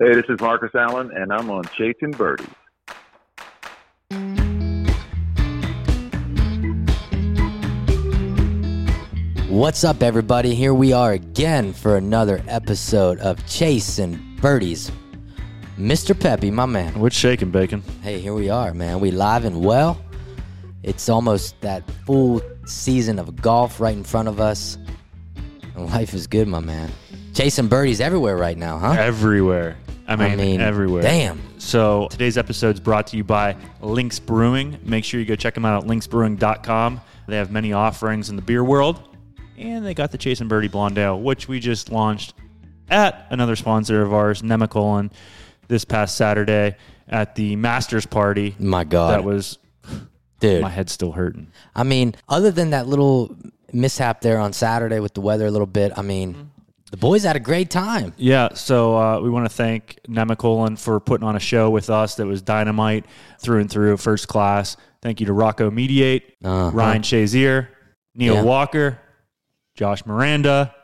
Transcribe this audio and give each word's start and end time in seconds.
Hey, 0.00 0.14
this 0.14 0.26
is 0.28 0.40
Marcus 0.40 0.70
Allen, 0.76 1.10
and 1.12 1.32
I'm 1.32 1.50
on 1.50 1.64
Chasing 1.76 2.12
Birdies. 2.12 2.46
What's 9.48 9.82
up, 9.82 10.04
everybody? 10.04 10.54
Here 10.54 10.72
we 10.72 10.92
are 10.92 11.10
again 11.14 11.72
for 11.72 11.96
another 11.96 12.40
episode 12.46 13.18
of 13.18 13.44
Chasing 13.48 14.36
Birdies. 14.40 14.92
Mr. 15.76 16.16
Peppy, 16.16 16.52
my 16.52 16.66
man. 16.66 17.00
What's 17.00 17.16
shaking, 17.16 17.50
Bacon? 17.50 17.82
Hey, 18.00 18.20
here 18.20 18.34
we 18.34 18.48
are, 18.50 18.72
man. 18.74 19.00
We 19.00 19.10
live 19.10 19.44
and 19.44 19.64
well. 19.64 20.00
It's 20.84 21.08
almost 21.08 21.60
that 21.62 21.82
full 22.06 22.40
season 22.66 23.18
of 23.18 23.34
golf 23.34 23.80
right 23.80 23.96
in 23.96 24.04
front 24.04 24.28
of 24.28 24.38
us. 24.38 24.78
And 25.74 25.86
life 25.86 26.14
is 26.14 26.28
good, 26.28 26.46
my 26.46 26.60
man. 26.60 26.88
Chasing 27.34 27.66
birdies 27.66 28.00
everywhere 28.00 28.36
right 28.36 28.56
now, 28.56 28.78
huh? 28.78 28.92
Everywhere. 28.92 29.76
I 30.08 30.16
mean, 30.16 30.32
I 30.32 30.36
mean, 30.36 30.60
everywhere. 30.62 31.02
damn. 31.02 31.38
So 31.60 32.08
today's 32.10 32.38
episode 32.38 32.76
is 32.76 32.80
brought 32.80 33.08
to 33.08 33.18
you 33.18 33.24
by 33.24 33.56
Lynx 33.82 34.18
Brewing. 34.18 34.78
Make 34.82 35.04
sure 35.04 35.20
you 35.20 35.26
go 35.26 35.36
check 35.36 35.52
them 35.52 35.66
out 35.66 35.84
at 35.84 35.88
lynxbrewing.com. 35.88 37.00
They 37.26 37.36
have 37.36 37.52
many 37.52 37.74
offerings 37.74 38.30
in 38.30 38.36
the 38.36 38.42
beer 38.42 38.64
world. 38.64 39.02
And 39.58 39.84
they 39.84 39.92
got 39.92 40.10
the 40.10 40.16
Chase 40.16 40.40
and 40.40 40.48
Birdie 40.48 40.68
Blonde 40.68 40.96
Ale, 40.96 41.20
which 41.20 41.46
we 41.46 41.60
just 41.60 41.92
launched 41.92 42.32
at 42.88 43.26
another 43.28 43.54
sponsor 43.54 44.00
of 44.00 44.14
ours, 44.14 44.40
Nemacolin, 44.40 45.12
this 45.68 45.84
past 45.84 46.16
Saturday 46.16 46.76
at 47.06 47.34
the 47.34 47.56
Masters 47.56 48.06
party. 48.06 48.56
My 48.58 48.84
God. 48.84 49.12
That 49.12 49.24
was, 49.24 49.58
Dude. 50.40 50.62
my 50.62 50.70
head's 50.70 50.92
still 50.92 51.12
hurting. 51.12 51.48
I 51.74 51.82
mean, 51.82 52.14
other 52.30 52.50
than 52.50 52.70
that 52.70 52.86
little 52.86 53.36
mishap 53.74 54.22
there 54.22 54.38
on 54.38 54.54
Saturday 54.54 55.00
with 55.00 55.12
the 55.12 55.20
weather 55.20 55.46
a 55.46 55.50
little 55.50 55.66
bit, 55.66 55.92
I 55.96 56.00
mean, 56.02 56.32
mm-hmm. 56.32 56.57
The 56.90 56.96
boys 56.96 57.22
had 57.24 57.36
a 57.36 57.40
great 57.40 57.70
time. 57.70 58.14
Yeah, 58.16 58.54
so 58.54 58.96
uh, 58.96 59.20
we 59.20 59.28
want 59.30 59.44
to 59.44 59.54
thank 59.54 59.98
Nemacolin 60.08 60.78
for 60.78 61.00
putting 61.00 61.26
on 61.26 61.36
a 61.36 61.40
show 61.40 61.70
with 61.70 61.90
us 61.90 62.14
that 62.16 62.26
was 62.26 62.40
dynamite 62.42 63.04
through 63.40 63.60
and 63.60 63.70
through, 63.70 63.96
first 63.98 64.28
class. 64.28 64.76
Thank 65.02 65.20
you 65.20 65.26
to 65.26 65.32
Rocco 65.32 65.70
Mediate, 65.70 66.34
Uh-huh. 66.42 66.70
Ryan 66.74 67.02
Shazier, 67.02 67.68
Neil 68.14 68.34
Yeah. 68.34 68.42
Walker, 68.42 68.98
Josh 69.76 70.04
Miranda, 70.06 70.74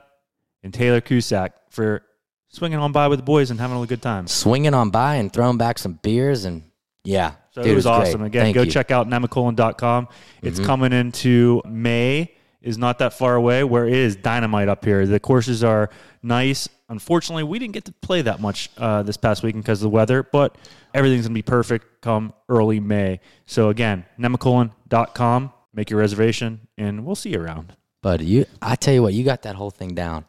and 0.63 0.73
Taylor 0.75 1.01
Cusack 1.01 1.53
for 1.71 2.03
swinging 2.49 2.79
on 2.79 2.93
by 2.93 3.09
with 3.09 3.19
the 3.19 3.25
boys 3.25 3.51
and 3.51 3.59
having 3.59 3.83
a 3.83 3.87
good 3.87 4.03
time. 4.03 4.27
Swinging 4.29 4.75
on 4.75 4.91
by 4.91 5.17
and 5.17 5.33
throwing 5.33 5.57
back 5.59 5.79
some 5.79 5.99
beers 6.03 6.45
and 6.45 6.63
yeah, 7.03 7.33
So 7.51 7.63
dude, 7.63 7.73
it 7.73 7.75
was 7.75 7.85
great. 7.85 7.93
awesome. 7.95 8.23
Again, 8.23 8.45
Thank 8.45 8.55
go 8.55 8.61
you. 8.63 8.67
Mm-hmm. 8.67 8.73
check 8.73 8.91
out 8.91 9.09
nemacolin.com. 9.09 10.09
It's 10.43 10.59
coming 10.61 10.93
into 10.93 11.61
May, 11.67 12.34
is 12.65 12.77
not 12.79 12.99
that 12.99 13.13
far 13.13 13.35
away, 13.37 13.63
where 13.63 13.87
it 13.87 13.93
is 13.93 14.17
dynamite 14.17 14.69
up 14.69 14.85
here. 14.85 15.07
The 15.07 15.21
courses 15.21 15.63
are 15.63 15.91
nice. 16.23 16.69
Unfortunately, 16.89 17.43
we 17.45 17.59
didn't 17.59 17.75
get 17.75 17.85
to 17.85 17.93
play 17.93 18.23
that 18.23 18.41
much 18.41 18.71
uh, 18.79 19.03
this 19.03 19.17
past 19.17 19.43
weekend 19.43 19.63
because 19.65 19.81
of 19.81 19.85
the 19.85 19.91
weather, 19.91 20.23
but 20.23 20.57
everything's 20.93 21.27
going 21.27 21.33
to 21.35 21.39
be 21.39 21.43
perfect 21.43 22.01
come 22.01 22.33
early 22.49 22.81
May. 22.81 23.21
So 23.47 23.69
again, 23.69 24.05
nemacolin.com, 24.19 25.53
make 25.73 25.91
your 25.91 26.01
reservation, 26.01 26.61
and 26.77 27.05
we'll 27.05 27.15
see 27.15 27.31
you 27.31 27.41
around. 27.41 27.77
But 28.03 28.21
you, 28.21 28.47
I 28.61 28.77
tell 28.77 28.95
you 28.95 29.03
what, 29.03 29.15
you 29.15 29.25
got 29.25 29.43
that 29.43 29.55
whole 29.57 29.71
thing 29.71 29.95
down. 29.95 30.25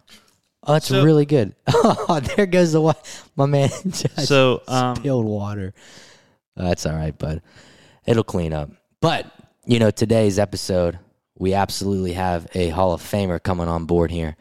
Oh, 0.63 0.73
that's 0.73 0.87
So- 0.87 1.03
really 1.03 1.25
good. 1.25 1.55
Oh, 2.07 2.19
there 2.19 2.45
goes 2.45 2.71
the 2.73 2.81
water. 2.81 2.99
my 3.35 3.45
man. 3.45 3.69
Just 3.87 4.27
So, 4.27 4.61
um, 4.67 4.95
spilled 4.97 5.25
water. 5.25 5.73
That's 6.55 6.85
all 6.85 6.95
right, 6.95 7.17
bud. 7.17 7.41
It'll 8.05 8.23
clean 8.23 8.53
up. 8.53 8.69
But 9.01 9.25
you 9.65 9.79
know, 9.79 9.91
today's 9.91 10.37
episode, 10.39 10.99
we 11.37 11.53
absolutely 11.53 12.13
have 12.13 12.47
a 12.53 12.69
Hall 12.69 12.93
of 12.93 13.01
Famer 13.01 13.41
coming 13.41 13.67
on 13.67 13.85
board 13.85 14.11
here. 14.11 14.35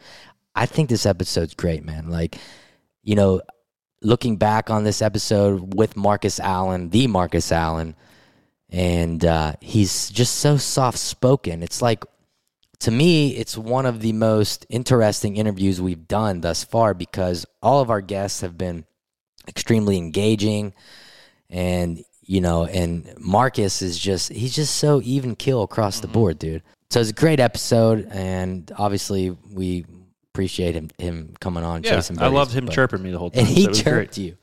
I 0.55 0.65
think 0.65 0.89
this 0.89 1.05
episode's 1.05 1.53
great, 1.53 1.83
man. 1.83 2.09
Like, 2.09 2.37
you 3.03 3.15
know, 3.15 3.41
looking 4.01 4.37
back 4.37 4.69
on 4.69 4.83
this 4.83 5.01
episode 5.01 5.73
with 5.73 5.97
Marcus 5.97 6.39
Allen, 6.39 6.89
the 6.89 7.07
Marcus 7.07 7.51
Allen, 7.51 7.95
and 8.69 9.23
uh, 9.25 9.53
he's 9.61 10.09
just 10.09 10.35
so 10.35 10.57
soft 10.57 10.97
spoken. 10.97 11.63
It's 11.63 11.81
like 11.81 12.05
to 12.79 12.91
me, 12.91 13.35
it's 13.35 13.57
one 13.57 13.85
of 13.85 14.01
the 14.01 14.13
most 14.13 14.65
interesting 14.69 15.37
interviews 15.37 15.81
we've 15.81 16.07
done 16.07 16.41
thus 16.41 16.63
far 16.63 16.93
because 16.93 17.45
all 17.61 17.81
of 17.81 17.89
our 17.89 18.01
guests 18.01 18.41
have 18.41 18.57
been 18.57 18.85
extremely 19.47 19.97
engaging 19.97 20.73
and 21.49 22.03
you 22.21 22.41
know 22.41 22.65
and 22.65 23.13
Marcus 23.19 23.81
is 23.81 23.99
just 23.99 24.31
he's 24.31 24.55
just 24.55 24.75
so 24.75 25.01
even 25.03 25.35
kill 25.35 25.61
across 25.63 25.99
the 25.99 26.07
board 26.07 26.39
dude 26.39 26.63
so 26.89 26.99
it's 26.99 27.09
a 27.09 27.13
great 27.13 27.39
episode 27.39 28.07
and 28.11 28.71
obviously 28.77 29.35
we 29.51 29.85
appreciate 30.33 30.75
him 30.75 30.89
him 30.97 31.33
coming 31.39 31.63
on 31.63 31.81
chasing 31.83 32.17
I 32.17 32.21
birdies, 32.23 32.33
loved 32.35 32.53
him 32.53 32.65
but- 32.65 32.73
chirping 32.75 33.01
me 33.03 33.11
the 33.11 33.17
whole 33.19 33.29
time. 33.31 33.39
and 33.45 33.47
he 33.47 33.63
so 33.63 33.71
chirped 33.71 34.15
great. 34.15 34.17
you 34.17 34.37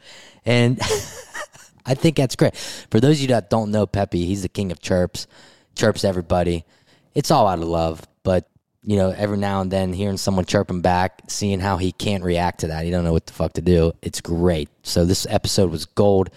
and 0.44 0.81
I 1.84 1.94
think 1.94 2.16
that's 2.16 2.36
great. 2.36 2.54
For 2.56 3.00
those 3.00 3.16
of 3.16 3.22
you 3.22 3.26
that 3.28 3.50
don't 3.50 3.72
know 3.72 3.86
Pepe, 3.86 4.25
he's 4.25 4.42
the 4.42 4.48
king 4.48 4.70
of 4.70 4.81
chirps, 4.81 5.26
chirps 5.75 6.04
everybody. 6.04 6.64
It's 7.12 7.32
all 7.32 7.48
out 7.48 7.58
of 7.58 7.64
love, 7.64 8.00
but 8.22 8.48
you 8.84 8.97
know, 8.97 9.10
every 9.10 9.36
now 9.36 9.60
and 9.62 9.70
then 9.70 9.92
hearing 9.92 10.16
someone 10.16 10.44
chirping 10.44 10.81
back, 10.81 11.22
seeing 11.28 11.58
how 11.58 11.76
he 11.78 11.91
can't 11.91 12.22
react 12.22 12.60
to 12.60 12.69
that, 12.69 12.84
he 12.84 12.91
don't 12.92 13.02
know 13.02 13.12
what 13.12 13.26
the 13.26 13.32
fuck 13.32 13.54
to 13.54 13.62
do. 13.62 13.92
It's 14.00 14.20
great. 14.20 14.69
So 14.84 15.04
this 15.04 15.26
episode 15.28 15.70
was 15.72 15.86
gold, 15.86 16.31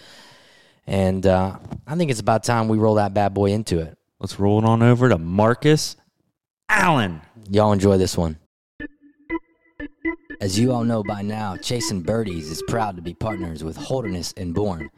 and 0.86 1.24
uh, 1.26 1.56
I 1.86 1.94
think 1.96 2.10
it's 2.10 2.20
about 2.20 2.42
time 2.44 2.66
we 2.68 2.78
roll 2.78 2.96
that 2.96 3.14
bad 3.14 3.32
boy 3.34 3.52
into 3.52 3.78
it. 3.80 3.95
Let's 4.18 4.38
roll 4.38 4.58
it 4.58 4.64
on 4.64 4.82
over 4.82 5.08
to 5.08 5.18
Marcus 5.18 5.96
Allen. 6.68 7.20
Y'all 7.50 7.72
enjoy 7.72 7.98
this 7.98 8.16
one. 8.16 8.38
As 10.40 10.58
you 10.58 10.72
all 10.72 10.84
know 10.84 11.02
by 11.02 11.22
now, 11.22 11.56
Chasing 11.56 12.02
Birdies 12.02 12.50
is 12.50 12.62
proud 12.68 12.96
to 12.96 13.02
be 13.02 13.14
partners 13.14 13.64
with 13.64 13.76
Holderness 13.76 14.34
and 14.36 14.54
Bourne. 14.54 14.90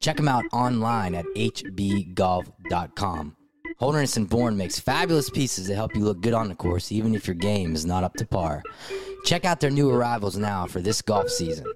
Check 0.00 0.16
them 0.16 0.28
out 0.28 0.44
online 0.52 1.14
at 1.14 1.26
hbgolf.com. 1.36 3.36
Holderness 3.78 4.16
and 4.16 4.28
Bourne 4.28 4.56
makes 4.56 4.80
fabulous 4.80 5.28
pieces 5.28 5.66
that 5.66 5.74
help 5.74 5.94
you 5.94 6.02
look 6.02 6.22
good 6.22 6.32
on 6.32 6.48
the 6.48 6.54
course, 6.54 6.90
even 6.90 7.14
if 7.14 7.26
your 7.26 7.34
game 7.34 7.74
is 7.74 7.84
not 7.84 8.04
up 8.04 8.14
to 8.14 8.26
par. 8.26 8.62
Check 9.24 9.44
out 9.44 9.60
their 9.60 9.70
new 9.70 9.90
arrivals 9.90 10.38
now 10.38 10.66
for 10.66 10.80
this 10.80 11.02
golf 11.02 11.28
season. 11.28 11.66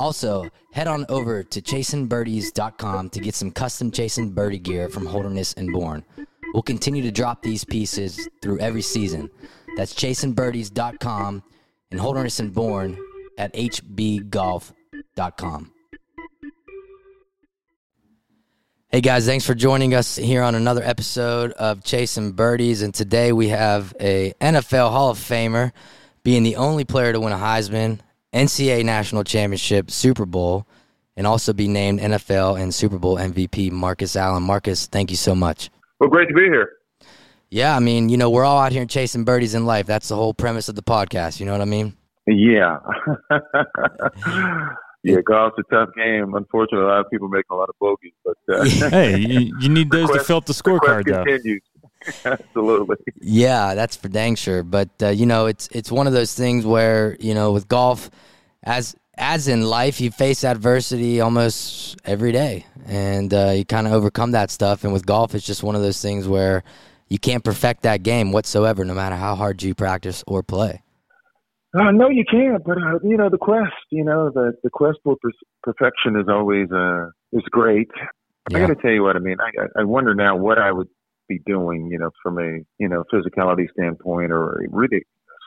Also, 0.00 0.48
head 0.72 0.88
on 0.88 1.06
over 1.08 1.44
to 1.44 1.62
chasingbirdies.com 1.62 3.10
to 3.10 3.20
get 3.20 3.36
some 3.36 3.52
custom 3.52 3.92
Chasing 3.92 4.30
Birdie 4.30 4.58
gear 4.58 4.88
from 4.88 5.06
Holderness 5.06 5.52
and 5.52 5.72
Bourne. 5.72 6.04
We'll 6.54 6.62
continue 6.62 7.02
to 7.02 7.10
drop 7.10 7.42
these 7.42 7.64
pieces 7.64 8.28
through 8.40 8.60
every 8.60 8.80
season. 8.80 9.28
That's 9.76 9.92
chasingbirdies.com 9.92 11.42
and 11.90 12.00
Holderness 12.00 12.38
and 12.38 12.54
Bourne 12.54 12.96
at 13.36 13.52
hbgolf.com. 13.54 14.72
Hey 18.88 19.00
guys, 19.00 19.26
thanks 19.26 19.44
for 19.44 19.56
joining 19.56 19.96
us 19.96 20.14
here 20.14 20.44
on 20.44 20.54
another 20.54 20.84
episode 20.84 21.50
of 21.54 21.82
Chasing 21.82 22.30
Birdies. 22.30 22.82
And 22.82 22.94
today 22.94 23.32
we 23.32 23.48
have 23.48 23.92
a 23.98 24.32
NFL 24.40 24.92
Hall 24.92 25.10
of 25.10 25.18
Famer, 25.18 25.72
being 26.22 26.44
the 26.44 26.54
only 26.54 26.84
player 26.84 27.12
to 27.12 27.18
win 27.18 27.32
a 27.32 27.36
Heisman, 27.36 27.98
NCAA 28.32 28.84
National 28.84 29.24
Championship, 29.24 29.90
Super 29.90 30.24
Bowl, 30.24 30.68
and 31.16 31.26
also 31.26 31.52
be 31.52 31.66
named 31.66 31.98
NFL 31.98 32.60
and 32.62 32.72
Super 32.72 33.00
Bowl 33.00 33.16
MVP, 33.16 33.72
Marcus 33.72 34.14
Allen. 34.14 34.44
Marcus, 34.44 34.86
thank 34.86 35.10
you 35.10 35.16
so 35.16 35.34
much. 35.34 35.68
Well, 36.00 36.10
great 36.10 36.28
to 36.28 36.34
be 36.34 36.42
here. 36.42 36.70
Yeah, 37.50 37.76
I 37.76 37.78
mean, 37.78 38.08
you 38.08 38.16
know, 38.16 38.30
we're 38.30 38.44
all 38.44 38.58
out 38.58 38.72
here 38.72 38.84
chasing 38.84 39.24
birdies 39.24 39.54
in 39.54 39.64
life. 39.64 39.86
That's 39.86 40.08
the 40.08 40.16
whole 40.16 40.34
premise 40.34 40.68
of 40.68 40.74
the 40.74 40.82
podcast. 40.82 41.38
You 41.38 41.46
know 41.46 41.52
what 41.52 41.60
I 41.60 41.66
mean? 41.66 41.96
Yeah. 42.26 42.78
yeah, 45.04 45.20
golf's 45.24 45.56
a 45.58 45.62
tough 45.74 45.90
game. 45.96 46.34
Unfortunately, 46.34 46.84
a 46.84 46.88
lot 46.88 47.00
of 47.00 47.10
people 47.10 47.28
make 47.28 47.44
a 47.50 47.54
lot 47.54 47.68
of 47.68 47.74
bogeys, 47.78 48.12
but 48.24 48.36
uh, 48.52 48.64
Hey, 48.90 49.18
you, 49.18 49.56
you 49.60 49.68
need 49.68 49.90
those 49.92 50.08
to 50.08 50.14
quest- 50.14 50.26
fill 50.26 50.38
up 50.38 50.46
the 50.46 50.52
scorecard, 50.52 51.06
though. 51.06 51.22
continues. 51.24 51.62
Absolutely. 52.24 52.96
Yeah, 53.20 53.74
that's 53.74 53.96
for 53.96 54.08
dang 54.08 54.34
sure. 54.34 54.62
But 54.62 54.90
uh, 55.02 55.08
you 55.08 55.24
know, 55.24 55.46
it's 55.46 55.68
it's 55.68 55.90
one 55.90 56.06
of 56.06 56.12
those 56.12 56.34
things 56.34 56.66
where 56.66 57.16
you 57.18 57.32
know, 57.34 57.52
with 57.52 57.66
golf, 57.66 58.10
as 58.62 58.94
as 59.16 59.48
in 59.48 59.62
life, 59.62 60.00
you 60.00 60.10
face 60.10 60.44
adversity 60.44 61.20
almost 61.20 61.96
every 62.04 62.32
day, 62.32 62.66
and 62.86 63.32
uh, 63.32 63.50
you 63.50 63.64
kind 63.64 63.86
of 63.86 63.92
overcome 63.92 64.32
that 64.32 64.50
stuff. 64.50 64.84
And 64.84 64.92
with 64.92 65.06
golf, 65.06 65.34
it's 65.34 65.46
just 65.46 65.62
one 65.62 65.74
of 65.74 65.82
those 65.82 66.00
things 66.00 66.26
where 66.26 66.64
you 67.08 67.18
can't 67.18 67.44
perfect 67.44 67.82
that 67.82 68.02
game 68.02 68.32
whatsoever, 68.32 68.84
no 68.84 68.94
matter 68.94 69.16
how 69.16 69.34
hard 69.34 69.62
you 69.62 69.74
practice 69.74 70.24
or 70.26 70.42
play. 70.42 70.82
Uh, 71.74 71.90
no, 71.90 72.08
you 72.08 72.24
can't. 72.30 72.62
But 72.64 72.78
uh, 72.78 72.98
you 73.02 73.16
know, 73.16 73.28
the 73.28 73.38
quest. 73.38 73.72
You 73.90 74.04
know, 74.04 74.30
the 74.30 74.52
the 74.62 74.70
quest 74.70 74.98
for 75.02 75.16
per- 75.20 75.30
perfection 75.62 76.16
is 76.16 76.26
always 76.28 76.70
uh 76.70 77.06
is 77.32 77.42
great. 77.50 77.90
I 78.52 78.58
got 78.58 78.66
to 78.66 78.74
tell 78.74 78.90
you 78.90 79.02
what 79.02 79.16
I 79.16 79.20
mean. 79.20 79.36
I 79.40 79.80
I- 79.80 79.84
wonder 79.84 80.14
now 80.14 80.36
what 80.36 80.58
I 80.58 80.70
would 80.70 80.88
be 81.28 81.40
doing. 81.46 81.88
You 81.90 81.98
know, 81.98 82.10
from 82.22 82.38
a 82.38 82.60
you 82.78 82.88
know 82.88 83.04
physicality 83.12 83.66
standpoint 83.72 84.30
or 84.30 84.62
a 84.62 84.68
really 84.70 85.04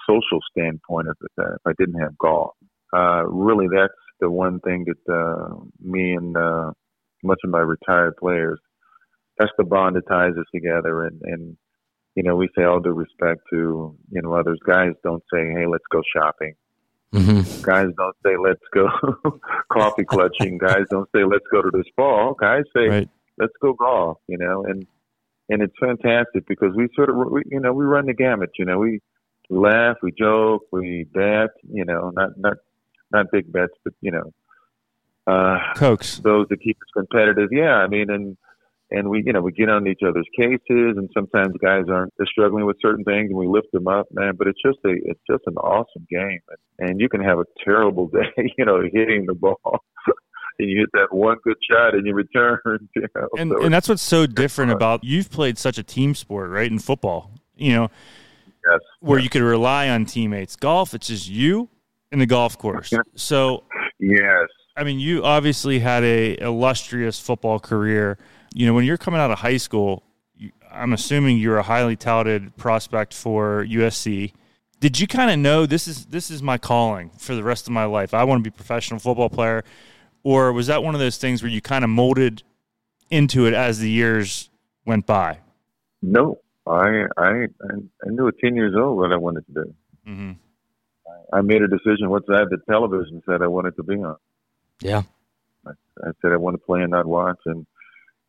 social 0.10 0.40
standpoint 0.52 1.08
if 1.10 1.18
if 1.38 1.62
I 1.66 1.72
didn't 1.78 2.02
have 2.02 2.18
golf. 2.18 2.52
Uh, 2.94 3.26
really, 3.28 3.68
that's 3.74 3.94
the 4.20 4.30
one 4.30 4.60
thing 4.62 4.86
that 4.86 5.14
uh, 5.14 5.56
me 5.82 6.14
and 6.14 6.36
uh, 6.36 6.72
much 7.24 7.40
of 7.44 7.50
my 7.50 7.60
retired 7.60 8.16
players. 8.18 8.60
That's 9.38 9.52
the 9.58 9.64
bond 9.66 9.96
that 9.96 10.08
ties 10.08 10.34
us 10.38 10.46
together, 10.54 11.04
and 11.04 11.22
and 11.24 11.58
you 12.16 12.24
know 12.24 12.36
we 12.36 12.50
say 12.58 12.64
all 12.64 12.80
due 12.80 12.92
respect 12.92 13.42
to 13.52 13.96
you 14.10 14.22
know 14.22 14.34
others. 14.34 14.60
Guys 14.66 14.94
don't 15.04 15.24
say, 15.32 15.52
"Hey, 15.52 15.66
let's 15.68 15.84
go 15.92 16.02
shopping." 16.16 16.54
Mm-hmm. 17.14 17.62
Guys 17.62 17.88
don't 17.98 18.16
say 18.26 18.36
let's 18.38 18.64
go 18.74 18.90
coffee 19.72 20.04
clutching. 20.04 20.58
Guys 20.58 20.86
don't 20.90 21.10
say 21.16 21.24
let's 21.24 21.46
go 21.52 21.62
to 21.62 21.70
this 21.72 21.86
ball. 21.96 22.34
Guys 22.34 22.64
say 22.76 22.88
Right. 22.88 23.10
let's 23.38 23.54
go 23.62 23.74
golf. 23.74 24.18
You 24.28 24.38
know, 24.38 24.66
and 24.66 24.86
and 25.50 25.62
it's 25.62 25.76
fantastic 25.80 26.46
because 26.48 26.76
we 26.76 26.90
sort 26.96 27.10
of 27.10 27.16
we, 27.32 27.44
you 27.46 27.60
know 27.60 27.74
we 27.74 27.86
run 27.86 28.08
the 28.08 28.14
gamut. 28.14 28.50
You 28.58 28.66
know, 28.66 28.80
we 28.80 29.00
we 29.50 29.58
laugh, 29.58 29.98
we 30.04 30.12
joke, 30.12 30.64
we 30.72 31.06
bet. 31.14 31.50
You 31.72 31.86
know, 31.86 32.12
not 32.14 32.32
not 32.38 32.58
not 33.12 33.28
big 33.32 33.52
bets, 33.52 33.74
but 33.84 33.94
you 34.02 34.12
know, 34.12 34.34
uh, 35.28 35.60
Cokes. 35.76 36.18
those 36.20 36.48
that 36.50 36.62
keep 36.62 36.78
us 36.78 36.90
competitive. 36.96 37.50
Yeah, 37.52 37.76
I 37.76 37.88
mean, 37.88 38.10
and 38.10 38.38
and 38.92 39.10
we 39.10 39.24
you 39.26 39.34
know 39.34 39.42
we 39.42 39.52
get 39.52 39.70
on 39.70 39.88
each 39.88 40.00
other's 40.08 40.28
cases, 40.38 40.96
and 40.98 41.10
sometimes 41.14 41.54
guys 41.62 41.86
aren't 41.90 42.14
they're 42.18 42.28
struggling 42.28 42.66
with 42.66 42.78
certain 42.82 43.04
things, 43.04 43.30
and 43.30 43.38
we 43.38 43.48
lift 43.48 43.68
them 43.74 43.88
up, 43.88 44.08
man. 44.12 44.34
But 44.38 44.48
it's 44.48 44.62
just 44.66 44.80
a 44.86 44.92
it's 44.92 45.22
just 45.30 45.44
an 45.48 45.58
awesome 45.58 46.08
game, 46.10 46.40
and 46.80 47.00
you 47.00 47.10
can 47.10 47.22
have 47.22 47.40
a 47.40 47.46
terrible 47.64 48.08
day, 48.14 48.52
you 48.58 48.66
know, 48.66 48.82
hitting 48.82 49.26
the 49.26 49.34
ball. 49.36 49.58
And 50.60 50.72
you 50.72 50.80
hit 50.80 50.90
that 50.94 51.16
one 51.16 51.38
good 51.44 51.58
shot 51.70 51.94
and 51.94 52.08
you 52.08 52.16
return. 52.16 52.58
You 52.96 53.04
know, 53.16 53.28
And 53.38 53.52
so 53.52 53.64
and 53.64 53.72
that's 53.72 53.88
what's 53.88 54.02
so 54.02 54.26
different 54.26 54.70
fun. 54.72 54.76
about 54.76 55.04
you've 55.04 55.30
played 55.30 55.56
such 55.60 55.78
a 55.78 55.84
team 55.84 56.16
sport, 56.16 56.50
right? 56.50 56.66
In 56.66 56.80
football, 56.80 57.30
you 57.56 57.74
know, 57.76 57.92
yes, 58.68 58.80
where 59.00 59.20
you 59.20 59.30
could 59.30 59.44
rely 59.44 59.88
on 59.88 60.06
teammates. 60.06 60.56
Golf, 60.56 60.96
it's 60.96 61.10
just 61.10 61.30
you 61.30 61.70
and 62.12 62.22
the 62.22 62.26
golf 62.26 62.58
course. 62.58 62.94
So 63.16 63.64
yes, 64.00 64.48
I 64.76 64.84
mean, 64.84 65.00
you 65.00 65.24
obviously 65.24 65.80
had 65.80 66.04
a 66.04 66.40
illustrious 66.40 67.20
football 67.20 67.60
career. 67.60 68.18
You 68.54 68.66
know, 68.68 68.74
when 68.74 68.86
you're 68.86 68.98
coming 68.98 69.20
out 69.20 69.32
of 69.32 69.40
high 69.40 69.58
school, 69.58 70.04
you, 70.36 70.52
I'm 70.72 70.94
assuming 70.94 71.38
you're 71.38 71.58
a 71.58 71.64
highly 71.64 71.96
touted 71.96 72.56
prospect 72.58 73.14
for 73.14 73.66
USC. 73.66 74.34
Did 74.80 75.00
you 75.00 75.08
kind 75.08 75.32
of 75.32 75.40
know 75.40 75.66
this 75.66 75.88
is 75.88 76.06
this 76.06 76.30
is 76.30 76.44
my 76.44 76.58
calling 76.58 77.10
for 77.18 77.34
the 77.34 77.44
rest 77.44 77.68
of 77.68 77.74
my 77.74 77.86
life? 77.86 78.14
I 78.14 78.24
want 78.24 78.44
to 78.44 78.50
be 78.50 78.54
a 78.54 78.58
professional 78.58 79.00
football 79.00 79.30
player, 79.30 79.64
or 80.24 80.54
was 80.54 80.68
that 80.68 80.84
one 80.84 80.94
of 80.94 81.00
those 81.00 81.18
things 81.18 81.42
where 81.42 81.52
you 81.52 81.62
kind 81.62 81.84
of 81.84 81.90
molded 81.90 82.44
into 83.10 83.48
it 83.48 83.54
as 83.54 83.80
the 83.80 83.90
years 83.90 84.50
went 84.86 85.06
by? 85.06 85.40
no, 86.02 86.40
I 86.68 87.06
I 87.18 87.48
I 87.66 88.10
knew 88.10 88.28
at 88.28 88.36
ten 88.40 88.56
years 88.56 88.76
old 88.78 88.98
what 88.98 89.12
I 89.12 89.18
wanted 89.18 89.46
to 89.48 89.54
do. 89.54 89.74
hmm 90.06 90.32
I 91.34 91.42
made 91.42 91.62
a 91.62 91.68
decision 91.68 92.10
what 92.10 92.26
side 92.26 92.48
the 92.50 92.58
television 92.70 93.22
said 93.28 93.42
I 93.42 93.48
wanted 93.48 93.76
to 93.76 93.84
be 93.84 93.96
on. 93.96 94.16
Yeah. 94.82 95.04
I 95.68 96.12
said 96.22 96.32
I 96.32 96.38
want 96.38 96.54
to 96.56 96.66
play 96.66 96.82
and 96.82 96.92
not 96.92 97.06
watch, 97.06 97.40
and 97.46 97.66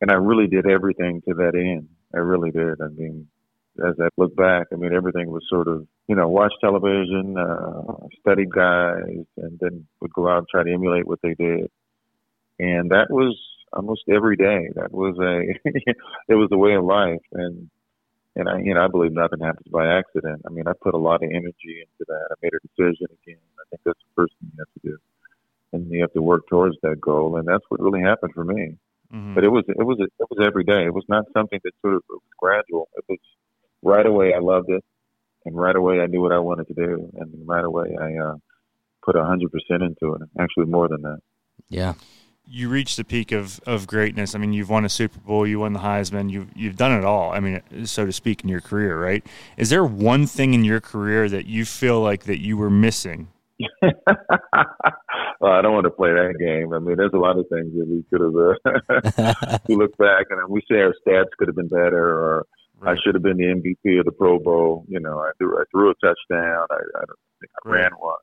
and 0.01 0.11
I 0.11 0.15
really 0.15 0.47
did 0.47 0.67
everything 0.67 1.23
to 1.29 1.35
that 1.35 1.55
end. 1.55 1.89
I 2.15 2.19
really 2.19 2.51
did. 2.51 2.81
I 2.81 2.89
mean, 2.89 3.29
as 3.85 3.95
I 4.01 4.09
look 4.17 4.35
back, 4.35 4.69
I 4.73 4.77
mean 4.77 4.93
everything 4.93 5.31
was 5.31 5.45
sort 5.49 5.69
of 5.69 5.87
you 6.09 6.17
know 6.17 6.29
watch 6.29 6.53
television, 6.61 7.37
uh, 7.37 8.07
study 8.21 8.47
guys, 8.47 9.25
and 9.37 9.59
then 9.61 9.87
would 10.01 10.13
go 10.13 10.29
out 10.29 10.39
and 10.39 10.49
try 10.49 10.65
to 10.65 10.73
emulate 10.73 11.07
what 11.07 11.21
they 11.23 11.35
did, 11.35 11.71
and 12.59 12.91
that 12.91 13.09
was 13.11 13.39
almost 13.73 14.03
every 14.09 14.37
day. 14.37 14.69
That 14.75 14.93
was 14.93 15.17
a 15.19 15.69
it 16.29 16.35
was 16.35 16.49
a 16.53 16.59
way 16.59 16.75
of 16.75 16.85
life, 16.85 17.23
and 17.33 17.71
and 18.39 18.49
I 18.49 18.61
you 18.61 18.73
know 18.75 18.85
I 18.85 18.89
believe 18.89 19.13
nothing 19.13 19.41
happens 19.41 19.69
by 19.71 19.87
accident. 19.87 20.43
I 20.47 20.51
mean 20.51 20.67
I 20.67 20.73
put 20.81 20.95
a 20.95 20.99
lot 20.99 21.23
of 21.23 21.31
energy 21.31 21.85
into 21.85 22.05
that. 22.09 22.29
I 22.31 22.35
made 22.43 22.55
a 22.55 22.67
decision 22.67 23.07
again. 23.23 23.45
I 23.61 23.65
think 23.71 23.83
that's 23.85 24.01
the 24.01 24.15
first 24.17 24.33
thing 24.41 24.51
you 24.55 24.65
have 24.65 24.83
to 24.83 24.89
do 24.89 24.99
and 25.73 25.91
you 25.91 26.01
have 26.01 26.13
to 26.13 26.23
work 26.23 26.49
towards 26.49 26.77
that 26.83 27.01
goal. 27.01 27.37
And 27.37 27.47
that's 27.47 27.65
what 27.69 27.81
really 27.81 28.01
happened 28.01 28.33
for 28.35 28.45
me. 28.45 28.77
hmm 29.11 29.35
But 29.35 29.45
it 29.45 29.49
was 29.49 29.65
it 29.69 29.85
was 29.85 29.99
it 30.01 30.27
was 30.31 30.47
every 30.47 30.65
day. 30.65 30.85
It 30.85 30.95
was 30.95 31.05
not 31.09 31.25
something 31.33 31.61
that 31.65 31.73
sort 31.83 31.95
of 31.95 32.03
it 32.09 32.13
was 32.13 32.35
gradual. 32.39 32.89
It 32.97 33.05
was 33.09 33.19
right 33.83 34.07
away. 34.07 34.35
I 34.35 34.41
loved 34.41 34.71
it, 34.71 34.85
and 35.45 35.57
right 35.57 35.77
away 35.77 36.01
I 36.01 36.07
knew 36.07 36.23
what 36.23 36.33
I 36.33 36.39
wanted 36.39 36.69
to 36.69 36.75
do, 36.75 37.11
and 37.19 37.29
right 37.47 37.65
away 37.65 37.97
I 38.01 38.17
uh, 38.17 38.37
put 39.05 39.17
a 39.17 39.25
hundred 39.25 39.51
percent 39.53 39.83
into 39.83 40.15
it. 40.15 40.23
Actually, 40.39 40.67
more 40.67 40.89
than 40.89 41.03
that. 41.03 41.21
Yeah. 41.69 41.95
You 42.51 42.69
reached 42.71 42.97
the 42.97 43.05
peak 43.05 43.31
of, 43.33 43.61
of 43.67 43.87
greatness. 43.87 44.35
I 44.35 44.39
mean, 44.39 44.53
you've 44.55 44.71
won 44.71 44.85
a 44.85 44.89
Super 44.89 45.19
Bowl, 45.21 45.47
you 45.47 45.61
won 45.61 45.75
the 45.75 45.81
Heisman, 45.81 46.31
you've 46.31 46.49
you've 46.57 46.77
done 46.77 46.93
it 46.93 47.05
all. 47.05 47.31
I 47.33 47.41
mean, 47.41 47.61
so 47.85 48.07
to 48.07 48.13
speak, 48.13 48.43
in 48.43 48.49
your 48.49 48.61
career, 48.63 48.99
right? 48.99 49.25
Is 49.59 49.69
there 49.71 49.85
one 49.85 50.27
thing 50.27 50.55
in 50.55 50.65
your 50.65 50.81
career 50.81 51.29
that 51.29 51.47
you 51.47 51.65
feel 51.67 52.01
like 52.01 52.25
that 52.25 52.41
you 52.41 52.57
were 52.57 52.71
missing? 52.71 53.29
well, 53.83 53.93
I 55.43 55.61
don't 55.63 55.73
want 55.75 55.85
to 55.85 55.91
play 55.91 56.11
that 56.11 56.37
game. 56.39 56.73
I 56.73 56.79
mean, 56.79 56.97
there's 56.97 57.13
a 57.13 57.19
lot 57.19 57.39
of 57.39 57.47
things 57.49 57.73
that 57.77 57.87
we 57.87 58.05
could 58.11 58.21
have. 58.23 59.19
Uh, 59.45 59.59
we 59.69 59.77
look 59.77 59.97
back 59.99 60.27
and 60.31 60.49
we 60.49 60.61
say 60.71 60.77
our 60.79 60.95
stats 61.07 61.31
could 61.39 61.49
have 61.49 61.57
been 61.57 61.69
better, 61.69 62.09
or 62.19 62.47
I 62.83 62.95
should 63.03 63.15
have 63.15 63.23
been 63.23 63.37
the 63.37 63.45
MVP 63.45 63.99
of 63.99 64.05
the 64.07 64.13
Pro 64.13 64.39
Bowl. 64.39 64.85
You 64.89 65.01
know, 65.01 65.19
I 65.19 65.31
threw 65.39 65.59
I 65.59 65.65
threw 65.71 65.91
a 65.91 65.95
touchdown. 65.95 66.67
I, 66.71 66.77
I 66.77 67.05
don't 67.07 67.19
think 67.41 67.51
I 67.65 67.69
Right. 67.69 67.81
ran 67.83 67.91
one. 67.99 68.17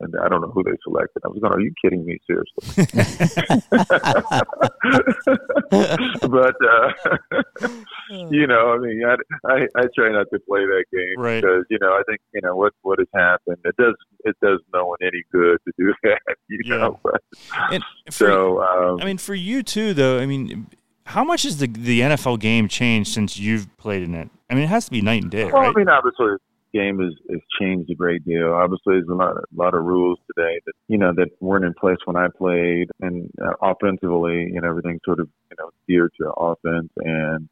And 0.00 0.14
I 0.22 0.28
don't 0.28 0.40
know 0.40 0.50
who 0.54 0.62
they 0.62 0.76
selected. 0.84 1.22
I 1.24 1.28
was 1.28 1.38
going, 1.40 1.52
"Are 1.52 1.60
you 1.60 1.72
kidding 1.82 2.04
me? 2.04 2.18
Seriously?" 2.26 2.86
but 6.28 6.54
uh, 6.64 7.68
you 8.30 8.46
know, 8.46 8.72
I 8.72 8.78
mean, 8.78 9.02
I, 9.04 9.14
I 9.50 9.66
I 9.76 9.86
try 9.96 10.10
not 10.12 10.26
to 10.32 10.38
play 10.48 10.60
that 10.60 10.84
game 10.92 11.18
Right. 11.22 11.40
because 11.42 11.64
you 11.70 11.78
know 11.80 11.92
I 11.92 12.02
think 12.06 12.20
you 12.32 12.40
know 12.42 12.54
what 12.56 12.72
what 12.82 12.98
has 12.98 13.08
happened. 13.14 13.58
It 13.64 13.76
does 13.76 13.94
it 14.24 14.36
does 14.42 14.60
no 14.72 14.86
one 14.86 14.98
any 15.02 15.22
good 15.32 15.58
to 15.66 15.72
do 15.78 15.92
that. 16.04 16.20
You 16.48 16.60
Yeah. 16.64 16.76
know, 16.78 17.00
but, 17.02 17.20
And 17.72 17.82
for, 18.06 18.12
so 18.12 18.62
um, 18.62 19.00
I 19.00 19.04
mean, 19.04 19.18
for 19.18 19.34
you 19.34 19.62
too, 19.62 19.94
though. 19.94 20.18
I 20.20 20.26
mean, 20.26 20.66
how 21.06 21.24
much 21.24 21.42
has 21.42 21.58
the 21.58 21.66
the 21.66 22.00
NFL 22.00 22.38
game 22.40 22.68
changed 22.68 23.12
since 23.12 23.38
you've 23.38 23.66
played 23.78 24.02
in 24.02 24.14
it? 24.14 24.30
I 24.50 24.54
mean, 24.54 24.64
it 24.64 24.68
has 24.68 24.86
to 24.86 24.90
be 24.90 25.02
night 25.02 25.22
and 25.22 25.30
day, 25.30 25.44
Well, 25.44 25.62
right? 25.62 25.72
I 25.74 25.78
mean, 25.78 25.88
obviously, 25.88 26.36
game 26.72 27.00
has, 27.00 27.12
has 27.30 27.40
changed 27.60 27.90
a 27.90 27.94
great 27.94 28.24
deal. 28.24 28.52
Obviously, 28.52 28.94
there's 28.94 29.08
a 29.08 29.14
lot, 29.14 29.36
a 29.36 29.42
lot 29.54 29.74
of 29.74 29.84
rules 29.84 30.18
today 30.26 30.60
that 30.66 30.72
you 30.88 30.98
know 30.98 31.12
that 31.16 31.30
weren't 31.40 31.64
in 31.64 31.74
place 31.74 31.98
when 32.04 32.16
I 32.16 32.28
played, 32.36 32.88
and 33.00 33.30
uh, 33.42 33.52
offensively, 33.62 34.50
you 34.52 34.60
know, 34.60 34.68
everything 34.68 35.00
sort 35.04 35.20
of 35.20 35.28
you 35.50 35.56
know 35.58 35.70
geared 35.88 36.12
to 36.20 36.30
offense, 36.30 36.90
and 36.96 37.48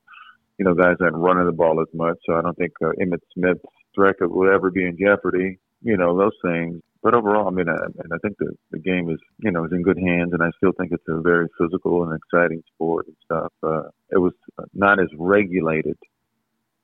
you 0.59 0.65
know, 0.65 0.75
guys 0.75 0.97
aren't 1.01 1.17
running 1.17 1.47
the 1.47 1.53
ball 1.53 1.81
as 1.81 1.93
much. 1.95 2.17
So 2.27 2.35
I 2.35 2.43
don't 2.43 2.57
think 2.57 2.73
uh, 2.83 2.91
Emmitt 3.01 3.21
Smith's 3.37 3.65
record 3.97 4.31
will 4.31 4.53
ever 4.53 4.71
be 4.71 4.85
in 4.85 4.97
jeopardy. 4.99 5.59
You 5.83 5.97
know, 5.97 6.17
those 6.17 6.37
things. 6.45 6.81
But 7.03 7.15
overall, 7.15 7.47
I 7.47 7.51
mean, 7.51 7.69
I, 7.69 7.77
and 7.85 8.13
I 8.13 8.17
think 8.23 8.37
the 8.39 8.53
the 8.71 8.79
game 8.79 9.11
is 9.11 9.19
you 9.39 9.53
know 9.53 9.65
is 9.65 9.73
in 9.73 9.83
good 9.83 9.99
hands, 9.99 10.33
and 10.33 10.43
I 10.43 10.51
still 10.57 10.73
think 10.73 10.93
it's 10.93 11.05
a 11.09 11.21
very 11.21 11.47
physical 11.59 12.05
and 12.05 12.17
exciting 12.17 12.63
sport 12.75 13.07
and 13.07 13.17
stuff. 13.25 13.53
Uh, 13.63 13.89
it 14.11 14.19
was 14.19 14.33
not 14.75 14.99
as 15.01 15.09
regulated 15.17 15.97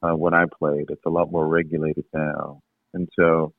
uh, 0.03 0.15
when 0.17 0.35
I 0.35 0.45
played. 0.59 0.87
It's 0.91 1.05
a 1.07 1.11
lot 1.11 1.31
more 1.31 1.47
regulated 1.47 2.05
now, 2.13 2.61
and 2.95 3.09
so 3.19 3.53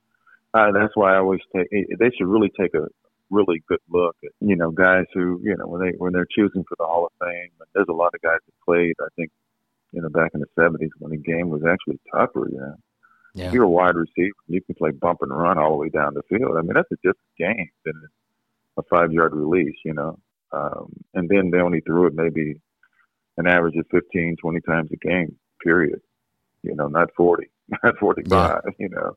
uh, 0.54 0.72
that's 0.72 0.96
why 0.96 1.14
I 1.14 1.18
always 1.18 1.42
take. 1.56 1.70
They 1.72 2.12
should 2.18 2.28
really 2.28 2.52
take 2.60 2.74
a 2.74 2.88
really 3.30 3.64
good 3.68 3.80
look 3.90 4.16
at 4.24 4.32
you 4.42 4.56
know 4.56 4.72
guys 4.72 5.06
who 5.14 5.40
you 5.44 5.56
know 5.58 5.68
when 5.68 5.82
they 5.82 5.98
when 5.98 6.14
they're 6.14 6.28
choosing 6.30 6.64
for 6.68 6.76
the 6.78 6.86
Hall 6.86 7.06
of 7.06 7.28
Fame. 7.28 7.50
There's 7.74 7.88
a 7.90 7.94
lot 7.94 8.12
of 8.14 8.22
guys 8.22 8.40
that 8.46 8.54
played. 8.66 8.96
I 9.02 9.08
think 9.16 9.32
you 9.92 10.02
know 10.02 10.10
back 10.10 10.32
in 10.34 10.42
the 10.42 10.48
'70s 10.58 10.90
when 11.00 11.12
the 11.12 11.18
game 11.18 11.50
was 11.50 11.64
actually 11.66 12.00
tougher. 12.14 12.48
You 12.52 12.60
know, 12.60 12.76
Yeah. 13.34 13.48
if 13.48 13.54
you're 13.54 13.64
a 13.64 13.70
wide 13.70 13.96
receiver, 13.96 14.36
you 14.48 14.62
can 14.62 14.76
play 14.76 14.92
bump 14.92 15.22
and 15.22 15.32
run 15.36 15.58
all 15.58 15.72
the 15.72 15.78
way 15.78 15.90
down 15.90 16.14
the 16.14 16.24
field. 16.24 16.58
I 16.58 16.62
mean, 16.62 16.74
that's 16.74 16.92
a 16.92 16.98
different 16.98 17.18
game 17.38 17.70
than 17.86 17.96
a 18.78 18.84
five 18.84 19.12
yard 19.12 19.34
release. 19.34 19.78
You 19.86 19.94
know, 19.94 20.20
um, 20.52 20.94
and 21.14 21.30
then 21.30 21.50
they 21.52 21.60
only 21.60 21.82
threw 21.82 22.08
it 22.08 22.14
maybe 22.16 22.60
an 23.38 23.48
average 23.48 23.76
of 23.78 23.88
15, 23.90 24.36
20 24.40 24.62
times 24.62 24.92
a 24.92 24.98
game. 24.98 25.36
Period 25.64 26.00
you 26.64 26.76
know, 26.76 26.88
not 26.88 27.10
40, 27.16 27.50
not 27.84 27.98
45, 28.00 28.62
you 28.80 28.90
know. 28.90 29.16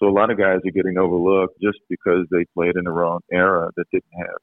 So 0.00 0.08
a 0.08 0.10
lot 0.10 0.30
of 0.30 0.38
guys 0.38 0.58
are 0.66 0.72
getting 0.72 0.98
overlooked 0.98 1.60
just 1.62 1.78
because 1.88 2.26
they 2.30 2.44
played 2.54 2.76
in 2.76 2.84
the 2.84 2.90
wrong 2.90 3.20
era 3.30 3.70
that 3.76 3.84
didn't 3.92 4.04
have 4.18 4.38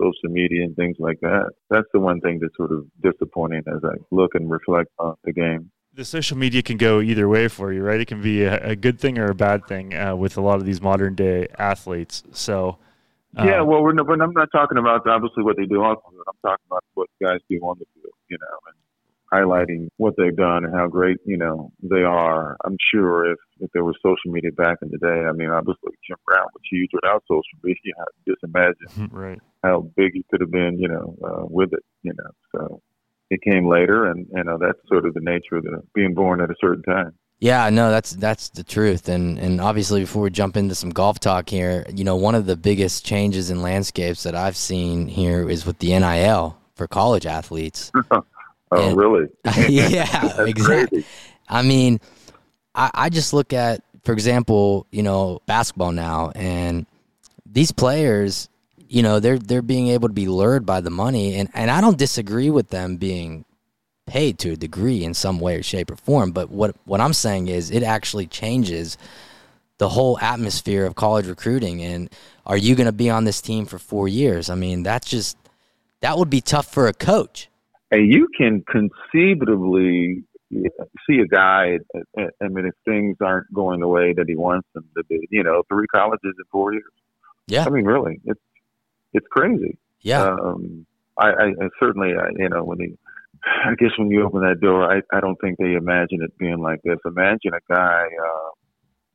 social 0.00 0.30
media 0.30 0.64
and 0.64 0.76
things 0.76 0.96
like 0.98 1.20
that. 1.20 1.50
That's 1.70 1.86
the 1.92 2.00
one 2.00 2.20
thing 2.20 2.38
that's 2.40 2.56
sort 2.56 2.72
of 2.72 2.86
disappointing 3.02 3.62
as 3.66 3.82
I 3.84 3.96
look 4.10 4.34
and 4.34 4.50
reflect 4.50 4.90
on 4.98 5.14
the 5.24 5.32
game. 5.32 5.70
the 5.94 6.04
social 6.04 6.36
media 6.36 6.62
can 6.62 6.76
go 6.76 7.00
either 7.00 7.28
way 7.28 7.48
for 7.48 7.72
you, 7.72 7.82
right? 7.82 8.00
It 8.00 8.06
can 8.06 8.20
be 8.20 8.42
a, 8.44 8.70
a 8.70 8.76
good 8.76 9.00
thing 9.00 9.18
or 9.18 9.30
a 9.30 9.34
bad 9.34 9.66
thing 9.66 9.94
uh, 9.94 10.14
with 10.14 10.36
a 10.36 10.42
lot 10.42 10.56
of 10.56 10.66
these 10.66 10.80
modern 10.80 11.14
day 11.14 11.48
athletes. 11.58 12.22
So, 12.32 12.78
uh, 13.36 13.44
yeah, 13.44 13.60
well, 13.62 13.82
we're 13.82 13.90
I'm 13.92 14.32
not 14.32 14.48
talking 14.52 14.78
about 14.78 15.06
obviously 15.06 15.42
what 15.42 15.56
they 15.56 15.64
do 15.64 15.82
off 15.82 15.98
the 16.04 16.12
field. 16.12 16.24
I'm 16.28 16.50
talking 16.50 16.64
about 16.70 16.84
what 16.94 17.08
guys 17.22 17.40
do 17.48 17.56
on 17.60 17.78
the 17.78 17.86
field, 17.94 18.12
you 18.28 18.36
know, 18.40 18.56
and 18.68 18.76
highlighting 19.36 19.88
what 19.96 20.14
they've 20.16 20.36
done 20.36 20.64
and 20.64 20.74
how 20.74 20.86
great, 20.86 21.18
you 21.24 21.36
know, 21.36 21.72
they 21.82 22.02
are. 22.02 22.56
I'm 22.64 22.76
sure 22.92 23.30
if, 23.32 23.38
if 23.60 23.70
there 23.72 23.84
was 23.84 23.96
social 24.02 24.32
media 24.32 24.52
back 24.52 24.78
in 24.82 24.90
the 24.90 24.98
day, 24.98 25.26
I 25.28 25.32
mean, 25.32 25.50
obviously 25.50 25.92
Jim 26.06 26.16
Brown 26.26 26.46
was 26.54 26.62
huge 26.70 26.90
without 26.92 27.22
social 27.28 27.58
media. 27.62 27.94
You 28.26 28.34
just 28.34 28.44
imagine 28.44 29.10
right. 29.12 29.40
how 29.62 29.90
big 29.96 30.12
he 30.14 30.24
could 30.30 30.40
have 30.40 30.50
been, 30.50 30.78
you 30.78 30.88
know, 30.88 31.16
uh, 31.24 31.46
with 31.48 31.72
it, 31.72 31.84
you 32.02 32.12
know. 32.12 32.30
So 32.52 32.82
it 33.30 33.40
came 33.42 33.68
later, 33.68 34.06
and 34.06 34.26
you 34.34 34.44
know 34.44 34.58
that's 34.58 34.78
sort 34.88 35.06
of 35.06 35.14
the 35.14 35.20
nature 35.20 35.56
of 35.56 35.64
the 35.64 35.82
being 35.94 36.14
born 36.14 36.40
at 36.40 36.50
a 36.50 36.54
certain 36.60 36.82
time. 36.82 37.12
Yeah, 37.38 37.68
no, 37.70 37.90
that's 37.90 38.12
that's 38.12 38.48
the 38.50 38.64
truth, 38.64 39.08
and 39.08 39.38
and 39.38 39.60
obviously 39.60 40.00
before 40.00 40.22
we 40.22 40.30
jump 40.30 40.56
into 40.56 40.74
some 40.74 40.90
golf 40.90 41.20
talk 41.20 41.48
here, 41.48 41.84
you 41.94 42.04
know, 42.04 42.16
one 42.16 42.34
of 42.34 42.46
the 42.46 42.56
biggest 42.56 43.04
changes 43.04 43.50
in 43.50 43.62
landscapes 43.62 44.22
that 44.22 44.34
I've 44.34 44.56
seen 44.56 45.06
here 45.06 45.48
is 45.48 45.66
with 45.66 45.78
the 45.78 45.88
NIL 45.88 46.58
for 46.74 46.86
college 46.86 47.26
athletes. 47.26 47.92
Oh, 48.72 48.88
And- 48.88 48.96
really? 48.96 49.28
yeah, 49.68 50.40
exactly. 50.40 50.52
crazy. 50.54 51.06
I 51.48 51.62
mean, 51.62 52.00
I, 52.74 52.90
I 52.94 53.08
just 53.08 53.32
look 53.32 53.52
at, 53.52 53.82
for 54.04 54.12
example, 54.12 54.86
you 54.90 55.02
know, 55.02 55.40
basketball 55.46 55.92
now, 55.92 56.32
and 56.34 56.86
these 57.50 57.72
players, 57.72 58.48
you 58.88 59.02
know, 59.02 59.20
they're 59.20 59.38
they're 59.38 59.62
being 59.62 59.88
able 59.88 60.08
to 60.08 60.14
be 60.14 60.26
lured 60.26 60.66
by 60.66 60.80
the 60.80 60.90
money, 60.90 61.36
and 61.36 61.48
and 61.54 61.70
I 61.70 61.80
don't 61.80 61.96
disagree 61.98 62.50
with 62.50 62.68
them 62.70 62.96
being 62.96 63.44
paid 64.06 64.38
to 64.38 64.52
a 64.52 64.56
degree 64.56 65.02
in 65.04 65.14
some 65.14 65.40
way 65.40 65.56
or 65.56 65.62
shape 65.62 65.90
or 65.90 65.96
form. 65.96 66.30
But 66.32 66.50
what 66.50 66.76
what 66.84 67.00
I'm 67.00 67.12
saying 67.12 67.48
is, 67.48 67.70
it 67.70 67.82
actually 67.82 68.26
changes 68.26 68.96
the 69.78 69.88
whole 69.90 70.18
atmosphere 70.20 70.86
of 70.86 70.94
college 70.94 71.26
recruiting. 71.26 71.82
And 71.82 72.08
are 72.46 72.56
you 72.56 72.74
going 72.74 72.86
to 72.86 72.92
be 72.92 73.10
on 73.10 73.24
this 73.24 73.40
team 73.42 73.66
for 73.66 73.78
four 73.78 74.08
years? 74.08 74.48
I 74.48 74.54
mean, 74.54 74.82
that's 74.82 75.08
just 75.08 75.36
that 76.00 76.16
would 76.18 76.30
be 76.30 76.40
tough 76.40 76.66
for 76.72 76.86
a 76.88 76.92
coach. 76.92 77.48
And 77.90 78.12
you 78.12 78.28
can 78.36 78.64
conceivably 78.70 80.24
see 80.50 81.18
a 81.20 81.26
guy. 81.26 81.78
I 82.16 82.48
mean, 82.48 82.66
if 82.66 82.74
things 82.84 83.16
aren't 83.20 83.52
going 83.52 83.80
the 83.80 83.88
way 83.88 84.12
that 84.12 84.26
he 84.28 84.36
wants 84.36 84.68
them 84.74 84.84
to 84.96 85.04
be, 85.04 85.26
you 85.30 85.42
know, 85.42 85.62
three 85.68 85.86
colleges 85.86 86.20
in 86.24 86.44
four 86.50 86.72
years. 86.72 86.84
Yeah, 87.46 87.64
I 87.64 87.70
mean, 87.70 87.84
really, 87.84 88.20
it's 88.24 88.40
it's 89.12 89.26
crazy. 89.30 89.78
Yeah, 90.00 90.24
um, 90.24 90.86
I, 91.16 91.28
I, 91.28 91.44
I 91.46 91.68
certainly, 91.80 92.10
I, 92.18 92.28
you 92.36 92.48
know, 92.48 92.64
when 92.64 92.80
he, 92.80 92.98
I 93.44 93.74
guess 93.78 93.90
when 93.98 94.10
you 94.10 94.24
open 94.24 94.42
that 94.42 94.60
door, 94.60 94.92
I, 94.92 95.00
I 95.16 95.20
don't 95.20 95.40
think 95.40 95.58
they 95.58 95.74
imagine 95.74 96.22
it 96.22 96.36
being 96.38 96.58
like 96.58 96.80
this. 96.82 96.98
Imagine 97.04 97.52
a 97.54 97.72
guy. 97.72 98.04
Uh, 98.04 98.50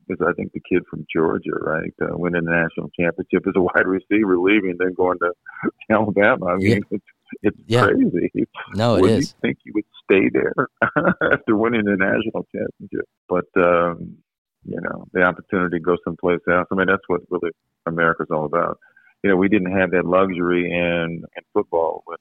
is 0.10 0.18
I 0.28 0.34
think 0.34 0.52
the 0.52 0.62
kid 0.68 0.84
from 0.90 1.06
Georgia, 1.14 1.52
right, 1.62 1.94
uh, 2.02 2.18
winning 2.18 2.46
the 2.46 2.52
national 2.52 2.90
championship 3.00 3.48
as 3.48 3.54
a 3.56 3.62
wide 3.62 3.86
receiver, 3.86 4.38
leaving, 4.38 4.76
then 4.78 4.94
going 4.94 5.18
to 5.20 5.32
Alabama. 5.90 6.48
I 6.48 6.56
mean, 6.58 6.82
yeah. 6.92 6.98
It's, 7.42 7.58
yeah. 7.66 7.88
crazy. 7.88 8.32
No, 8.76 8.96
it 8.96 9.02
would 9.02 9.12
is. 9.12 9.34
You 9.34 9.40
think 9.42 9.58
you 9.64 9.72
would 9.76 9.86
stay 10.04 10.30
there 10.30 10.54
after 11.32 11.56
winning 11.56 11.86
the 11.86 11.98
national 11.98 12.46
championship? 12.54 13.08
But 13.28 13.46
um, 13.56 14.18
you 14.66 14.80
know, 14.82 15.06
the 15.14 15.24
opportunity 15.24 15.78
to 15.78 15.84
go 15.84 15.98
someplace 16.04 16.40
else. 16.50 16.68
I 16.72 16.76
mean, 16.76 16.88
that's 16.88 17.08
what 17.08 17.22
really 17.30 17.52
America's 17.86 18.28
all 18.32 18.46
about. 18.46 18.80
You 19.24 19.30
know, 19.30 19.36
we 19.36 19.50
didn't 19.50 19.78
have 19.78 19.92
that 19.92 20.06
luxury 20.06 20.72
in 20.72 21.24
in 21.36 21.44
football 21.54 22.04
when 22.06 22.18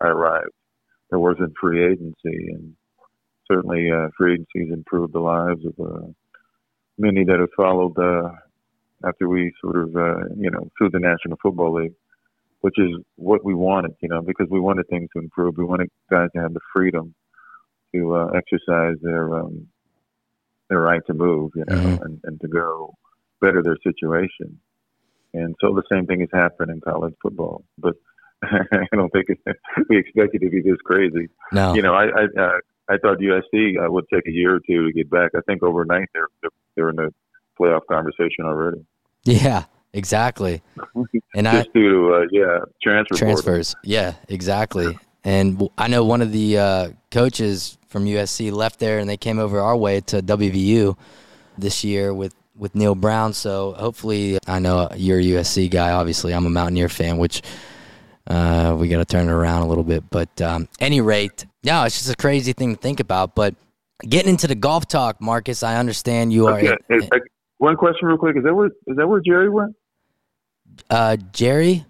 I 0.00 0.08
arrived. 0.08 0.52
There 1.10 1.18
wasn't 1.18 1.54
free 1.60 1.84
agency, 1.84 2.50
and 2.52 2.74
certainly 3.50 3.90
uh, 3.90 4.08
free 4.16 4.34
agencies 4.34 4.72
improved 4.72 5.12
the 5.12 5.20
lives 5.20 5.64
of 5.64 5.74
uh, 5.78 6.06
many 6.98 7.24
that 7.24 7.38
have 7.38 7.50
followed 7.56 7.98
uh, 7.98 8.30
after 9.06 9.28
we 9.28 9.52
sort 9.60 9.76
of, 9.76 9.96
uh, 9.96 10.24
you 10.36 10.50
know, 10.50 10.68
through 10.76 10.90
the 10.90 10.98
National 10.98 11.38
Football 11.42 11.74
League, 11.74 11.94
which 12.60 12.78
is 12.78 12.90
what 13.16 13.44
we 13.44 13.54
wanted, 13.54 13.92
you 14.00 14.08
know, 14.08 14.22
because 14.22 14.48
we 14.50 14.60
wanted 14.60 14.88
things 14.88 15.08
to 15.14 15.22
improve. 15.22 15.56
We 15.56 15.64
wanted 15.64 15.90
guys 16.10 16.28
to 16.34 16.42
have 16.42 16.54
the 16.54 16.60
freedom 16.74 17.14
to 17.94 18.14
uh, 18.14 18.26
exercise 18.34 18.96
their 19.02 19.34
um, 19.38 19.68
their 20.68 20.80
right 20.80 21.02
to 21.06 21.14
move, 21.14 21.52
you 21.54 21.64
know, 21.68 21.76
mm-hmm. 21.76 22.02
and, 22.02 22.20
and 22.24 22.40
to 22.40 22.48
go 22.48 22.94
better 23.40 23.62
their 23.62 23.76
situation. 23.82 24.58
And 25.34 25.54
so 25.60 25.74
the 25.74 25.82
same 25.90 26.06
thing 26.06 26.20
has 26.20 26.28
happened 26.32 26.70
in 26.70 26.80
college 26.80 27.14
football, 27.22 27.64
but 27.78 27.94
I 28.42 28.86
don't 28.92 29.10
think 29.10 29.26
it, 29.28 29.38
we 29.88 29.98
expected 29.98 30.42
it 30.42 30.46
to 30.46 30.50
be 30.50 30.62
this 30.62 30.80
crazy. 30.84 31.28
No, 31.52 31.74
you 31.74 31.82
know, 31.82 31.94
I 31.94 32.04
I, 32.04 32.24
uh, 32.40 32.58
I 32.88 32.98
thought 32.98 33.18
USC 33.18 33.74
uh, 33.84 33.90
would 33.90 34.04
take 34.12 34.26
a 34.26 34.32
year 34.32 34.56
or 34.56 34.60
two 34.60 34.86
to 34.86 34.92
get 34.92 35.10
back. 35.10 35.32
I 35.36 35.40
think 35.46 35.62
overnight 35.62 36.08
they're 36.14 36.28
they're, 36.42 36.50
they're 36.74 36.90
in 36.90 36.96
the 36.96 37.12
playoff 37.60 37.82
conversation 37.90 38.44
already. 38.44 38.84
Yeah, 39.24 39.64
exactly. 39.92 40.62
And 41.34 41.46
just 41.46 41.68
I, 41.68 41.78
due 41.78 41.90
to 41.90 42.14
uh, 42.14 42.26
yeah 42.30 42.58
transfer 42.82 43.14
transfers. 43.14 43.74
Portal. 43.74 43.90
Yeah, 43.90 44.14
exactly. 44.28 44.98
And 45.22 45.68
I 45.76 45.88
know 45.88 46.02
one 46.02 46.22
of 46.22 46.32
the 46.32 46.56
uh, 46.56 46.88
coaches 47.10 47.76
from 47.88 48.06
USC 48.06 48.50
left 48.52 48.78
there, 48.78 49.00
and 49.00 49.08
they 49.10 49.18
came 49.18 49.38
over 49.38 49.60
our 49.60 49.76
way 49.76 50.00
to 50.02 50.22
WVU 50.22 50.96
this 51.58 51.84
year 51.84 52.14
with 52.14 52.34
with 52.56 52.74
Neal 52.74 52.94
Brown. 52.94 53.32
So 53.32 53.74
hopefully, 53.74 54.38
I 54.46 54.60
know 54.60 54.88
you're 54.96 55.18
a 55.18 55.22
USC 55.22 55.70
guy. 55.70 55.92
Obviously, 55.92 56.32
I'm 56.32 56.46
a 56.46 56.50
Mountaineer 56.50 56.88
fan, 56.88 57.18
which 57.18 57.42
uh, 58.26 58.76
we 58.78 58.88
got 58.88 58.98
to 58.98 59.04
turn 59.04 59.28
it 59.28 59.32
around 59.32 59.62
a 59.62 59.66
little 59.66 59.84
bit. 59.84 60.08
But 60.10 60.40
um, 60.40 60.68
any 60.80 61.00
rate, 61.00 61.46
no, 61.64 61.84
it's 61.84 61.98
just 61.98 62.10
a 62.10 62.16
crazy 62.16 62.52
thing 62.52 62.76
to 62.76 62.80
think 62.80 63.00
about. 63.00 63.34
But 63.34 63.54
getting 64.08 64.30
into 64.30 64.46
the 64.46 64.54
golf 64.54 64.86
talk, 64.86 65.20
Marcus, 65.20 65.62
I 65.62 65.76
understand 65.76 66.32
you 66.32 66.46
are. 66.46 66.58
Okay. 66.58 66.76
Hey, 66.88 67.08
one 67.58 67.76
question, 67.76 68.08
real 68.08 68.18
quick: 68.18 68.36
Is 68.36 68.44
that 68.44 68.54
where 68.54 68.66
is 68.66 68.96
that 68.96 69.08
where 69.08 69.20
Jerry 69.20 69.48
went? 69.48 69.76
Uh, 70.90 71.16
Jerry. 71.32 71.84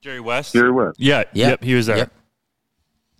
Jerry 0.00 0.20
West. 0.20 0.52
Jerry 0.52 0.72
West. 0.72 0.98
Yeah. 0.98 1.18
Yep. 1.18 1.34
yep 1.34 1.64
he 1.64 1.74
was 1.74 1.86
there. 1.86 1.98
Yep. 1.98 2.12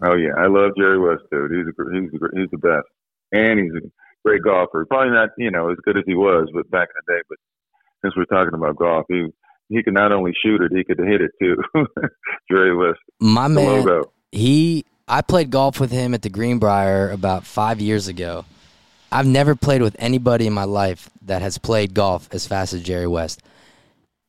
Oh 0.04 0.16
yeah, 0.16 0.32
I 0.36 0.48
love 0.48 0.72
Jerry 0.76 0.98
West, 0.98 1.22
dude. 1.30 1.52
He's 1.52 1.66
a, 1.66 1.92
he's 1.92 2.20
a, 2.20 2.40
he's 2.40 2.50
the 2.50 2.58
best, 2.58 2.88
and 3.30 3.60
he's 3.60 3.72
a 3.72 3.86
great 4.24 4.42
golfer. 4.42 4.84
Probably 4.86 5.12
not 5.12 5.30
you 5.38 5.50
know 5.50 5.70
as 5.70 5.76
good 5.84 5.96
as 5.96 6.02
he 6.06 6.14
was, 6.14 6.48
but 6.52 6.68
back 6.70 6.88
in 6.88 7.02
the 7.06 7.12
day. 7.14 7.22
But 7.28 7.38
since 8.02 8.16
we're 8.16 8.24
talking 8.24 8.54
about 8.54 8.76
golf, 8.76 9.06
he 9.08 9.28
he 9.68 9.82
could 9.82 9.94
not 9.94 10.10
only 10.10 10.32
shoot 10.44 10.60
it, 10.60 10.72
he 10.74 10.82
could 10.82 10.98
hit 10.98 11.20
it 11.20 11.30
too. 11.40 11.56
Jerry 12.50 12.74
West. 12.74 12.98
My 13.20 13.46
man. 13.46 13.84
Logo. 13.84 14.12
He 14.32 14.84
I 15.06 15.22
played 15.22 15.50
golf 15.50 15.78
with 15.78 15.92
him 15.92 16.14
at 16.14 16.22
the 16.22 16.30
Greenbrier 16.30 17.10
about 17.10 17.44
five 17.44 17.80
years 17.80 18.08
ago. 18.08 18.44
I've 19.12 19.26
never 19.26 19.54
played 19.54 19.82
with 19.82 19.96
anybody 19.98 20.46
in 20.46 20.52
my 20.52 20.64
life 20.64 21.10
that 21.22 21.42
has 21.42 21.58
played 21.58 21.94
golf 21.94 22.28
as 22.32 22.46
fast 22.46 22.72
as 22.72 22.82
Jerry 22.82 23.06
West. 23.06 23.42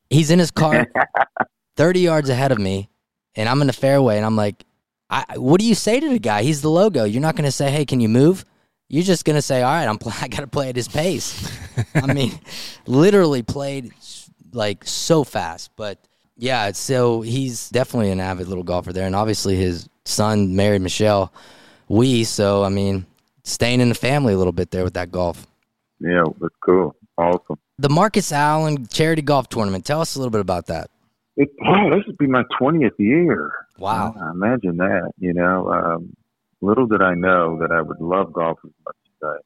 He's 0.09 0.29
in 0.29 0.39
his 0.39 0.51
car 0.51 0.87
30 1.77 1.99
yards 2.01 2.29
ahead 2.29 2.51
of 2.51 2.59
me, 2.59 2.89
and 3.35 3.49
I'm 3.49 3.61
in 3.61 3.67
the 3.67 3.73
fairway, 3.73 4.17
and 4.17 4.25
I'm 4.25 4.35
like, 4.35 4.63
I, 5.09 5.37
what 5.37 5.59
do 5.59 5.65
you 5.65 5.75
say 5.75 5.99
to 5.99 6.09
the 6.09 6.19
guy? 6.19 6.43
He's 6.43 6.61
the 6.61 6.69
logo. 6.69 7.03
You're 7.03 7.21
not 7.21 7.35
going 7.35 7.45
to 7.45 7.51
say, 7.51 7.69
hey, 7.69 7.85
can 7.85 7.99
you 7.99 8.09
move? 8.09 8.45
You're 8.89 9.03
just 9.03 9.25
going 9.25 9.35
to 9.35 9.41
say, 9.41 9.61
all 9.61 9.71
right, 9.71 9.87
I'm 9.87 9.99
I 10.21 10.27
got 10.27 10.41
to 10.41 10.47
play 10.47 10.69
at 10.69 10.75
his 10.75 10.87
pace. 10.87 11.51
I 11.95 12.11
mean, 12.11 12.31
literally 12.87 13.43
played 13.43 13.91
like 14.53 14.85
so 14.85 15.23
fast. 15.23 15.71
But 15.75 15.99
yeah, 16.35 16.71
so 16.71 17.21
he's 17.21 17.69
definitely 17.69 18.11
an 18.11 18.19
avid 18.19 18.47
little 18.47 18.63
golfer 18.63 18.93
there. 18.93 19.05
And 19.05 19.15
obviously 19.15 19.55
his 19.55 19.87
son 20.05 20.55
married 20.55 20.81
Michelle 20.81 21.31
Wie. 21.87 22.23
So, 22.23 22.63
I 22.63 22.69
mean, 22.69 23.05
staying 23.43 23.81
in 23.81 23.89
the 23.89 23.95
family 23.95 24.33
a 24.33 24.37
little 24.37 24.53
bit 24.53 24.71
there 24.71 24.83
with 24.83 24.93
that 24.93 25.11
golf. 25.11 25.47
Yeah, 25.99 26.23
that's 26.39 26.55
cool. 26.65 26.95
Awesome. 27.17 27.59
The 27.77 27.89
Marcus 27.89 28.31
Allen 28.31 28.87
Charity 28.87 29.21
Golf 29.21 29.49
Tournament. 29.49 29.85
Tell 29.85 30.01
us 30.01 30.15
a 30.15 30.19
little 30.19 30.31
bit 30.31 30.41
about 30.41 30.67
that. 30.67 30.89
It, 31.35 31.49
oh, 31.65 31.89
this 31.89 32.05
would 32.07 32.17
be 32.17 32.27
my 32.27 32.43
20th 32.59 32.97
year. 32.99 33.53
Wow. 33.77 34.15
Uh, 34.19 34.31
imagine 34.31 34.77
that, 34.77 35.11
you 35.17 35.33
know. 35.33 35.69
Um, 35.71 36.15
little 36.61 36.87
did 36.87 37.01
I 37.01 37.13
know 37.15 37.57
that 37.59 37.71
I 37.71 37.81
would 37.81 37.99
love 37.99 38.33
golf 38.33 38.59
as 38.63 38.71
much 38.85 38.95
as 39.05 39.27
I 39.27 39.37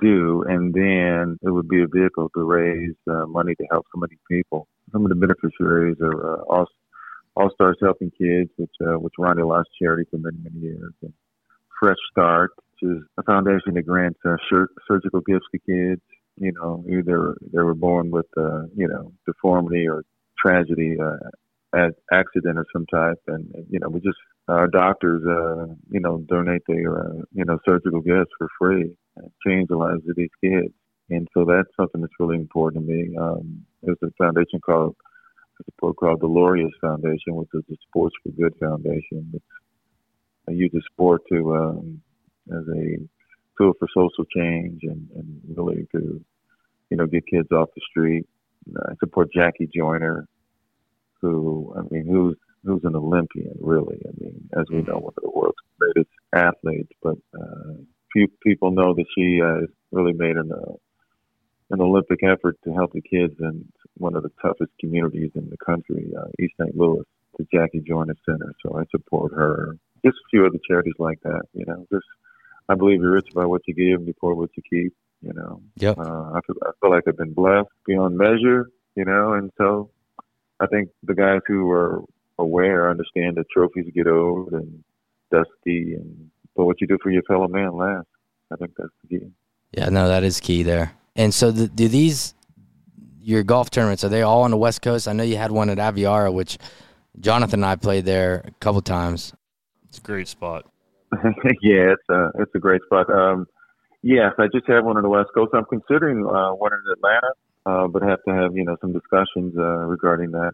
do. 0.00 0.44
And 0.46 0.72
then 0.72 1.38
it 1.42 1.50
would 1.50 1.68
be 1.68 1.82
a 1.82 1.86
vehicle 1.86 2.30
to 2.34 2.42
raise 2.42 2.94
uh, 3.10 3.26
money 3.26 3.54
to 3.54 3.64
help 3.70 3.86
so 3.94 4.00
many 4.00 4.16
people. 4.30 4.68
Some 4.92 5.04
of 5.04 5.10
the 5.10 5.16
beneficiaries 5.16 5.96
are 6.00 6.40
uh, 6.40 6.42
All, 6.44 6.66
All 7.36 7.50
Stars 7.54 7.78
Helping 7.82 8.10
Kids, 8.10 8.50
which, 8.56 8.70
uh, 8.80 8.98
which 8.98 9.14
Ronnie 9.18 9.42
Lott's 9.42 9.68
charity 9.80 10.04
for 10.10 10.18
many, 10.18 10.38
many 10.42 10.60
years. 10.60 10.94
And 11.02 11.12
Fresh 11.80 11.96
Start, 12.10 12.52
is 12.82 12.98
a 13.18 13.22
foundation 13.22 13.74
that 13.74 13.82
grants 13.86 14.18
uh, 14.24 14.36
surgical 14.86 15.20
gifts 15.20 15.46
to 15.52 15.58
kids. 15.58 16.02
You 16.36 16.52
know, 16.52 16.84
either 16.88 17.36
they 17.52 17.62
were 17.62 17.74
born 17.74 18.10
with, 18.10 18.26
uh, 18.36 18.62
you 18.76 18.86
know, 18.86 19.12
deformity 19.26 19.88
or 19.88 20.04
tragedy, 20.38 20.96
uh, 21.00 21.88
accident 22.12 22.58
of 22.58 22.66
some 22.72 22.86
type, 22.86 23.18
and 23.26 23.52
you 23.68 23.78
know, 23.78 23.88
we 23.88 24.00
just 24.00 24.16
our 24.46 24.68
doctors, 24.68 25.22
uh, 25.26 25.66
you 25.90 26.00
know, 26.00 26.24
donate 26.28 26.62
their, 26.66 26.98
uh, 26.98 27.22
you 27.32 27.44
know, 27.44 27.58
surgical 27.68 28.00
gifts 28.00 28.30
for 28.38 28.48
free, 28.58 28.96
change 29.46 29.68
the 29.68 29.76
lives 29.76 30.08
of 30.08 30.16
these 30.16 30.30
kids, 30.42 30.72
and 31.10 31.28
so 31.34 31.44
that's 31.44 31.68
something 31.76 32.00
that's 32.00 32.14
really 32.18 32.36
important 32.36 32.86
to 32.86 32.92
me. 32.92 33.16
Um, 33.16 33.64
there's 33.82 33.98
a 34.02 34.10
foundation 34.16 34.60
called 34.60 34.96
a 35.60 35.92
called 35.92 36.20
the 36.20 36.28
Laureus 36.28 36.70
Foundation, 36.80 37.34
which 37.34 37.48
is 37.52 37.64
a 37.70 37.76
Sports 37.88 38.14
for 38.22 38.30
Good 38.30 38.54
Foundation. 38.60 39.30
It's, 39.34 39.44
I 40.48 40.52
use 40.52 40.70
the 40.72 40.82
sport 40.92 41.22
to 41.30 41.54
um, 41.56 42.00
as 42.52 42.66
a 42.68 43.08
tool 43.56 43.72
for 43.78 43.88
social 43.92 44.24
change 44.24 44.82
and, 44.82 45.08
and 45.14 45.40
really 45.56 45.86
to 45.92 46.22
you 46.90 46.96
know 46.96 47.06
get 47.06 47.26
kids 47.26 47.50
off 47.52 47.68
the 47.74 47.82
street. 47.90 48.26
I 48.76 48.94
support 49.00 49.32
Jackie 49.32 49.68
Joyner, 49.74 50.26
who 51.20 51.74
I 51.76 51.82
mean, 51.92 52.06
who's 52.06 52.36
who's 52.64 52.84
an 52.84 52.96
Olympian, 52.96 53.56
really. 53.60 54.00
I 54.06 54.10
mean, 54.20 54.48
as 54.58 54.66
we 54.70 54.82
know, 54.82 54.98
one 54.98 55.14
of 55.16 55.22
the 55.22 55.30
world's 55.30 55.56
greatest 55.78 56.10
athletes. 56.34 56.92
But 57.02 57.16
uh, 57.38 57.74
few 58.12 58.28
people 58.42 58.70
know 58.70 58.94
that 58.94 59.06
she 59.16 59.40
uh, 59.42 59.60
has 59.60 59.68
really 59.92 60.12
made 60.12 60.36
an 60.36 60.52
uh, 60.52 60.74
an 61.70 61.80
Olympic 61.80 62.20
effort 62.22 62.56
to 62.64 62.72
help 62.72 62.92
the 62.92 63.02
kids 63.02 63.34
in 63.40 63.66
one 63.96 64.16
of 64.16 64.22
the 64.22 64.32
toughest 64.40 64.70
communities 64.80 65.30
in 65.34 65.50
the 65.50 65.56
country, 65.58 66.10
uh, 66.18 66.28
East 66.40 66.54
St. 66.58 66.74
Louis, 66.74 67.04
the 67.38 67.46
Jackie 67.52 67.82
Joyner 67.86 68.16
Center. 68.24 68.54
So 68.64 68.78
I 68.78 68.84
support 68.90 69.32
her. 69.34 69.76
Just 70.04 70.16
a 70.16 70.28
few 70.30 70.46
other 70.46 70.58
charities 70.66 70.94
like 70.98 71.20
that. 71.22 71.42
You 71.52 71.66
know, 71.66 71.86
just 71.92 72.06
I 72.68 72.74
believe 72.74 73.00
you're 73.00 73.12
rich 73.12 73.28
by 73.34 73.46
what 73.46 73.62
you 73.66 73.74
give, 73.74 74.06
you 74.06 74.14
poor 74.20 74.34
what 74.34 74.50
you 74.56 74.62
keep. 74.68 74.94
You 75.20 75.32
know. 75.32 75.60
Yep. 75.76 75.98
Uh, 75.98 76.32
I 76.32 76.40
feel 76.46 76.56
I 76.62 76.70
feel 76.80 76.90
like 76.90 77.04
I've 77.08 77.16
been 77.16 77.32
blessed 77.32 77.68
beyond 77.86 78.16
measure. 78.16 78.70
You 78.94 79.04
know, 79.04 79.34
and 79.34 79.50
so 79.58 79.90
I 80.60 80.66
think 80.66 80.90
the 81.02 81.14
guys 81.14 81.40
who 81.46 81.70
are 81.70 82.02
aware 82.38 82.90
understand 82.90 83.36
that 83.36 83.48
trophies 83.50 83.90
get 83.94 84.06
old 84.06 84.52
and 84.52 84.82
dusty, 85.30 85.94
and 85.94 86.30
but 86.54 86.64
what 86.64 86.80
you 86.80 86.86
do 86.86 86.98
for 87.02 87.10
your 87.10 87.22
fellow 87.22 87.48
man 87.48 87.76
lasts. 87.76 88.10
I 88.50 88.56
think 88.56 88.72
that's 88.76 88.90
the 89.02 89.18
key. 89.18 89.26
Yeah, 89.72 89.88
no, 89.90 90.08
that 90.08 90.24
is 90.24 90.40
key 90.40 90.62
there. 90.62 90.92
And 91.14 91.34
so, 91.34 91.50
the, 91.50 91.68
do 91.68 91.88
these 91.88 92.34
your 93.20 93.42
golf 93.42 93.70
tournaments 93.70 94.04
are 94.04 94.08
they 94.08 94.22
all 94.22 94.42
on 94.42 94.50
the 94.50 94.56
West 94.56 94.82
Coast? 94.82 95.06
I 95.06 95.12
know 95.12 95.22
you 95.22 95.36
had 95.36 95.52
one 95.52 95.68
at 95.68 95.78
Aviara, 95.78 96.32
which 96.32 96.58
Jonathan 97.20 97.60
and 97.60 97.66
I 97.66 97.76
played 97.76 98.04
there 98.04 98.42
a 98.46 98.50
couple 98.52 98.80
times. 98.80 99.34
It's 99.88 99.98
a 99.98 100.00
great 100.00 100.28
spot. 100.28 100.64
yeah, 101.62 101.94
it's 101.94 102.08
a 102.10 102.30
it's 102.38 102.54
a 102.54 102.58
great 102.58 102.82
spot. 102.82 103.10
Um, 103.10 103.46
yes, 104.02 104.32
I 104.38 104.46
just 104.52 104.66
had 104.68 104.84
one 104.84 104.96
on 104.96 105.02
the 105.02 105.08
West 105.08 105.30
Coast. 105.34 105.52
I'm 105.54 105.64
considering 105.64 106.24
uh, 106.26 106.52
one 106.52 106.72
in 106.72 106.80
Atlanta, 106.92 107.30
uh, 107.66 107.88
but 107.88 108.02
have 108.02 108.22
to 108.28 108.34
have 108.34 108.56
you 108.56 108.64
know 108.64 108.76
some 108.80 108.92
discussions 108.92 109.54
uh, 109.56 109.86
regarding 109.86 110.32
that. 110.32 110.52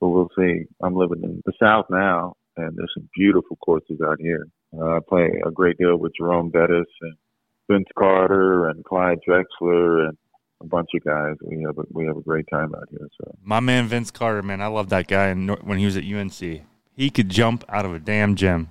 But 0.00 0.08
we'll 0.08 0.30
see. 0.36 0.64
I'm 0.82 0.96
living 0.96 1.22
in 1.22 1.42
the 1.46 1.52
South 1.62 1.86
now, 1.88 2.34
and 2.56 2.76
there's 2.76 2.92
some 2.94 3.08
beautiful 3.16 3.56
courses 3.56 4.00
out 4.04 4.20
here. 4.20 4.46
Uh, 4.76 4.96
I 4.96 4.98
play 5.08 5.30
a 5.46 5.50
great 5.50 5.78
deal 5.78 5.96
with 5.96 6.12
Jerome 6.18 6.50
Bettis 6.50 6.86
and 7.02 7.16
Vince 7.70 7.88
Carter 7.96 8.68
and 8.68 8.84
Clyde 8.84 9.18
Drexler 9.26 10.08
and 10.08 10.18
a 10.60 10.66
bunch 10.66 10.88
of 10.94 11.04
guys. 11.04 11.36
We 11.42 11.62
have 11.62 11.78
a, 11.78 11.82
we 11.90 12.06
have 12.06 12.16
a 12.16 12.22
great 12.22 12.46
time 12.50 12.74
out 12.74 12.88
here. 12.90 13.08
So 13.20 13.36
my 13.42 13.60
man 13.60 13.86
Vince 13.86 14.10
Carter, 14.10 14.42
man, 14.42 14.60
I 14.60 14.66
love 14.66 14.88
that 14.90 15.08
guy. 15.08 15.26
And 15.26 15.50
when 15.62 15.78
he 15.78 15.84
was 15.84 15.96
at 15.96 16.04
UNC, 16.04 16.62
he 16.94 17.10
could 17.10 17.28
jump 17.28 17.64
out 17.68 17.84
of 17.84 17.94
a 17.94 17.98
damn 17.98 18.34
gym. 18.36 18.70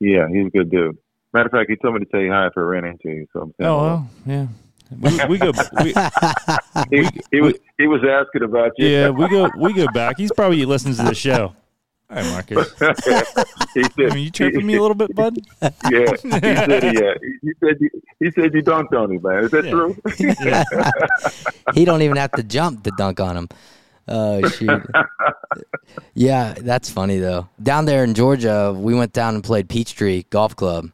Yeah, 0.00 0.28
he's 0.28 0.46
a 0.46 0.50
good 0.50 0.70
dude. 0.70 0.98
Matter 1.32 1.46
of 1.46 1.52
fact, 1.52 1.70
he 1.70 1.76
told 1.76 1.94
me 1.94 2.00
to 2.00 2.06
tell 2.06 2.20
you 2.20 2.30
hi 2.30 2.46
if 2.46 2.52
I 2.56 2.60
ran 2.60 2.84
into 2.84 3.08
you. 3.08 3.26
So 3.32 3.40
I'm 3.40 3.54
saying, 3.58 3.70
oh 3.70 3.82
well, 3.82 4.10
yeah. 4.26 4.46
We, 5.00 5.24
we 5.26 5.38
go. 5.38 5.52
We, 5.82 5.94
he, 6.90 7.08
he, 7.30 7.40
was 7.40 7.54
he 7.78 7.86
was 7.86 8.02
asking 8.04 8.42
about 8.42 8.72
you. 8.76 8.86
Yeah, 8.86 9.10
we 9.10 9.28
go 9.28 9.48
we 9.58 9.72
go 9.72 9.86
back. 9.88 10.18
He's 10.18 10.32
probably 10.32 10.64
listens 10.64 10.98
to 10.98 11.04
the 11.04 11.14
show. 11.14 11.54
All 12.10 12.16
right, 12.16 12.26
Marcus. 12.26 12.70
he 13.74 13.82
said, 13.82 14.10
I 14.10 14.14
mean, 14.14 14.24
you 14.24 14.30
chirping 14.30 14.66
me 14.66 14.76
a 14.76 14.80
little 14.80 14.94
bit, 14.94 15.14
bud? 15.14 15.38
Yeah, 15.62 15.70
he 15.90 16.30
said, 16.30 16.94
yeah. 16.94 17.00
Uh, 17.00 17.14
he 17.42 17.52
said, 17.58 17.76
you, 17.80 17.90
he 18.20 18.30
said 18.30 18.54
you 18.54 18.62
dunked 18.62 18.92
on 18.92 19.10
him, 19.10 19.22
man. 19.22 19.44
Is 19.44 19.50
that 19.52 19.64
yeah. 19.64 19.70
true? 19.70 19.96
he 21.74 21.86
don't 21.86 22.02
even 22.02 22.18
have 22.18 22.32
to 22.32 22.42
jump 22.42 22.84
to 22.84 22.92
dunk 22.98 23.20
on 23.20 23.38
him. 23.38 23.48
Oh 24.06 24.46
shoot! 24.48 24.82
yeah, 26.14 26.54
that's 26.54 26.90
funny 26.90 27.18
though. 27.18 27.48
Down 27.62 27.84
there 27.86 28.04
in 28.04 28.14
Georgia, 28.14 28.74
we 28.76 28.94
went 28.94 29.12
down 29.12 29.34
and 29.34 29.44
played 29.44 29.68
Peachtree 29.68 30.24
Golf 30.30 30.56
Club. 30.56 30.90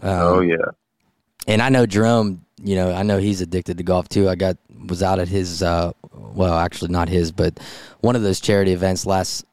Um, 0.00 0.20
oh 0.20 0.40
yeah. 0.40 0.56
And 1.46 1.62
I 1.62 1.68
know 1.68 1.86
Jerome. 1.86 2.42
You 2.62 2.74
know, 2.74 2.92
I 2.92 3.02
know 3.02 3.18
he's 3.18 3.42
addicted 3.42 3.76
to 3.78 3.84
golf 3.84 4.08
too. 4.08 4.28
I 4.28 4.34
got 4.34 4.56
was 4.88 5.02
out 5.02 5.18
at 5.18 5.28
his. 5.28 5.62
Uh, 5.62 5.92
well, 6.12 6.54
actually, 6.54 6.90
not 6.90 7.08
his, 7.08 7.30
but 7.32 7.58
one 8.00 8.16
of 8.16 8.22
those 8.22 8.40
charity 8.40 8.72
events 8.72 9.04
last 9.04 9.44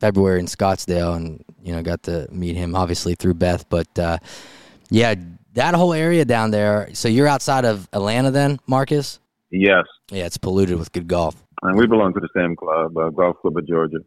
February 0.00 0.40
in 0.40 0.46
Scottsdale, 0.46 1.16
and 1.16 1.44
you 1.62 1.72
know 1.72 1.82
got 1.82 2.02
to 2.04 2.26
meet 2.30 2.56
him 2.56 2.74
obviously 2.74 3.14
through 3.14 3.34
Beth. 3.34 3.68
But 3.68 3.98
uh, 3.98 4.18
yeah, 4.88 5.14
that 5.54 5.74
whole 5.74 5.92
area 5.92 6.24
down 6.24 6.50
there. 6.50 6.90
So 6.94 7.08
you're 7.08 7.26
outside 7.26 7.64
of 7.64 7.88
Atlanta, 7.92 8.30
then, 8.30 8.58
Marcus? 8.66 9.18
Yes. 9.50 9.84
Yeah, 10.10 10.26
it's 10.26 10.38
polluted 10.38 10.78
with 10.78 10.92
good 10.92 11.08
golf. 11.08 11.34
And 11.62 11.76
we 11.76 11.86
belong 11.86 12.14
to 12.14 12.20
the 12.20 12.28
same 12.34 12.56
club, 12.56 12.96
uh, 12.96 13.10
Golf 13.10 13.36
Club 13.40 13.56
of 13.56 13.66
Georgia. 13.66 13.98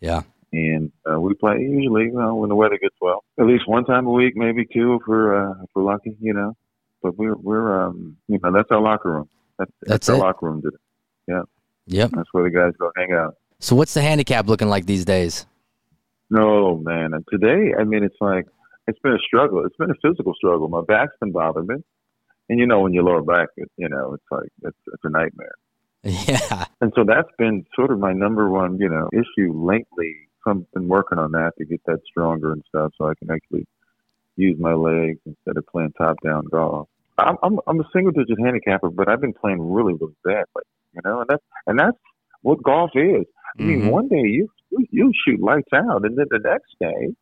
Yeah. 0.00 0.22
And 0.52 0.92
uh, 1.10 1.20
we 1.20 1.34
play 1.34 1.58
usually, 1.58 2.04
you 2.04 2.12
know, 2.12 2.36
when 2.36 2.48
the 2.48 2.54
weather 2.54 2.78
gets 2.78 2.94
well, 3.00 3.24
at 3.38 3.46
least 3.46 3.68
one 3.68 3.84
time 3.84 4.06
a 4.06 4.10
week, 4.10 4.34
maybe 4.36 4.64
two 4.72 4.94
if 4.94 5.02
we're 5.06 5.34
uh, 5.34 5.62
if 5.62 5.70
we're 5.74 5.82
lucky, 5.82 6.16
you 6.20 6.32
know. 6.32 6.56
But 7.02 7.18
we're 7.18 7.34
we're 7.34 7.86
um, 7.86 8.16
you 8.28 8.38
know, 8.42 8.52
that's 8.52 8.70
our 8.70 8.80
locker 8.80 9.12
room. 9.12 9.28
That's, 9.58 9.70
that's, 9.80 10.06
that's 10.06 10.08
our 10.10 10.16
locker 10.18 10.46
room 10.46 10.62
today. 10.62 10.76
Yeah. 11.26 11.42
Yep. 11.86 12.10
That's 12.12 12.28
where 12.32 12.44
the 12.44 12.50
guys 12.50 12.72
go 12.78 12.90
hang 12.96 13.12
out. 13.12 13.34
So 13.58 13.74
what's 13.76 13.94
the 13.94 14.02
handicap 14.02 14.46
looking 14.46 14.68
like 14.68 14.86
these 14.86 15.04
days? 15.04 15.46
No, 16.30 16.76
man. 16.76 17.14
and 17.14 17.24
Today, 17.30 17.74
I 17.78 17.84
mean, 17.84 18.04
it's 18.04 18.16
like 18.20 18.46
it's 18.86 18.98
been 19.00 19.12
a 19.12 19.18
struggle. 19.18 19.64
It's 19.64 19.76
been 19.76 19.90
a 19.90 19.94
physical 20.02 20.34
struggle. 20.34 20.68
My 20.68 20.82
back's 20.86 21.14
been 21.20 21.32
bothering 21.32 21.66
me, 21.66 21.76
and 22.48 22.58
you 22.58 22.66
know, 22.66 22.80
when 22.80 22.92
your 22.92 23.04
lower 23.04 23.22
back, 23.22 23.48
it, 23.56 23.70
you 23.76 23.88
know, 23.88 24.14
it's 24.14 24.24
like 24.30 24.48
it's, 24.62 24.76
it's 24.86 25.02
a 25.04 25.10
nightmare. 25.10 25.54
Yeah. 26.04 26.66
And 26.80 26.92
so 26.94 27.04
that's 27.04 27.28
been 27.38 27.64
sort 27.74 27.90
of 27.90 27.98
my 27.98 28.12
number 28.12 28.50
one, 28.50 28.78
you 28.78 28.88
know, 28.88 29.08
issue 29.12 29.52
lately. 29.54 30.14
So 30.44 30.50
I've 30.50 30.70
been 30.72 30.88
working 30.88 31.18
on 31.18 31.32
that 31.32 31.52
to 31.58 31.64
get 31.64 31.80
that 31.86 32.00
stronger 32.06 32.52
and 32.52 32.62
stuff, 32.68 32.92
so 32.98 33.08
I 33.08 33.14
can 33.18 33.30
actually 33.30 33.66
use 34.36 34.56
my 34.58 34.74
legs 34.74 35.18
instead 35.24 35.56
of 35.56 35.66
playing 35.66 35.92
top 35.96 36.16
down 36.22 36.44
golf. 36.50 36.88
I'm 37.16 37.36
I'm, 37.42 37.58
I'm 37.66 37.80
a 37.80 37.88
single 37.94 38.12
digit 38.12 38.38
handicapper, 38.38 38.90
but 38.90 39.08
I've 39.08 39.20
been 39.20 39.32
playing 39.32 39.60
really 39.60 39.94
really 39.94 40.16
bad, 40.24 40.44
like 40.54 40.66
you 40.94 41.00
know, 41.04 41.20
and 41.20 41.28
that's 41.28 41.44
and 41.66 41.78
that's 41.78 41.96
what 42.42 42.62
golf 42.62 42.90
is. 42.94 43.24
I 43.58 43.62
mean, 43.62 43.80
mm-hmm. 43.80 43.88
one 43.88 44.08
day 44.08 44.22
you, 44.22 44.48
you 44.70 44.86
you 44.90 45.12
shoot 45.24 45.40
lights 45.40 45.72
out, 45.72 46.04
and 46.04 46.18
then 46.18 46.26
the 46.30 46.40
next 46.40 46.74
day, 46.80 47.14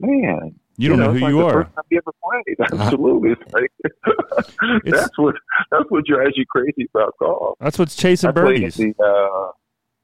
man, 0.00 0.54
you 0.76 0.88
don't 0.88 0.98
you 0.98 1.04
know, 1.04 1.12
know 1.12 1.18
who 1.18 1.18
like 1.20 1.30
you 1.30 1.38
the 1.38 1.44
are. 1.44 1.64
First 1.64 1.74
time 1.74 1.84
you 1.90 1.98
ever 1.98 2.12
played. 2.22 2.80
Absolutely, 2.80 3.30
it's 3.32 3.52
like 3.52 3.72
it's, 4.84 5.00
that's 5.00 5.18
what 5.18 5.34
that's 5.70 5.90
what 5.90 6.04
drives 6.04 6.36
you 6.36 6.44
crazy 6.46 6.88
about 6.94 7.14
golf. 7.18 7.56
That's 7.60 7.78
what's 7.78 7.96
chasing 7.96 8.32
birdies. 8.32 8.76
The, 8.76 8.94
uh, 9.02 9.52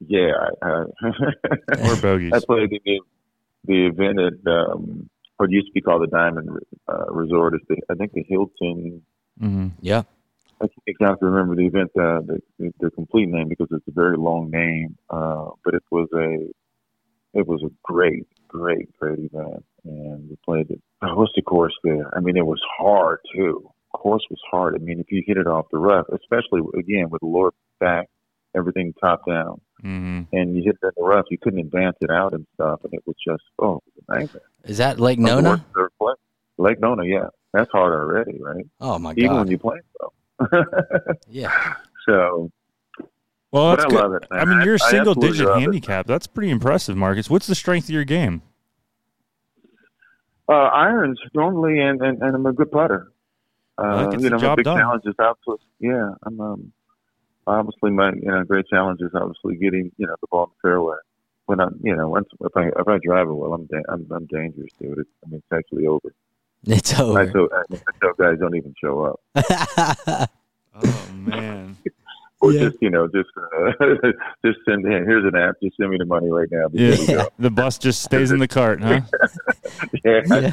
yeah, 0.06 0.32
I, 0.62 0.68
I, 0.68 1.90
or 1.90 1.96
bogeys. 1.96 2.32
I 2.32 2.40
played 2.40 2.70
the 2.70 3.00
the 3.64 3.86
event 3.86 4.18
at 4.18 4.52
um, 4.52 5.08
what 5.36 5.50
used 5.50 5.66
to 5.66 5.72
be 5.72 5.80
called 5.80 6.02
the 6.02 6.06
Diamond 6.06 6.50
uh, 6.88 7.06
Resort. 7.10 7.54
It's 7.54 7.64
the, 7.68 7.76
I 7.90 7.94
think 7.94 8.12
the 8.12 8.24
Hilton. 8.28 9.02
Mm-hmm. 9.40 9.68
Yeah. 9.80 10.02
I 10.60 10.66
can't 10.66 10.82
exactly 10.86 11.28
remember 11.28 11.56
the 11.56 11.66
event, 11.66 11.90
uh, 11.96 12.20
the, 12.20 12.40
the, 12.58 12.72
the 12.78 12.90
complete 12.90 13.28
name 13.28 13.48
because 13.48 13.66
it's 13.72 13.86
a 13.88 13.92
very 13.92 14.16
long 14.16 14.50
name. 14.50 14.96
Uh, 15.10 15.50
but 15.64 15.74
it 15.74 15.82
was 15.90 16.08
a, 16.14 16.48
it 17.36 17.46
was 17.46 17.62
a 17.64 17.70
great, 17.82 18.26
great, 18.52 18.96
great 18.98 19.18
event, 19.18 19.64
and 19.84 20.28
we 20.28 20.36
played 20.44 20.70
it. 20.70 20.80
Oh, 21.02 21.14
what's 21.16 21.32
the 21.34 21.42
course 21.42 21.74
there? 21.82 22.14
I 22.16 22.20
mean, 22.20 22.36
it 22.36 22.46
was 22.46 22.60
hard 22.78 23.20
too. 23.34 23.70
Course 23.92 24.24
was 24.30 24.40
hard. 24.50 24.74
I 24.74 24.78
mean, 24.78 25.00
if 25.00 25.10
you 25.10 25.22
hit 25.26 25.36
it 25.36 25.46
off 25.46 25.66
the 25.70 25.78
rough, 25.78 26.06
especially 26.08 26.60
again 26.78 27.10
with 27.10 27.20
the 27.20 27.26
lower 27.26 27.52
back, 27.78 28.08
everything 28.54 28.94
top 29.00 29.26
down, 29.26 29.60
mm-hmm. 29.82 30.22
and 30.32 30.56
you 30.56 30.62
hit 30.62 30.76
it 30.82 30.86
in 30.86 30.90
the 30.96 31.02
rough, 31.02 31.26
you 31.30 31.38
couldn't 31.38 31.60
advance 31.60 31.96
it 32.00 32.10
out 32.10 32.32
and 32.32 32.46
stuff, 32.54 32.80
and 32.84 32.94
it 32.94 33.02
was 33.06 33.16
just 33.26 33.42
oh, 33.58 33.82
it 33.86 33.92
was 33.96 34.04
nightmare. 34.08 34.42
Is 34.64 34.78
that 34.78 34.98
Lake 34.98 35.18
Nona? 35.18 35.64
Lake 36.58 36.80
Nona, 36.80 37.04
yeah, 37.04 37.26
that's 37.52 37.70
hard 37.70 37.92
already, 37.92 38.38
right? 38.40 38.66
Oh 38.80 38.98
my 38.98 39.14
god! 39.14 39.18
Even 39.22 39.36
when 39.36 39.48
you 39.48 39.58
play 39.58 39.78
so. 40.00 40.12
yeah. 41.28 41.74
So. 42.08 42.50
Well, 43.52 43.76
that's 43.76 43.84
I 43.84 43.88
good. 43.88 44.14
It, 44.14 44.28
I 44.30 44.44
mean, 44.46 44.62
you're 44.62 44.76
a 44.76 44.78
single 44.78 45.14
digit 45.14 45.46
handicap. 45.46 46.06
That's 46.06 46.26
pretty 46.26 46.50
impressive, 46.50 46.96
Marcus. 46.96 47.28
What's 47.28 47.46
the 47.46 47.54
strength 47.54 47.84
of 47.84 47.90
your 47.90 48.04
game? 48.04 48.42
Uh, 50.48 50.54
irons 50.54 51.20
normally, 51.34 51.78
and, 51.78 52.00
and, 52.02 52.20
and 52.22 52.34
I'm 52.34 52.46
a 52.46 52.52
good 52.52 52.70
putter. 52.70 53.12
Uh, 53.78 54.10
you 54.18 54.30
know, 54.30 54.38
my 54.38 54.54
big 54.54 54.64
done. 54.64 54.78
challenge 54.78 55.02
is 55.06 55.14
obviously, 55.18 55.66
yeah, 55.80 56.10
I'm 56.24 56.40
um, 56.40 56.72
obviously 57.46 57.90
my 57.90 58.12
you 58.12 58.30
know 58.30 58.44
great 58.44 58.66
challenge 58.68 59.00
is 59.00 59.10
obviously 59.14 59.56
getting 59.56 59.90
you 59.96 60.06
know 60.06 60.14
the 60.20 60.26
ball 60.30 60.44
in 60.44 60.50
the 60.50 60.68
fairway. 60.68 60.96
When 61.46 61.60
I'm 61.60 61.80
you 61.82 61.96
know 61.96 62.08
once 62.08 62.28
if 62.40 62.56
I 62.56 62.66
if 62.68 62.88
I 62.88 62.98
drive 63.04 63.28
it 63.28 63.32
well, 63.32 63.54
I'm 63.54 63.66
da- 63.66 63.82
I'm, 63.88 64.06
I'm 64.10 64.26
dangerous, 64.26 64.70
dude. 64.80 64.98
It's, 64.98 65.10
I 65.24 65.30
mean, 65.30 65.42
it's 65.50 65.58
actually 65.58 65.86
over. 65.86 66.12
It's 66.64 66.96
over. 67.00 67.18
I 67.18 67.26
tell, 67.26 67.48
I 67.52 67.92
tell 68.00 68.12
guys 68.16 68.38
don't 68.38 68.54
even 68.54 68.72
show 68.80 69.04
up. 69.04 69.20
oh 70.84 71.12
man. 71.12 71.76
Or 72.42 72.52
yeah. 72.52 72.68
just 72.68 72.76
you 72.80 72.90
know 72.90 73.06
just 73.08 73.30
uh, 73.36 73.72
just 74.44 74.58
send 74.68 74.84
him 74.84 75.04
here's 75.04 75.24
an 75.24 75.38
app. 75.38 75.56
Just 75.62 75.76
send 75.76 75.90
me 75.90 75.96
the 75.98 76.04
money 76.04 76.30
right 76.30 76.48
now. 76.50 76.66
Yeah. 76.72 77.26
the 77.38 77.50
bus 77.50 77.78
just 77.78 78.02
stays 78.02 78.30
in 78.30 78.38
the 78.38 78.48
cart 78.48 78.82
huh? 78.82 79.00
Yeah, 80.04 80.20
yeah. 80.26 80.50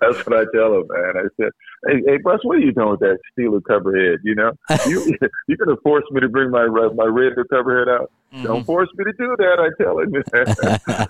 that's 0.00 0.26
what 0.26 0.34
i 0.34 0.44
tell 0.52 0.74
him 0.74 0.84
man. 0.88 1.14
I 1.16 1.28
said 1.40 1.52
hey, 1.86 2.02
hey 2.06 2.16
bus 2.18 2.40
what 2.42 2.56
are 2.56 2.60
you 2.60 2.72
doing 2.72 2.90
with 2.90 3.00
that 3.00 3.18
steel 3.32 3.58
cover 3.60 3.96
head 3.96 4.18
you 4.24 4.34
know? 4.34 4.52
You 4.86 5.16
you're 5.48 5.58
gonna 5.58 5.80
force 5.82 6.04
me 6.10 6.20
to 6.20 6.28
bring 6.28 6.50
my 6.50 6.66
my 6.66 7.04
red 7.04 7.32
cover 7.50 7.78
head 7.78 7.88
out 7.88 8.10
mm-hmm. 8.32 8.42
don't 8.42 8.64
force 8.64 8.88
me 8.96 9.04
to 9.04 9.12
do 9.12 9.36
that 9.38 9.58
i 9.60 9.82
tell 9.82 9.98
him 10.00 10.12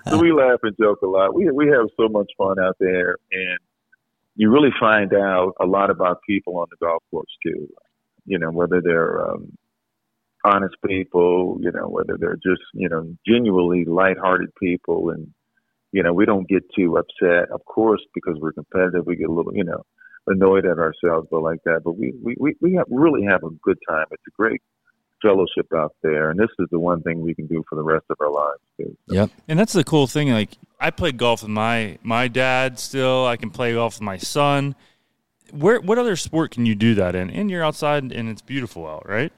so 0.07 0.19
we 0.19 0.31
laugh 0.31 0.59
and 0.63 0.75
joke 0.79 1.01
a 1.01 1.07
lot. 1.07 1.33
We 1.33 1.49
we 1.51 1.67
have 1.67 1.87
so 1.97 2.07
much 2.09 2.31
fun 2.37 2.59
out 2.59 2.75
there 2.79 3.17
and 3.31 3.59
you 4.35 4.51
really 4.51 4.73
find 4.79 5.13
out 5.13 5.53
a 5.59 5.65
lot 5.65 5.89
about 5.89 6.19
people 6.27 6.57
on 6.57 6.67
the 6.69 6.77
golf 6.77 7.03
course 7.09 7.31
too. 7.43 7.67
You 8.25 8.39
know, 8.39 8.51
whether 8.51 8.81
they're 8.81 9.29
um, 9.29 9.57
honest 10.45 10.75
people, 10.85 11.57
you 11.59 11.71
know, 11.71 11.87
whether 11.87 12.17
they're 12.19 12.35
just, 12.35 12.61
you 12.73 12.87
know, 12.87 13.15
genuinely 13.27 13.83
lighthearted 13.85 14.53
people. 14.61 15.09
And, 15.09 15.33
you 15.91 16.03
know, 16.03 16.13
we 16.13 16.25
don't 16.25 16.47
get 16.47 16.63
too 16.75 16.97
upset, 16.97 17.49
of 17.51 17.65
course, 17.65 18.01
because 18.13 18.37
we're 18.39 18.53
competitive. 18.53 19.05
We 19.05 19.15
get 19.15 19.29
a 19.29 19.33
little, 19.33 19.55
you 19.55 19.63
know, 19.63 19.83
annoyed 20.27 20.65
at 20.65 20.77
ourselves, 20.77 21.27
but 21.31 21.41
like 21.41 21.63
that. 21.65 21.81
But 21.83 21.97
we, 21.97 22.13
we, 22.21 22.35
we, 22.39 22.55
we 22.61 22.73
have, 22.75 22.85
really 22.89 23.23
have 23.23 23.43
a 23.43 23.49
good 23.63 23.79
time. 23.89 24.05
It's 24.11 24.23
a 24.27 24.35
great 24.37 24.61
fellowship 25.21 25.67
out 25.75 25.95
there. 26.03 26.29
And 26.29 26.39
this 26.39 26.49
is 26.59 26.67
the 26.71 26.79
one 26.79 27.01
thing 27.01 27.21
we 27.21 27.33
can 27.33 27.47
do 27.47 27.63
for 27.67 27.75
the 27.75 27.83
rest 27.83 28.05
of 28.09 28.17
our 28.19 28.31
lives. 28.31 28.61
Too. 28.77 28.97
So. 29.09 29.15
Yep. 29.15 29.29
And 29.47 29.57
that's 29.57 29.73
the 29.73 29.83
cool 29.83 30.05
thing. 30.05 30.29
Like, 30.29 30.51
I 30.79 30.91
play 30.91 31.11
golf 31.11 31.41
with 31.41 31.49
my, 31.49 31.97
my 32.03 32.27
dad 32.27 32.77
still. 32.77 33.25
I 33.25 33.37
can 33.37 33.49
play 33.49 33.73
golf 33.73 33.95
with 33.95 34.01
my 34.01 34.17
son. 34.17 34.75
Where, 35.51 35.79
what 35.79 35.97
other 35.97 36.15
sport 36.15 36.51
can 36.51 36.65
you 36.65 36.75
do 36.75 36.95
that 36.95 37.15
in? 37.15 37.29
And 37.29 37.49
you're 37.49 37.63
outside 37.63 38.11
and 38.11 38.29
it's 38.29 38.41
beautiful 38.41 38.87
out, 38.87 39.07
right? 39.07 39.31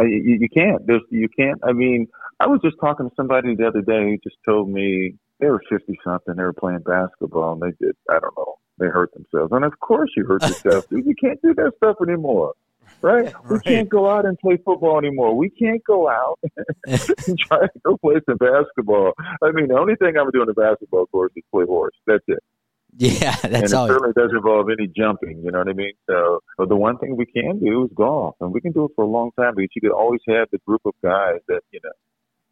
Uh, 0.00 0.04
you, 0.04 0.38
you 0.40 0.48
can't. 0.48 0.86
There's, 0.86 1.02
you 1.10 1.28
can't. 1.28 1.60
I 1.64 1.72
mean, 1.72 2.08
I 2.40 2.46
was 2.46 2.60
just 2.64 2.76
talking 2.80 3.08
to 3.08 3.14
somebody 3.16 3.54
the 3.54 3.66
other 3.68 3.82
day 3.82 4.02
who 4.10 4.16
just 4.24 4.36
told 4.48 4.68
me 4.70 5.16
they 5.40 5.48
were 5.48 5.62
50 5.70 5.98
something. 6.04 6.34
They 6.36 6.42
were 6.42 6.52
playing 6.52 6.80
basketball 6.80 7.52
and 7.54 7.62
they 7.62 7.84
did, 7.84 7.94
I 8.10 8.18
don't 8.20 8.36
know, 8.36 8.54
they 8.78 8.86
hurt 8.86 9.12
themselves. 9.14 9.52
And 9.52 9.64
of 9.64 9.78
course 9.80 10.10
you 10.16 10.24
hurt 10.26 10.42
yourself, 10.42 10.84
dude. 10.90 11.06
You 11.06 11.14
can't 11.22 11.40
do 11.42 11.54
that 11.54 11.72
stuff 11.76 11.96
anymore. 12.06 12.54
right? 13.02 13.32
We 13.48 13.56
Right. 13.56 13.64
can't 13.64 13.88
go 13.88 14.08
out 14.08 14.26
and 14.26 14.38
play 14.38 14.56
football 14.64 14.98
anymore. 14.98 15.36
We 15.36 15.50
can't 15.50 15.82
go 15.84 16.08
out 16.08 16.38
and 16.86 17.38
try 17.38 17.60
to 17.60 17.70
go 17.84 17.96
play 17.98 18.20
some 18.26 18.36
basketball. 18.38 19.12
I 19.42 19.50
mean, 19.52 19.68
the 19.68 19.78
only 19.78 19.96
thing 19.96 20.16
I'm 20.18 20.30
doing 20.30 20.42
on 20.42 20.46
the 20.48 20.54
basketball 20.54 21.06
course 21.06 21.32
is 21.36 21.42
play 21.50 21.64
horse. 21.66 21.94
That's 22.06 22.24
it. 22.28 22.42
Yeah, 22.98 23.34
that's 23.36 23.44
and 23.44 23.64
it 23.64 23.72
all. 23.72 23.86
certainly 23.88 24.12
doesn't 24.16 24.36
involve 24.36 24.68
any 24.70 24.86
jumping. 24.88 25.42
You 25.44 25.50
know 25.52 25.58
what 25.58 25.68
I 25.68 25.72
mean? 25.72 25.92
So, 26.08 26.40
but 26.58 26.68
the 26.68 26.76
one 26.76 26.98
thing 26.98 27.16
we 27.16 27.26
can 27.26 27.58
do 27.60 27.84
is 27.84 27.90
golf, 27.94 28.34
and 28.40 28.52
we 28.52 28.60
can 28.60 28.72
do 28.72 28.84
it 28.86 28.90
for 28.96 29.04
a 29.04 29.08
long 29.08 29.30
time 29.38 29.54
because 29.56 29.70
you 29.74 29.80
could 29.80 29.92
always 29.96 30.20
have 30.28 30.48
the 30.52 30.58
group 30.66 30.82
of 30.84 30.92
guys 31.02 31.38
that 31.48 31.60
you 31.70 31.80
know 31.84 31.90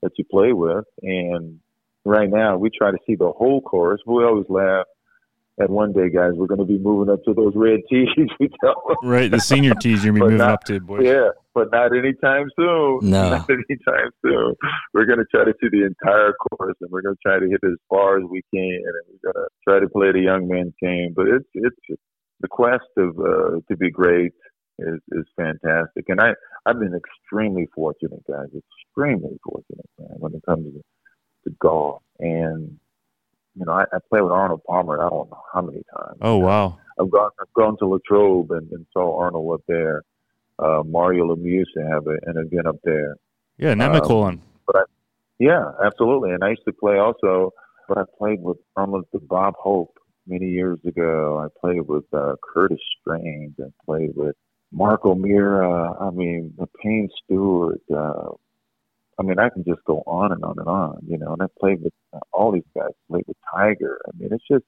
that 0.02 0.12
you 0.16 0.24
play 0.30 0.52
with. 0.52 0.84
And 1.02 1.58
right 2.04 2.30
now, 2.30 2.56
we 2.56 2.70
try 2.70 2.90
to 2.92 2.98
see 3.06 3.14
the 3.16 3.30
whole 3.32 3.60
course. 3.60 4.00
We 4.06 4.24
always 4.24 4.46
laugh 4.48 4.86
at 5.60 5.68
one 5.70 5.92
day, 5.92 6.08
guys. 6.08 6.32
We're 6.34 6.46
going 6.46 6.60
to 6.60 6.64
be 6.66 6.78
moving 6.78 7.12
up 7.12 7.24
to 7.24 7.34
those 7.34 7.52
red 7.56 7.80
tees. 7.90 8.08
we 8.38 8.48
tell 8.60 8.80
them. 8.86 8.96
Right, 9.10 9.30
the 9.30 9.40
senior 9.40 9.74
tees 9.74 10.04
you're 10.04 10.12
gonna 10.12 10.24
be 10.26 10.32
moving 10.32 10.38
not- 10.38 10.50
up 10.52 10.64
to, 10.64 10.80
boys. 10.80 11.04
Yeah, 11.04 11.30
but 11.58 11.72
not 11.72 11.96
anytime 11.96 12.48
soon. 12.56 13.00
No. 13.08 13.30
Not 13.30 13.50
anytime 13.50 14.10
soon. 14.22 14.54
We're 14.94 15.06
going 15.06 15.18
to 15.18 15.26
try 15.34 15.44
to 15.44 15.54
see 15.60 15.68
the 15.70 15.86
entire 15.86 16.32
course, 16.32 16.76
and 16.80 16.90
we're 16.90 17.02
going 17.02 17.16
to 17.16 17.28
try 17.28 17.38
to 17.38 17.46
hit 17.46 17.60
as 17.64 17.78
far 17.88 18.18
as 18.18 18.24
we 18.30 18.42
can, 18.54 18.82
and 18.84 18.94
we're 19.08 19.32
going 19.32 19.44
to 19.44 19.48
try 19.66 19.80
to 19.80 19.88
play 19.88 20.12
the 20.12 20.20
young 20.20 20.48
man's 20.48 20.74
game. 20.80 21.12
But 21.14 21.26
it's 21.28 21.48
it's 21.54 22.00
the 22.40 22.48
quest 22.48 22.90
of 22.96 23.18
uh, 23.18 23.60
to 23.68 23.76
be 23.76 23.90
great 23.90 24.32
is 24.78 25.00
is 25.12 25.26
fantastic, 25.36 26.04
and 26.08 26.20
I 26.20 26.34
I've 26.66 26.78
been 26.78 26.94
extremely 26.94 27.68
fortunate, 27.74 28.22
guys. 28.28 28.48
Extremely 28.54 29.38
fortunate, 29.44 29.90
man, 29.98 30.16
when 30.18 30.34
it 30.34 30.42
comes 30.46 30.66
to, 30.66 30.82
to 31.44 31.56
golf. 31.60 32.02
And 32.20 32.78
you 33.54 33.64
know, 33.64 33.72
I, 33.72 33.84
I 33.92 33.98
played 34.08 34.22
with 34.22 34.32
Arnold 34.32 34.62
Palmer. 34.66 34.98
I 34.98 35.08
don't 35.08 35.30
know 35.30 35.42
how 35.52 35.62
many 35.62 35.82
times. 35.96 36.18
Oh 36.20 36.38
wow. 36.38 36.78
I've 37.00 37.10
gone 37.10 37.30
I've 37.40 37.52
gone 37.54 37.76
to 37.78 37.86
Latrobe 37.86 38.50
and, 38.50 38.70
and 38.70 38.86
saw 38.92 39.20
Arnold 39.20 39.54
up 39.54 39.62
there. 39.66 40.02
Uh, 40.58 40.82
Mario 40.84 41.34
Lemieux 41.34 41.64
to 41.76 41.86
have 41.86 42.06
a, 42.06 42.16
an 42.28 42.36
event 42.36 42.66
up 42.66 42.76
there. 42.84 43.16
Yeah, 43.58 43.74
Um, 44.68 44.76
I, 44.76 44.82
Yeah, 45.38 45.70
absolutely. 45.84 46.32
And 46.32 46.42
I 46.42 46.50
used 46.50 46.64
to 46.66 46.72
play 46.72 46.98
also, 46.98 47.52
but 47.88 47.98
I 47.98 48.02
played 48.18 48.42
with 48.42 48.58
almost 48.76 49.08
the 49.12 49.20
Bob 49.20 49.54
Hope 49.56 49.96
many 50.26 50.46
years 50.46 50.78
ago. 50.86 51.38
I 51.38 51.48
played 51.60 51.82
with 51.82 52.04
uh, 52.12 52.34
Curtis 52.42 52.80
Strange. 53.00 53.54
I 53.60 53.70
played 53.84 54.10
with 54.14 54.36
Mark 54.72 55.04
O'Meara. 55.04 55.94
I 56.00 56.10
mean, 56.10 56.54
the 56.58 56.66
Payne 56.82 57.08
Stewart. 57.24 57.80
Uh, 57.92 58.30
I 59.18 59.22
mean, 59.22 59.38
I 59.38 59.48
can 59.48 59.64
just 59.64 59.84
go 59.84 60.02
on 60.06 60.32
and 60.32 60.44
on 60.44 60.58
and 60.58 60.68
on, 60.68 60.98
you 61.08 61.18
know. 61.18 61.32
And 61.32 61.42
I 61.42 61.46
played 61.58 61.82
with 61.82 61.94
uh, 62.12 62.20
all 62.32 62.52
these 62.52 62.62
guys. 62.76 62.90
Played 63.10 63.24
with 63.26 63.36
Tiger. 63.52 64.00
I 64.06 64.10
mean, 64.16 64.30
it's 64.32 64.44
just 64.50 64.64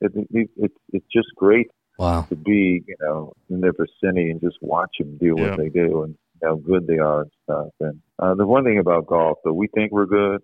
it, 0.00 0.12
it, 0.30 0.50
it's 0.56 0.74
it's 0.92 1.06
just 1.12 1.28
great 1.36 1.68
Wow. 1.98 2.22
to 2.28 2.36
be, 2.36 2.82
you 2.86 2.96
know, 3.00 3.32
in 3.50 3.60
their 3.60 3.72
vicinity 3.72 4.30
and 4.30 4.40
just 4.40 4.58
watch 4.60 4.90
them 4.98 5.16
do 5.18 5.34
Yeah. 5.36 5.50
what 5.50 5.58
they 5.58 5.68
do 5.68 6.02
and 6.02 6.14
how 6.42 6.56
good 6.56 6.86
they 6.86 6.98
are 6.98 7.22
and 7.22 7.30
stuff. 7.44 7.68
And 7.80 8.00
uh, 8.18 8.34
the 8.34 8.46
one 8.46 8.64
thing 8.64 8.78
about 8.78 9.06
golf, 9.06 9.38
that 9.44 9.54
we 9.54 9.68
think 9.68 9.92
we're 9.92 10.06
good. 10.06 10.42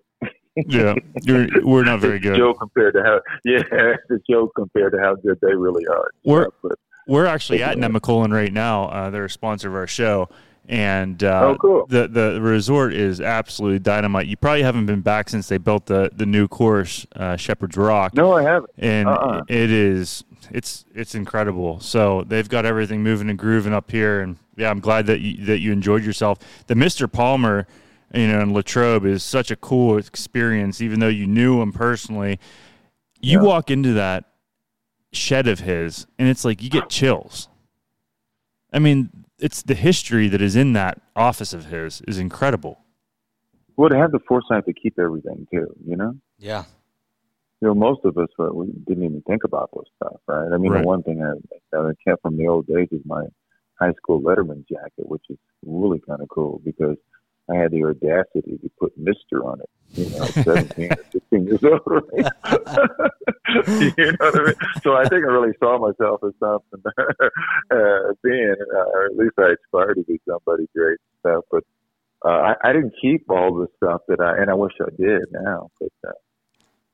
Yeah, 0.56 0.94
you're, 1.22 1.46
we're 1.64 1.84
not 1.84 2.00
very 2.00 2.18
good. 2.18 2.36
joke 2.36 2.58
compared 2.60 2.94
to 2.94 3.02
how, 3.02 3.20
yeah, 3.44 3.62
it's 3.70 4.10
a 4.10 4.32
joke 4.32 4.52
compared 4.56 4.92
to 4.92 4.98
how 4.98 5.14
good 5.16 5.38
they 5.42 5.54
really 5.54 5.86
are. 5.86 6.10
We're- 6.24 6.44
stuff, 6.44 6.54
but, 6.62 6.78
We're 7.08 7.26
actually 7.26 7.62
at 7.62 7.76
Yeah. 7.78 7.86
Nemacolin 7.88 8.32
right 8.32 8.52
now. 8.52 8.84
Uh, 8.88 9.10
they're 9.10 9.24
a 9.24 9.30
sponsor 9.30 9.68
of 9.68 9.74
our 9.74 9.86
show, 9.86 10.28
and 10.68 11.22
uh, 11.24 11.40
Oh, 11.48 11.56
cool. 11.56 11.86
the 11.88 12.06
the 12.06 12.40
resort 12.40 12.94
is 12.94 13.20
absolutely 13.20 13.78
dynamite. 13.80 14.26
You 14.28 14.36
probably 14.36 14.62
haven't 14.62 14.86
been 14.86 15.00
back 15.00 15.28
since 15.28 15.48
they 15.48 15.58
built 15.58 15.86
the 15.86 16.10
the 16.14 16.26
new 16.26 16.46
course, 16.48 17.06
uh, 17.16 17.36
Shepherd's 17.36 17.76
Rock, 17.76 18.14
no, 18.14 18.32
I 18.32 18.42
haven't. 18.42 18.70
and 18.78 19.08
Uh-uh. 19.08 19.42
it 19.48 19.70
is 19.70 20.22
it's 20.50 20.84
it's 20.94 21.14
incredible. 21.14 21.80
So 21.80 22.24
they've 22.24 22.48
got 22.48 22.66
everything 22.66 23.02
moving 23.02 23.30
and 23.30 23.38
grooving 23.38 23.72
up 23.72 23.90
here, 23.90 24.20
and 24.20 24.36
yeah, 24.56 24.70
I'm 24.70 24.80
glad 24.80 25.06
that 25.06 25.20
you, 25.20 25.44
that 25.46 25.58
you 25.60 25.72
enjoyed 25.72 26.04
yourself. 26.04 26.38
The 26.66 26.74
Mister 26.74 27.06
Palmer, 27.08 27.66
you 28.14 28.28
know, 28.28 28.40
in 28.40 28.52
Latrobe 28.52 29.06
is 29.06 29.22
such 29.22 29.50
a 29.50 29.56
cool 29.56 29.98
experience. 29.98 30.80
Even 30.80 31.00
though 31.00 31.08
you 31.08 31.26
knew 31.26 31.62
him 31.62 31.72
personally, 31.72 32.38
you 33.20 33.40
Yeah. 33.40 33.46
walk 33.46 33.70
into 33.70 33.92
that 33.94 34.24
shed 35.12 35.46
of 35.46 35.60
his, 35.60 36.06
and 36.18 36.28
it's 36.28 36.44
like 36.44 36.62
you 36.62 36.70
get 36.70 36.88
chills. 36.88 37.48
I 38.72 38.78
mean, 38.78 39.10
it's 39.38 39.62
the 39.62 39.74
history 39.74 40.28
that 40.28 40.40
is 40.40 40.56
in 40.56 40.72
that 40.72 41.00
office 41.14 41.52
of 41.52 41.66
his 41.66 42.00
is 42.08 42.18
incredible. 42.18 42.78
Well, 43.76 43.90
to 43.90 43.96
have 43.96 44.12
the 44.12 44.20
foresight 44.20 44.64
to 44.66 44.72
keep 44.72 44.98
everything 44.98 45.46
too, 45.52 45.66
you 45.86 45.96
know? 45.96 46.16
Yeah. 46.38 46.64
You 47.62 47.68
know, 47.68 47.74
most 47.74 48.00
of 48.04 48.18
us, 48.18 48.28
uh, 48.40 48.52
we 48.52 48.66
didn't 48.88 49.04
even 49.04 49.22
think 49.22 49.44
about 49.44 49.70
those 49.72 49.86
stuff, 49.94 50.20
right? 50.26 50.52
I 50.52 50.58
mean, 50.58 50.72
Right. 50.72 50.80
the 50.80 50.86
one 50.86 51.04
thing 51.04 51.22
I, 51.22 51.34
that 51.70 51.80
I 51.80 51.92
kept 52.10 52.22
from 52.22 52.36
the 52.36 52.48
old 52.48 52.66
days 52.66 52.88
is 52.90 53.02
my 53.04 53.24
high 53.78 53.92
school 53.92 54.20
letterman 54.20 54.66
jacket, 54.68 55.08
which 55.08 55.22
is 55.30 55.38
really 55.64 56.00
kind 56.00 56.20
of 56.20 56.28
cool 56.28 56.60
because 56.64 56.96
I 57.48 57.54
had 57.54 57.70
the 57.70 57.84
audacity 57.84 58.58
to 58.58 58.70
put 58.80 58.98
Mister 58.98 59.44
on 59.44 59.60
it. 59.60 59.70
You 59.94 60.10
know, 60.10 60.26
17 60.26 60.90
or 60.90 61.04
16 61.12 61.46
years 61.46 61.60
old. 61.62 61.80
Right? 61.86 62.32
you 63.66 63.92
know 63.96 64.16
what 64.18 64.40
I 64.40 64.44
mean? 64.44 64.54
So 64.82 64.94
I 64.94 65.02
think 65.08 65.22
I 65.24 65.30
really 65.30 65.54
saw 65.60 65.78
myself 65.78 66.20
as 66.24 66.32
something, 66.40 66.82
uh, 67.70 68.12
being, 68.24 68.56
uh, 68.74 68.90
or 68.90 69.06
at 69.06 69.16
least 69.16 69.34
I 69.38 69.54
aspired 69.54 69.94
to 69.94 70.04
be 70.04 70.20
somebody 70.28 70.66
great 70.74 70.98
and 70.98 71.20
stuff. 71.20 71.44
But 71.50 71.64
uh, 72.24 72.54
I, 72.54 72.54
I 72.64 72.72
didn't 72.72 72.94
keep 73.00 73.30
all 73.30 73.54
the 73.54 73.68
stuff 73.76 74.00
that 74.08 74.20
I, 74.20 74.40
and 74.40 74.50
I 74.50 74.54
wish 74.54 74.72
I 74.80 74.90
did 74.98 75.22
now. 75.30 75.70
But 75.78 75.92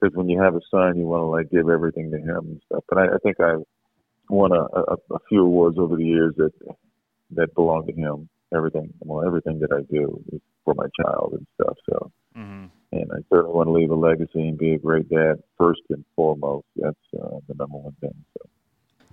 because 0.00 0.16
when 0.16 0.28
you 0.28 0.40
have 0.40 0.54
a 0.54 0.61
son, 0.70 0.96
you 0.98 1.06
want 1.06 1.22
to 1.22 1.26
like 1.26 1.50
give 1.50 1.68
everything 1.68 2.11
to 2.11 2.18
him 2.18 2.38
and 2.38 2.62
stuff. 2.66 2.84
But 2.88 2.98
I, 2.98 3.04
I 3.14 3.18
think 3.22 3.40
I've 3.40 3.62
won 4.28 4.52
a, 4.52 4.62
a, 4.62 4.96
a 5.14 5.18
few 5.28 5.42
awards 5.44 5.78
over 5.78 5.96
the 5.96 6.04
years 6.04 6.34
that 6.37 6.52
that 7.32 7.54
belong 7.54 7.87
to 7.87 7.92
him. 7.92 8.28
Everything, 8.54 8.92
well, 9.00 9.26
everything 9.26 9.61
that 9.61 9.72
I 9.72 9.82
do 9.92 10.22
is 10.32 10.40
for 10.64 10.74
my 10.74 10.87
child 11.02 11.34
and 11.37 11.46
stuff. 11.61 11.76
So, 11.90 12.11
Mm-hmm. 12.37 12.66
and 12.92 13.11
I 13.11 13.16
certainly 13.30 13.52
want 13.52 13.66
to 13.66 13.72
leave 13.72 13.90
a 13.90 13.96
legacy 13.96 14.46
and 14.48 14.56
be 14.56 14.74
a 14.74 14.78
great 14.78 15.08
dad 15.11 15.42
first 15.58 15.80
and 15.90 16.04
foremost. 16.14 16.66
That's 16.76 16.96
uh, 17.20 17.38
the 17.48 17.54
number 17.54 17.78
one 17.78 17.96
thing. 18.00 18.14
So, 18.38 18.48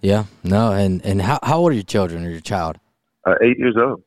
Yeah. 0.01 0.25
No. 0.43 0.71
And 0.73 1.03
and 1.03 1.21
how 1.23 1.39
how 1.41 1.57
old 1.59 1.71
are 1.71 1.75
your 1.75 1.83
children 1.83 2.23
or 2.25 2.29
your 2.29 2.39
child? 2.41 2.77
uh, 3.25 3.33
eight 3.41 3.57
years 3.57 3.75
old. 3.77 4.03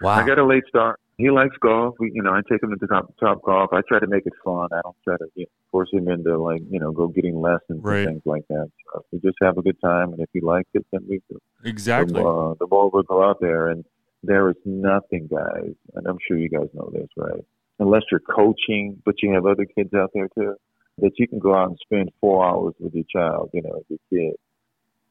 Wow. 0.00 0.14
I 0.14 0.26
got 0.26 0.38
a 0.38 0.44
late 0.46 0.64
start. 0.68 0.98
He 1.16 1.30
likes 1.30 1.56
golf. 1.60 1.94
We, 2.00 2.10
you 2.12 2.22
know, 2.22 2.32
I 2.32 2.40
take 2.50 2.62
him 2.62 2.70
to 2.70 2.76
the 2.80 2.88
top, 2.88 3.14
top 3.20 3.42
golf. 3.42 3.70
I 3.72 3.82
try 3.88 4.00
to 4.00 4.06
make 4.08 4.26
it 4.26 4.32
fun. 4.44 4.68
I 4.72 4.80
don't 4.82 4.96
try 5.04 5.16
to 5.16 5.26
you 5.36 5.44
know, 5.44 5.50
force 5.70 5.88
him 5.92 6.08
into 6.08 6.36
like, 6.38 6.62
you 6.68 6.80
know, 6.80 6.90
go 6.90 7.06
getting 7.06 7.40
lessons 7.40 7.82
Right. 7.82 7.98
and 7.98 8.08
things 8.08 8.22
like 8.26 8.42
that. 8.48 8.68
So 8.92 9.04
we 9.12 9.20
just 9.20 9.36
have 9.40 9.56
a 9.56 9.62
good 9.62 9.80
time, 9.80 10.12
and 10.12 10.20
if 10.20 10.28
he 10.32 10.40
likes 10.40 10.68
it, 10.74 10.84
then 10.90 11.02
we 11.08 11.20
do. 11.30 11.38
Exactly. 11.64 12.20
The, 12.20 12.28
uh, 12.28 12.54
the 12.58 12.66
ball 12.66 12.90
will 12.92 13.04
go 13.04 13.22
out 13.22 13.38
there, 13.40 13.68
and 13.68 13.84
there 14.24 14.50
is 14.50 14.56
nothing, 14.64 15.28
guys. 15.30 15.74
And 15.94 16.06
I'm 16.06 16.18
sure 16.26 16.36
you 16.36 16.48
guys 16.48 16.68
know 16.74 16.90
this, 16.92 17.08
right? 17.16 17.44
Unless 17.78 18.02
you're 18.10 18.20
coaching, 18.20 19.00
but 19.04 19.16
you 19.22 19.32
have 19.34 19.46
other 19.46 19.66
kids 19.66 19.94
out 19.94 20.10
there 20.14 20.28
too, 20.36 20.56
that 20.98 21.12
you 21.18 21.28
can 21.28 21.38
go 21.38 21.54
out 21.54 21.68
and 21.68 21.78
spend 21.82 22.10
four 22.20 22.44
hours 22.44 22.74
with 22.80 22.94
your 22.94 23.04
child, 23.12 23.50
you 23.52 23.62
know, 23.62 23.82
your 23.88 23.98
kid, 24.10 24.36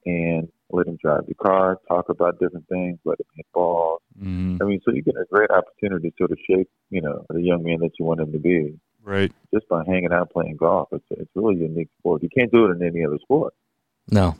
and 0.05 0.49
let 0.73 0.87
him 0.87 0.97
drive 1.01 1.25
the 1.27 1.35
car, 1.35 1.79
talk 1.87 2.09
about 2.09 2.39
different 2.39 2.67
things, 2.67 2.99
let 3.05 3.19
him 3.19 3.25
hit 3.35 3.45
balls. 3.53 4.01
Mhm. 4.21 4.61
I 4.61 4.65
mean, 4.65 4.81
so 4.83 4.91
you 4.91 5.01
get 5.01 5.15
a 5.15 5.25
great 5.31 5.49
opportunity 5.51 6.09
to 6.11 6.15
sort 6.17 6.31
of 6.31 6.37
shape, 6.49 6.69
you 6.89 7.01
know, 7.01 7.25
the 7.29 7.41
young 7.41 7.63
man 7.63 7.79
that 7.81 7.91
you 7.99 8.05
want 8.05 8.19
him 8.19 8.31
to 8.31 8.39
be 8.39 8.77
Right. 9.03 9.31
just 9.53 9.67
by 9.69 9.83
hanging 9.85 10.11
out 10.11 10.31
playing 10.31 10.57
golf. 10.57 10.89
It's 10.91 11.05
it's 11.11 11.29
really 11.35 11.55
a 11.55 11.67
unique 11.67 11.89
sport. 11.99 12.23
You 12.23 12.29
can't 12.37 12.51
do 12.51 12.65
it 12.65 12.71
in 12.75 12.83
any 12.83 13.05
other 13.05 13.19
sport. 13.19 13.53
no. 14.09 14.35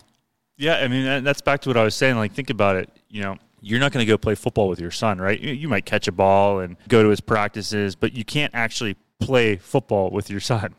Yeah, 0.56 0.76
I 0.78 0.88
mean 0.88 1.24
that's 1.24 1.42
back 1.42 1.62
to 1.62 1.70
what 1.70 1.78
I 1.78 1.84
was 1.84 1.96
saying. 1.96 2.16
Like, 2.16 2.32
think 2.34 2.52
about 2.52 2.76
it. 2.76 2.88
You 3.10 3.22
know, 3.24 3.38
you're 3.62 3.80
not 3.80 3.92
going 3.92 4.06
to 4.06 4.10
go 4.10 4.18
play 4.20 4.36
football 4.36 4.68
with 4.70 4.80
your 4.80 4.92
son, 4.92 5.20
right? 5.20 5.40
You, 5.40 5.52
you 5.54 5.68
might 5.68 5.86
catch 5.86 6.08
a 6.08 6.12
ball 6.12 6.60
and 6.60 6.78
go 6.88 7.02
to 7.02 7.10
his 7.10 7.20
practices, 7.22 7.96
but 7.96 8.14
you 8.14 8.24
can't 8.24 8.54
actually 8.54 8.96
play 9.20 9.56
football 9.56 10.12
with 10.12 10.30
your 10.30 10.40
son. 10.40 10.76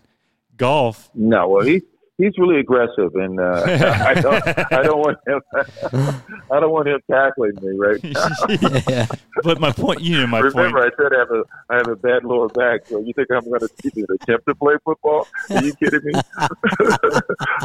Golf, 0.57 1.11
No, 1.15 1.49
well, 1.49 1.65
he 1.67 1.83
he's 2.19 2.33
really 2.39 2.61
aggressive, 2.61 3.15
and 3.15 3.41
uh, 3.41 3.63
I 4.07 4.15
don't 4.15 4.73
I 4.73 4.83
don't 4.83 4.99
want 4.99 5.19
him 5.27 5.41
I 6.51 6.61
don't 6.61 6.71
want 6.71 6.89
him 6.89 7.01
tackling 7.11 7.55
me, 7.61 7.77
right? 7.77 8.01
yeah. 8.89 9.07
but 9.43 9.61
my 9.61 9.73
point, 9.73 10.01
you 10.01 10.19
know, 10.19 10.27
my 10.27 10.41
Remember, 10.41 10.81
point. 10.81 10.93
I 10.93 11.03
said 11.03 11.13
I 11.15 11.19
have 11.19 11.31
a 11.31 11.45
I 11.71 11.77
have 11.77 11.89
a 11.89 11.97
bad 11.97 12.25
lower 12.25 12.49
back. 12.49 12.87
So 12.87 13.01
you 13.01 13.13
think 13.15 13.29
I'm 13.31 13.45
going 13.45 13.61
to 13.61 14.15
attempt 14.21 14.47
to 14.47 14.55
play 14.55 14.75
football? 14.85 15.27
Are 15.51 15.65
you 15.65 15.75
kidding 15.75 16.01
me? 16.05 16.13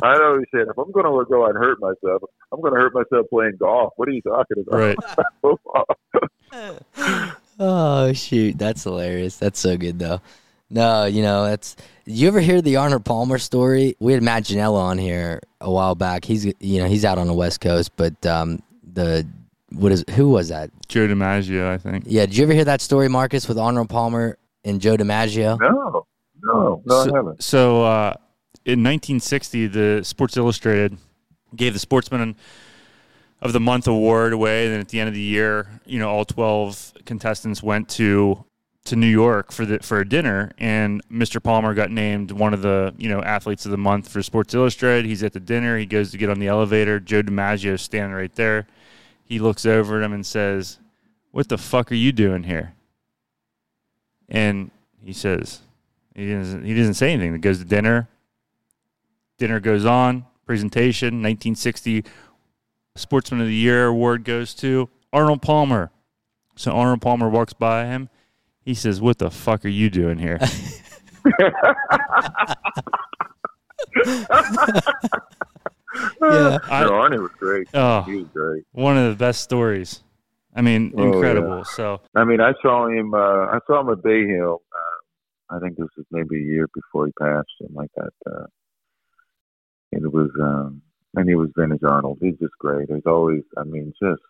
I 0.04 0.20
always 0.22 0.46
said 0.52 0.68
if 0.70 0.78
I'm 0.78 0.92
going 0.92 1.06
to 1.06 1.26
go 1.30 1.46
out 1.46 1.56
and 1.56 1.58
hurt 1.58 1.80
myself, 1.80 2.24
I'm 2.52 2.62
going 2.62 2.74
to 2.74 2.80
hurt 2.80 2.94
myself 2.94 3.28
playing 3.30 3.58
golf. 3.60 3.94
What 3.98 4.08
are 4.08 4.12
you 4.12 4.22
talking 4.22 4.64
about? 4.68 4.98
Right. 6.54 7.34
Oh 7.62 8.14
shoot, 8.14 8.58
that's 8.58 8.84
hilarious. 8.84 9.38
That's 9.38 9.60
so 9.60 9.78
good 9.78 10.00
though. 10.00 10.22
No, 10.70 11.06
you 11.06 11.22
know 11.22 11.46
that's. 11.46 11.76
You 12.06 12.28
ever 12.28 12.40
hear 12.40 12.62
the 12.62 12.78
Arnold 12.78 13.06
Palmer 13.06 13.38
story? 13.38 13.96
We 14.00 14.14
had 14.14 14.24
Matt 14.24 14.44
Ginella 14.44 14.80
on 14.80 14.98
here 14.98 15.42
a 15.62 15.72
while 15.72 15.96
back. 15.96 16.26
He's 16.26 16.46
you 16.46 16.82
know 16.82 16.88
he's 16.88 17.06
out 17.06 17.18
on 17.18 17.28
the 17.28 17.34
West 17.34 17.62
Coast, 17.62 17.96
but 17.96 18.24
um, 18.26 18.62
the 18.84 19.28
what 19.72 19.92
is 19.92 20.04
who 20.12 20.30
was 20.30 20.50
that? 20.50 20.72
Joe 20.88 21.08
DiMaggio, 21.08 21.68
I 21.68 21.78
think. 21.78 22.06
Yeah, 22.08 22.26
did 22.26 22.38
you 22.38 22.44
ever 22.44 22.54
hear 22.54 22.66
that 22.66 22.82
story, 22.82 23.08
Marcus, 23.08 23.48
with 23.48 23.58
Arnold 23.58 23.90
Palmer 23.90 24.38
and 24.64 24.82
Joe 24.82 24.98
DiMaggio? 24.98 25.60
No, 25.60 26.06
no, 26.44 26.82
no, 26.86 27.04
so, 27.04 27.14
I 27.14 27.16
haven't. 27.18 27.44
So 27.44 27.84
uh, 27.84 28.14
in 28.66 28.84
1960, 28.84 29.68
the 29.68 30.02
Sports 30.04 30.38
Illustrated 30.38 30.98
gave 31.56 31.74
the 31.74 31.80
Sportsman 31.80 32.36
of 33.42 33.54
the 33.54 33.60
month 33.60 33.88
award 33.88 34.34
away. 34.34 34.66
And 34.66 34.74
then 34.74 34.82
at 34.82 34.90
the 34.90 35.00
end 35.00 35.08
of 35.08 35.14
the 35.14 35.22
year, 35.22 35.68
you 35.86 36.00
know, 36.00 36.10
all 36.10 36.26
twelve 36.26 36.94
contestants 37.06 37.64
went 37.64 37.90
to 37.90 38.44
to 38.90 38.96
New 38.96 39.08
York 39.08 39.52
for 39.52 39.66
the 39.66 39.80
for 39.80 40.00
a 40.00 40.08
dinner, 40.08 40.52
and 40.58 41.02
Mr. 41.10 41.42
Palmer 41.42 41.74
got 41.74 41.92
named 41.92 42.32
one 42.32 42.54
of 42.54 42.62
the 42.62 42.94
you 42.98 43.10
know 43.10 43.22
athletes 43.22 43.66
of 43.66 43.72
the 43.72 43.78
month 43.78 44.10
for 44.10 44.22
Sports 44.22 44.54
Illustrated. 44.54 45.06
He's 45.06 45.24
at 45.24 45.34
the 45.34 45.40
dinner. 45.40 45.78
He 45.78 45.86
goes 45.86 46.12
to 46.12 46.18
get 46.18 46.30
on 46.30 46.40
the 46.40 46.48
elevator. 46.48 47.00
Joe 47.00 47.22
DiMaggio 47.22 47.74
is 47.74 47.82
standing 47.82 48.14
right 48.14 48.34
there. 48.36 48.68
He 49.24 49.40
looks 49.40 49.66
over 49.66 50.00
at 50.00 50.06
him 50.06 50.14
and 50.14 50.26
says, 50.26 50.80
"What 51.32 51.50
the 51.50 51.58
fuck 51.58 51.92
are 51.92 51.96
you 51.96 52.12
doing 52.12 52.44
here?" 52.44 52.74
And 54.28 54.72
he 55.04 55.14
says, 55.14 55.62
he 56.16 56.34
doesn't, 56.34 56.66
he 56.66 56.74
doesn't 56.74 56.96
say 56.96 57.14
anything. 57.14 57.34
He 57.34 57.40
goes 57.40 57.60
to 57.60 57.66
dinner. 57.66 58.10
Dinner 59.38 59.60
goes 59.60 59.86
on. 59.86 60.26
Presentation. 60.46 61.22
1960 61.22 62.04
Sportsman 62.96 63.42
of 63.42 63.48
the 63.48 63.54
Year 63.54 63.88
award 63.88 64.26
goes 64.26 64.54
to 64.56 64.90
Arnold 65.14 65.42
Palmer. 65.42 65.92
So 66.56 66.72
Arnold 66.72 67.02
Palmer 67.02 67.30
walks 67.30 67.54
by 67.54 67.86
him. 67.86 68.10
He 68.64 68.74
says, 68.74 69.02
"What 69.02 69.18
the 69.18 69.32
fuck 69.32 69.66
are 69.66 69.70
you 69.70 69.90
doing 69.90 70.18
here?" 70.20 70.40
Yeah. 76.22 76.60
I- 76.70 76.84
no, 76.84 76.92
Arnie 76.92 77.20
was 77.20 77.32
great. 77.40 77.68
oh, 77.74 78.02
He 78.04 78.18
was 78.18 78.28
great. 78.34 78.64
one 78.72 78.98
of 78.98 79.10
the 79.10 79.16
best 79.18 79.42
stories. 79.42 80.04
I 80.56 80.62
mean, 80.62 80.94
Oh, 80.96 81.02
yeah. 81.02 81.14
incredible. 81.14 81.64
So 81.66 82.02
I 82.16 82.24
mean, 82.26 82.42
I 82.42 82.54
saw 82.62 82.88
him. 82.88 83.14
Uh, 83.14 83.18
I 83.48 83.60
saw 83.68 83.82
him 83.82 83.90
at 83.90 84.04
Bay 84.04 84.26
Hill. 84.28 84.62
Uh, 84.72 85.56
I 85.56 85.60
think 85.60 85.78
this 85.78 85.88
was 85.98 86.06
maybe 86.12 86.38
a 86.38 86.44
year 86.46 86.68
before 86.74 87.06
he 87.08 87.12
passed, 87.20 87.48
something 87.60 87.76
like 87.76 87.92
that. 87.96 88.12
Uh, 88.32 88.46
and 89.92 90.04
it 90.06 90.14
was, 90.14 90.30
um, 90.42 90.82
and 91.16 91.28
he 91.28 91.36
was 91.36 91.50
Vintage 91.58 91.84
Arnold. 91.84 92.20
He's 92.22 92.38
just 92.40 92.54
great. 92.60 92.90
He's 92.90 93.06
always, 93.06 93.42
I 93.58 93.64
mean, 93.64 93.94
just 94.02 94.22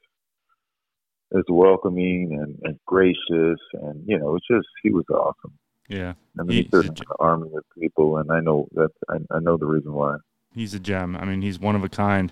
as 1.37 1.43
welcoming 1.49 2.37
and, 2.41 2.57
and 2.63 2.79
gracious, 2.85 3.59
and 3.73 4.03
you 4.07 4.17
know, 4.17 4.35
it's 4.35 4.47
just 4.47 4.67
he 4.83 4.89
was 4.91 5.05
awesome. 5.09 5.53
yeah, 5.87 6.13
I 6.39 6.43
mean, 6.43 6.57
He- 6.63 6.69
he's 6.71 6.87
an 6.89 6.95
army 7.19 7.49
of 7.55 7.63
people, 7.79 8.17
and 8.17 8.31
I 8.31 8.39
know 8.39 8.67
that. 8.73 8.91
I, 9.09 9.17
I 9.31 9.39
know 9.39 9.57
the 9.57 9.65
reason 9.67 9.93
why. 9.93 10.17
he's 10.55 10.73
a 10.73 10.79
gem. 10.79 11.15
I 11.15 11.25
mean, 11.25 11.41
he's 11.41 11.59
one 11.59 11.75
of 11.75 11.83
a 11.83 11.89
kind. 11.89 12.31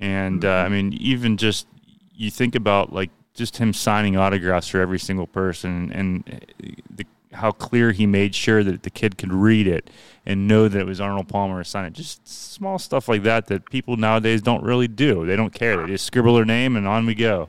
And 0.00 0.44
uh, 0.44 0.64
I 0.66 0.68
mean, 0.68 0.92
even 0.94 1.36
just 1.36 1.66
you 2.14 2.30
think 2.30 2.54
about 2.54 2.92
like 2.92 3.10
just 3.34 3.56
him 3.58 3.72
signing 3.72 4.16
autographs 4.16 4.68
for 4.68 4.80
every 4.80 4.98
single 4.98 5.26
person, 5.26 5.90
and 5.92 6.24
uh, 6.28 6.66
the, 6.90 7.06
how 7.32 7.50
clear 7.50 7.92
he 7.92 8.04
made 8.06 8.34
sure 8.34 8.62
that 8.64 8.82
the 8.82 8.90
kid 8.90 9.16
could 9.16 9.32
read 9.32 9.66
it 9.66 9.88
and 10.26 10.46
know 10.46 10.68
that 10.68 10.78
it 10.80 10.86
was 10.86 11.00
Arnold 11.00 11.28
Palmer 11.28 11.62
signing 11.64 11.88
it. 11.92 11.94
Just 11.94 12.26
small 12.28 12.78
stuff 12.78 13.08
like 13.08 13.22
that 13.22 13.46
that 13.46 13.70
people 13.70 13.96
nowadays 13.96 14.42
don't 14.42 14.62
really 14.62 14.88
do. 14.88 15.24
They 15.24 15.34
don't 15.36 15.52
care. 15.54 15.78
They 15.78 15.86
just 15.92 16.04
scribble 16.06 16.34
their 16.34 16.44
name 16.44 16.76
and 16.76 16.86
on 16.86 17.06
we 17.06 17.14
go. 17.14 17.48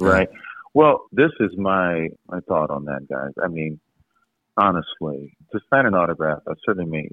Right. 0.00 0.28
Well, 0.74 1.06
this 1.12 1.30
is 1.40 1.50
my 1.56 2.08
my 2.28 2.40
thought 2.40 2.70
on 2.70 2.86
that, 2.86 3.06
guys. 3.08 3.32
I 3.42 3.48
mean, 3.48 3.78
honestly, 4.56 5.36
to 5.52 5.60
sign 5.70 5.86
an 5.86 5.94
autograph, 5.94 6.40
that 6.46 6.56
certainly 6.64 6.90
may 6.90 7.08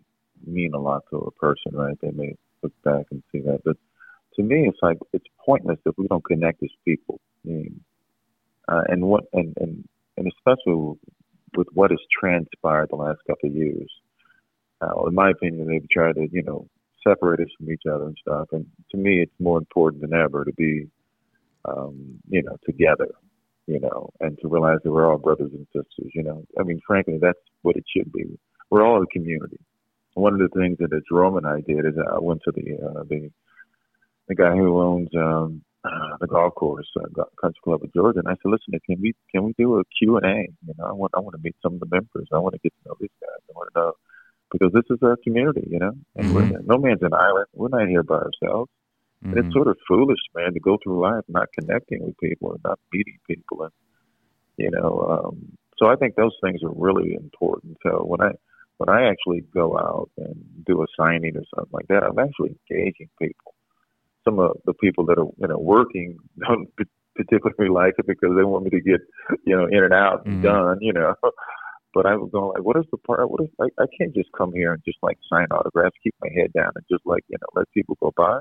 mean 0.46 0.74
a 0.74 0.80
lot 0.80 1.04
to 1.10 1.18
a 1.18 1.32
person, 1.32 1.74
right? 1.74 1.98
They 2.02 2.12
may 2.12 2.36
look 2.64 2.74
back 2.84 3.06
and 3.12 3.22
see 3.32 3.40
that, 3.40 3.62
but 3.66 3.78
to 4.36 4.44
me, 4.44 4.68
it's 4.68 4.80
like 4.82 4.98
it's 5.12 5.26
pointless 5.46 5.80
if 5.86 5.96
we 5.98 6.08
don't 6.08 6.24
connect 6.24 6.64
as 6.64 6.70
people. 6.86 7.20
I 7.46 7.50
mean, 7.50 7.82
uh, 8.68 8.84
and 8.88 9.04
what 9.04 9.26
and 9.34 9.54
and 9.60 9.88
and 10.18 10.28
especially 10.28 10.98
with 11.58 11.68
what 11.74 11.92
has 11.92 12.00
transpired 12.20 12.90
the 12.90 12.96
last 12.96 13.20
couple 13.28 13.50
of 13.50 13.56
years. 13.56 13.92
Uh, 14.82 15.06
in 15.08 15.16
my 15.16 15.32
opinion, 15.32 15.68
they've 15.68 15.90
tried 15.90 16.16
to 16.16 16.28
you 16.32 16.44
know 16.44 16.68
separate 17.06 17.42
us 17.42 17.48
from 17.58 17.72
each 17.72 17.84
other 17.92 18.06
and 18.06 18.18
stuff. 18.22 18.48
And 18.52 18.66
to 18.92 18.98
me, 18.98 19.22
it's 19.22 19.40
more 19.40 19.58
important 19.58 20.02
than 20.02 20.14
ever 20.14 20.46
to 20.46 20.54
be 20.54 20.88
um, 21.70 22.20
you 22.30 22.44
know, 22.44 22.58
together, 22.66 23.10
you 23.68 23.80
know, 23.80 24.10
and 24.20 24.38
to 24.42 24.48
realize 24.48 24.80
that 24.84 24.92
we're 24.92 25.10
all 25.10 25.18
brothers 25.18 25.52
and 25.54 25.68
sisters, 25.68 26.12
you 26.14 26.24
know. 26.24 26.44
I 26.60 26.64
mean, 26.64 26.80
frankly, 26.86 27.18
that's 27.22 27.40
what 27.62 27.76
it 27.76 27.86
should 27.96 28.12
be. 28.12 28.40
We're 28.70 28.86
all 28.86 29.02
a 29.02 29.08
community. 29.08 29.60
One 30.14 30.34
of 30.34 30.40
the 30.40 30.60
things 30.60 30.78
that 30.80 30.90
Jerome 31.10 31.38
and 31.38 31.48
I 31.48 31.62
did 31.62 31.86
is 31.86 31.94
I 31.98 32.20
went 32.20 32.42
to 32.46 32.52
the 32.52 32.78
uh, 32.84 33.04
the 33.04 33.30
the 34.28 34.36
guy 34.36 34.52
who 34.52 34.80
owns 34.80 35.10
um, 35.16 35.62
uh, 35.84 36.18
the 36.20 36.28
golf 36.28 36.54
course, 36.56 36.88
uh, 37.00 37.24
Country 37.40 37.60
Club 37.64 37.84
of 37.84 37.94
Georgia, 37.94 38.20
and 38.20 38.28
I 38.28 38.34
said, 38.34 38.52
"Listen, 38.52 38.80
can 38.86 39.02
we 39.02 39.14
can 39.32 39.44
we 39.46 39.54
do 39.58 39.80
a 39.80 39.84
Q 39.98 40.18
and 40.18 40.26
A? 40.26 40.48
You 40.68 40.74
know, 40.78 40.86
I 40.86 40.92
want 40.92 41.12
I 41.16 41.20
want 41.20 41.36
to 41.36 41.42
meet 41.42 41.56
some 41.62 41.74
of 41.76 41.80
the 41.80 41.88
members. 41.90 42.28
I 42.34 42.40
want 42.40 42.54
to 42.54 42.60
get 42.60 42.74
to 42.74 42.90
know 42.90 42.96
these 43.00 43.10
guys. 43.22 43.40
I 43.50 43.54
want 43.56 43.70
to 43.74 43.80
know 43.80 43.94
because 44.52 44.72
this 44.74 44.86
is 44.90 45.00
our 45.04 45.18
community, 45.24 45.68
you 45.70 45.80
know. 45.80 45.94
And 46.16 46.34
we're, 46.34 46.46
no 46.66 46.78
man's 46.78 47.02
an 47.02 47.14
island. 47.14 47.48
We're 47.54 47.70
not 47.70 47.88
here 47.88 48.04
by 48.04 48.16
ourselves. 48.16 48.70
Mhm. 49.26 49.38
it's 49.40 49.54
sort 49.54 49.68
of 49.68 49.78
foolish, 49.88 50.20
man, 50.36 50.54
to 50.54 50.60
go 50.60 50.78
through 50.84 51.02
life 51.02 51.24
not 51.28 51.48
connecting 51.58 52.04
with 52.06 52.18
people 52.18 52.52
and 52.52 52.62
not 52.64 52.80
meeting 52.94 53.18
people, 53.28 53.64
and 53.64 53.72
you 54.58 54.72
know. 54.72 54.92
Um, 55.10 55.58
so 55.78 55.88
I 55.88 55.96
think 55.96 56.16
those 56.16 56.36
things 56.44 56.62
are 56.64 56.74
really 56.76 57.14
important. 57.16 57.78
So 57.84 58.04
when 58.06 58.22
I 58.22 58.32
when 58.78 58.90
I 58.90 59.10
actually 59.10 59.42
go 59.54 59.78
out 59.78 60.10
and 60.18 60.36
do 60.66 60.82
a 60.82 60.86
signing 60.98 61.36
or 61.38 61.44
something 61.56 61.72
like 61.74 61.88
that, 61.90 62.04
I'm 62.04 62.20
actually 62.20 62.56
engaging 62.70 63.10
people. 63.20 63.56
Some 64.26 64.40
of 64.40 64.58
the 64.66 64.74
people 64.74 65.06
that 65.08 65.18
are 65.20 65.28
you 65.38 65.48
know 65.48 65.60
working 65.60 66.18
don't 66.40 66.68
p- 66.78 66.86
particularly 67.16 67.74
like 67.74 67.96
it 67.98 68.08
because 68.08 68.32
they 68.38 68.44
want 68.44 68.64
me 68.66 68.70
to 68.72 68.82
get 68.82 69.02
you 69.46 69.56
know 69.56 69.66
in 69.68 69.84
and 69.84 69.94
out 69.94 70.26
and 70.26 70.40
Mhm. 70.40 70.42
done, 70.42 70.78
you 70.82 70.94
know. 70.94 71.16
But 71.94 72.06
I 72.06 72.16
was 72.16 72.30
going 72.32 72.50
like, 72.54 72.64
what 72.64 72.78
is 72.78 72.86
the 72.92 72.98
part? 73.00 73.32
What 73.32 73.42
is 73.42 73.50
I, 73.60 73.66
I 73.82 73.86
can't 73.98 74.14
just 74.14 74.30
come 74.38 74.54
here 74.54 74.74
and 74.74 74.84
just 74.86 75.00
like 75.02 75.18
sign 75.28 75.48
autographs, 75.52 75.96
keep 76.04 76.14
my 76.22 76.30
head 76.36 76.54
down, 76.54 76.72
and 76.76 76.86
just 76.90 77.06
like 77.06 77.24
you 77.30 77.38
know 77.42 77.48
let 77.56 77.72
people 77.74 77.98
go 78.02 78.14
by. 78.16 78.40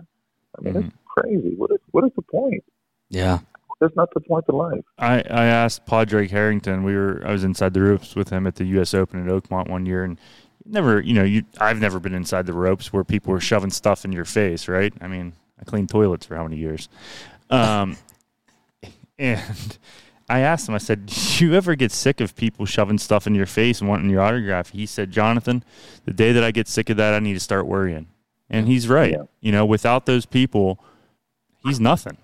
I 0.57 0.63
mean, 0.63 0.77
it's 0.77 0.95
crazy. 1.05 1.55
What 1.57 1.71
is 1.71 1.79
what 1.91 2.05
is 2.05 2.11
the 2.17 2.23
point? 2.23 2.65
Yeah. 3.11 3.41
That's 3.81 3.95
not 3.95 4.13
the 4.13 4.21
point 4.21 4.45
of 4.49 4.57
life. 4.57 4.85
I, 4.99 5.23
I 5.31 5.45
asked 5.45 5.87
Padraig 5.87 6.31
Harrington. 6.31 6.83
We 6.83 6.95
were 6.97 7.23
I 7.25 7.31
was 7.31 7.45
inside 7.45 7.75
the 7.75 7.83
ropes 7.83 8.17
with 8.17 8.31
him 8.31 8.47
at 8.47 8.57
the 8.57 8.65
U.S. 8.65 8.93
Open 8.93 9.25
at 9.25 9.33
Oakmont 9.33 9.69
one 9.69 9.87
year, 9.87 10.03
and 10.03 10.19
never 10.65 11.01
you 11.01 11.15
know 11.15 11.23
you 11.23 11.45
I've 11.61 11.79
never 11.79 12.01
been 12.01 12.15
inside 12.15 12.47
the 12.47 12.53
ropes 12.53 12.93
where 12.93 13.05
people 13.05 13.33
were 13.33 13.41
shoving 13.41 13.71
stuff 13.71 14.05
in 14.05 14.13
your 14.13 14.25
face, 14.25 14.67
right? 14.67 14.93
I 15.01 15.07
mean, 15.07 15.33
I 15.61 15.65
cleaned 15.65 15.91
toilets 15.91 16.27
for 16.27 16.35
how 16.35 16.43
many 16.43 16.57
years? 16.57 16.89
Um, 17.51 17.97
and 19.19 19.79
I 20.29 20.41
asked 20.41 20.69
him. 20.69 20.75
I 20.75 20.79
said, 20.79 21.07
"Do 21.07 21.45
you 21.45 21.55
ever 21.55 21.77
get 21.77 21.93
sick 21.93 22.21
of 22.21 22.35
people 22.35 22.67
shoving 22.67 22.99
stuff 22.99 23.29
in 23.29 23.35
your 23.37 23.47
face 23.47 23.81
and 23.81 23.89
wanting 23.89 24.11
your 24.11 24.23
autograph?" 24.23 24.71
He 24.71 24.87
said, 24.87 25.13
"Jonathan, 25.13 25.63
the 26.05 26.13
day 26.13 26.33
that 26.33 26.43
I 26.43 26.51
get 26.51 26.67
sick 26.67 26.91
of 26.91 26.97
that, 26.97 27.15
I 27.15 27.21
need 27.21 27.35
to 27.35 27.41
start 27.41 27.67
worrying." 27.67 28.09
And 28.51 28.67
he's 28.67 28.89
right. 28.89 29.13
Yeah. 29.13 29.25
You 29.41 29.53
know, 29.53 29.67
without 29.67 30.07
those 30.07 30.27
people, 30.27 30.83
he's 31.65 31.81
nothing. 31.81 32.17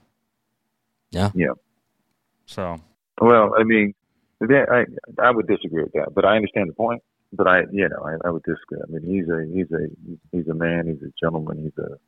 Yeah. 1.10 1.30
Yeah. 1.34 1.52
So 2.46 2.80
Well, 3.20 3.54
I 3.58 3.64
mean, 3.64 3.94
that, 4.40 4.66
I 4.70 5.22
I 5.22 5.30
would 5.30 5.46
disagree 5.46 5.82
with 5.82 5.92
that, 5.92 6.14
but 6.14 6.24
I 6.24 6.36
understand 6.36 6.68
the 6.68 6.74
point. 6.74 7.02
But 7.32 7.48
I, 7.48 7.62
you 7.72 7.88
know, 7.88 8.02
I, 8.04 8.28
I 8.28 8.30
would 8.30 8.42
disagree. 8.44 8.78
I 8.82 8.90
mean, 8.90 9.02
he's 9.02 9.28
a 9.28 9.44
he's 9.52 9.70
a 9.72 9.88
he's 10.30 10.48
a 10.48 10.54
man. 10.54 10.86
He's 10.86 11.02
a 11.02 11.12
gentleman. 11.20 11.62
He's 11.62 11.84
a 11.84 11.98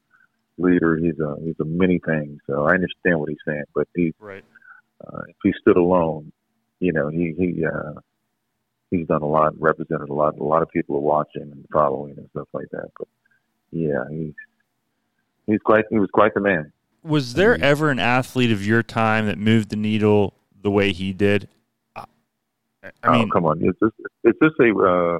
leader. 0.58 0.96
He's 0.96 1.18
a 1.18 1.36
he's 1.42 1.58
a 1.60 1.64
many 1.64 2.00
things. 2.04 2.40
So 2.46 2.64
I 2.64 2.74
understand 2.74 3.18
what 3.18 3.28
he's 3.28 3.38
saying. 3.46 3.64
But 3.74 3.88
he, 3.94 4.14
right. 4.20 4.44
uh, 5.04 5.22
if 5.28 5.36
he 5.42 5.52
stood 5.60 5.76
alone, 5.76 6.32
you 6.80 6.92
know, 6.92 7.08
he 7.08 7.34
he 7.36 7.64
uh, 7.64 8.00
he's 8.90 9.06
done 9.06 9.22
a 9.22 9.26
lot, 9.26 9.60
represented 9.60 10.08
a 10.08 10.14
lot. 10.14 10.38
A 10.38 10.44
lot 10.44 10.62
of 10.62 10.70
people 10.70 10.96
are 10.96 11.00
watching 11.00 11.42
and 11.42 11.66
following 11.72 12.14
and 12.16 12.28
stuff 12.30 12.48
like 12.52 12.68
that. 12.72 12.90
But 12.98 13.08
yeah, 13.70 14.04
he's 14.10 14.34
he's 15.46 15.60
quite 15.60 15.84
he 15.90 15.98
was 15.98 16.10
quite 16.12 16.34
the 16.34 16.40
man. 16.40 16.72
Was 17.02 17.34
there 17.34 17.60
ever 17.62 17.90
an 17.90 17.98
athlete 17.98 18.50
of 18.50 18.66
your 18.66 18.82
time 18.82 19.26
that 19.26 19.38
moved 19.38 19.70
the 19.70 19.76
needle 19.76 20.34
the 20.60 20.70
way 20.70 20.92
he 20.92 21.12
did? 21.12 21.48
I 21.94 22.04
I 23.02 23.12
mean, 23.12 23.28
oh, 23.28 23.32
come 23.32 23.46
on, 23.46 23.62
is 23.62 23.74
this 23.80 23.92
is 24.24 24.34
this 24.40 24.52
a 24.60 24.76
uh, 24.76 25.18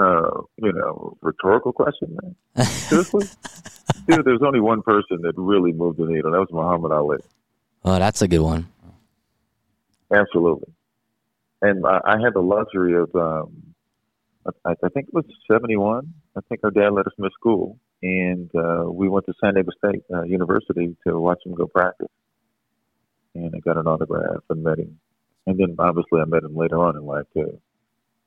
uh, 0.00 0.40
you 0.56 0.72
know 0.72 1.16
rhetorical 1.22 1.72
question, 1.72 2.16
man? 2.22 2.66
Seriously, 2.66 3.26
dude, 4.06 4.24
there's 4.24 4.42
only 4.42 4.60
one 4.60 4.82
person 4.82 5.22
that 5.22 5.32
really 5.36 5.72
moved 5.72 5.98
the 5.98 6.06
needle. 6.06 6.30
That 6.32 6.40
was 6.40 6.48
Muhammad 6.52 6.92
Ali. 6.92 7.18
Oh, 7.84 7.98
that's 7.98 8.22
a 8.22 8.28
good 8.28 8.40
one. 8.40 8.68
Absolutely. 10.12 10.72
And 11.62 11.86
I, 11.86 12.00
I 12.04 12.20
had 12.20 12.34
the 12.34 12.42
luxury 12.42 12.94
of, 12.94 13.14
um, 13.14 13.74
I, 14.64 14.70
I 14.84 14.88
think 14.90 15.08
it 15.08 15.14
was 15.14 15.24
71. 15.50 16.12
I 16.36 16.40
think 16.48 16.60
our 16.64 16.70
dad 16.70 16.90
let 16.92 17.06
us 17.06 17.12
miss 17.18 17.32
school. 17.34 17.78
And 18.02 18.50
uh, 18.54 18.84
we 18.90 19.08
went 19.08 19.26
to 19.26 19.34
San 19.42 19.54
Diego 19.54 19.70
State 19.84 20.02
uh, 20.12 20.22
University 20.22 20.96
to 21.06 21.18
watch 21.18 21.38
him 21.44 21.54
go 21.54 21.66
practice. 21.66 22.08
And 23.34 23.54
I 23.54 23.58
got 23.60 23.76
an 23.76 23.86
autograph 23.86 24.42
and 24.50 24.62
met 24.62 24.78
him. 24.78 24.98
And 25.46 25.58
then 25.58 25.76
obviously 25.78 26.20
I 26.20 26.24
met 26.24 26.42
him 26.42 26.56
later 26.56 26.78
on 26.78 26.96
in 26.96 27.04
life 27.04 27.26
too. 27.34 27.60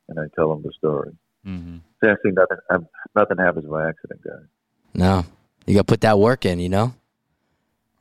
And 0.08 0.20
I 0.20 0.24
tell 0.36 0.52
him 0.54 0.64
the 0.64 0.72
story. 0.78 1.12
mhm. 1.46 1.82
See, 2.02 2.10
actually, 2.10 2.32
nothing, 2.32 2.58
um, 2.70 2.88
nothing 3.16 3.38
happens 3.38 3.66
by 3.66 3.88
accident, 3.88 4.22
guys. 4.24 4.46
No. 4.94 5.26
You 5.66 5.76
got 5.76 5.82
to 5.82 5.92
put 5.92 6.02
that 6.02 6.18
work 6.20 6.46
in, 6.46 6.60
you 6.60 6.70
know? 6.70 6.94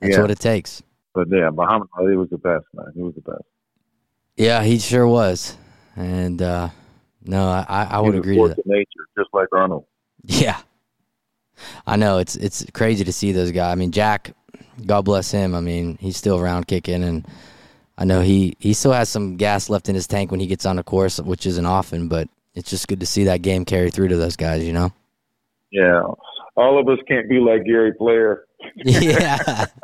That's 0.01 0.15
Yeah. 0.17 0.23
what 0.23 0.31
it 0.31 0.39
takes. 0.41 0.83
But 1.15 1.29
yeah, 1.31 1.51
Muhammad 1.51 1.89
Ali 1.99 2.17
was 2.17 2.31
the 2.31 2.39
best, 2.39 2.65
man. 2.75 2.93
He 2.95 3.03
was 3.03 3.15
the 3.15 3.21
best. 3.21 3.43
Yeah, 4.37 4.63
he 4.63 4.79
sure 4.79 5.07
was. 5.07 5.57
And 5.97 6.41
uh 6.41 6.69
no, 7.29 7.47
I, 7.47 7.64
I 7.69 7.85
I 7.85 8.01
would 8.01 8.14
agree 8.14 8.37
to 8.37 8.41
force 8.41 8.57
that. 8.57 8.67
nature, 8.67 9.07
just 9.17 9.29
like 9.35 9.49
Arnold. 9.53 9.85
Yeah. 10.25 10.59
I 11.87 11.97
know 11.97 12.19
it's 12.19 12.37
it's 12.37 12.64
crazy 12.73 13.05
to 13.05 13.12
see 13.12 13.33
those 13.33 13.53
guys. 13.53 13.71
I 13.71 13.75
mean, 13.75 13.93
Jack, 13.93 14.33
God 14.87 15.05
bless 15.05 15.31
him. 15.31 15.55
I 15.55 15.61
mean, 15.61 15.99
he's 16.01 16.17
still 16.17 16.38
around 16.38 16.67
kicking, 16.67 17.03
and 17.03 17.27
I 17.99 18.05
know 18.05 18.23
he 18.23 18.57
he 18.59 18.73
still 18.73 18.93
has 18.93 19.11
some 19.11 19.37
gas 19.37 19.69
left 19.69 19.91
in 19.91 19.95
his 19.95 20.07
tank 20.07 20.31
when 20.31 20.41
he 20.41 20.47
gets 20.47 20.64
on 20.64 20.77
the 20.77 20.83
course, 20.83 21.21
which 21.21 21.45
isn't 21.47 21.67
often. 21.67 22.09
But 22.09 22.29
it's 22.55 22.71
just 22.71 22.88
good 22.88 23.01
to 23.01 23.07
see 23.07 23.25
that 23.25 23.43
game 23.43 23.64
carry 23.64 23.91
through 23.91 24.09
to 24.09 24.17
those 24.17 24.37
guys. 24.37 24.64
You 24.64 24.73
know. 24.73 24.93
Yeah, 25.71 26.03
all 26.57 26.81
of 26.81 26.88
us 26.88 26.99
can't 27.07 27.29
be 27.29 27.41
like 27.41 27.64
Gary 27.64 27.93
Player. 27.93 28.47
yeah. 28.77 29.67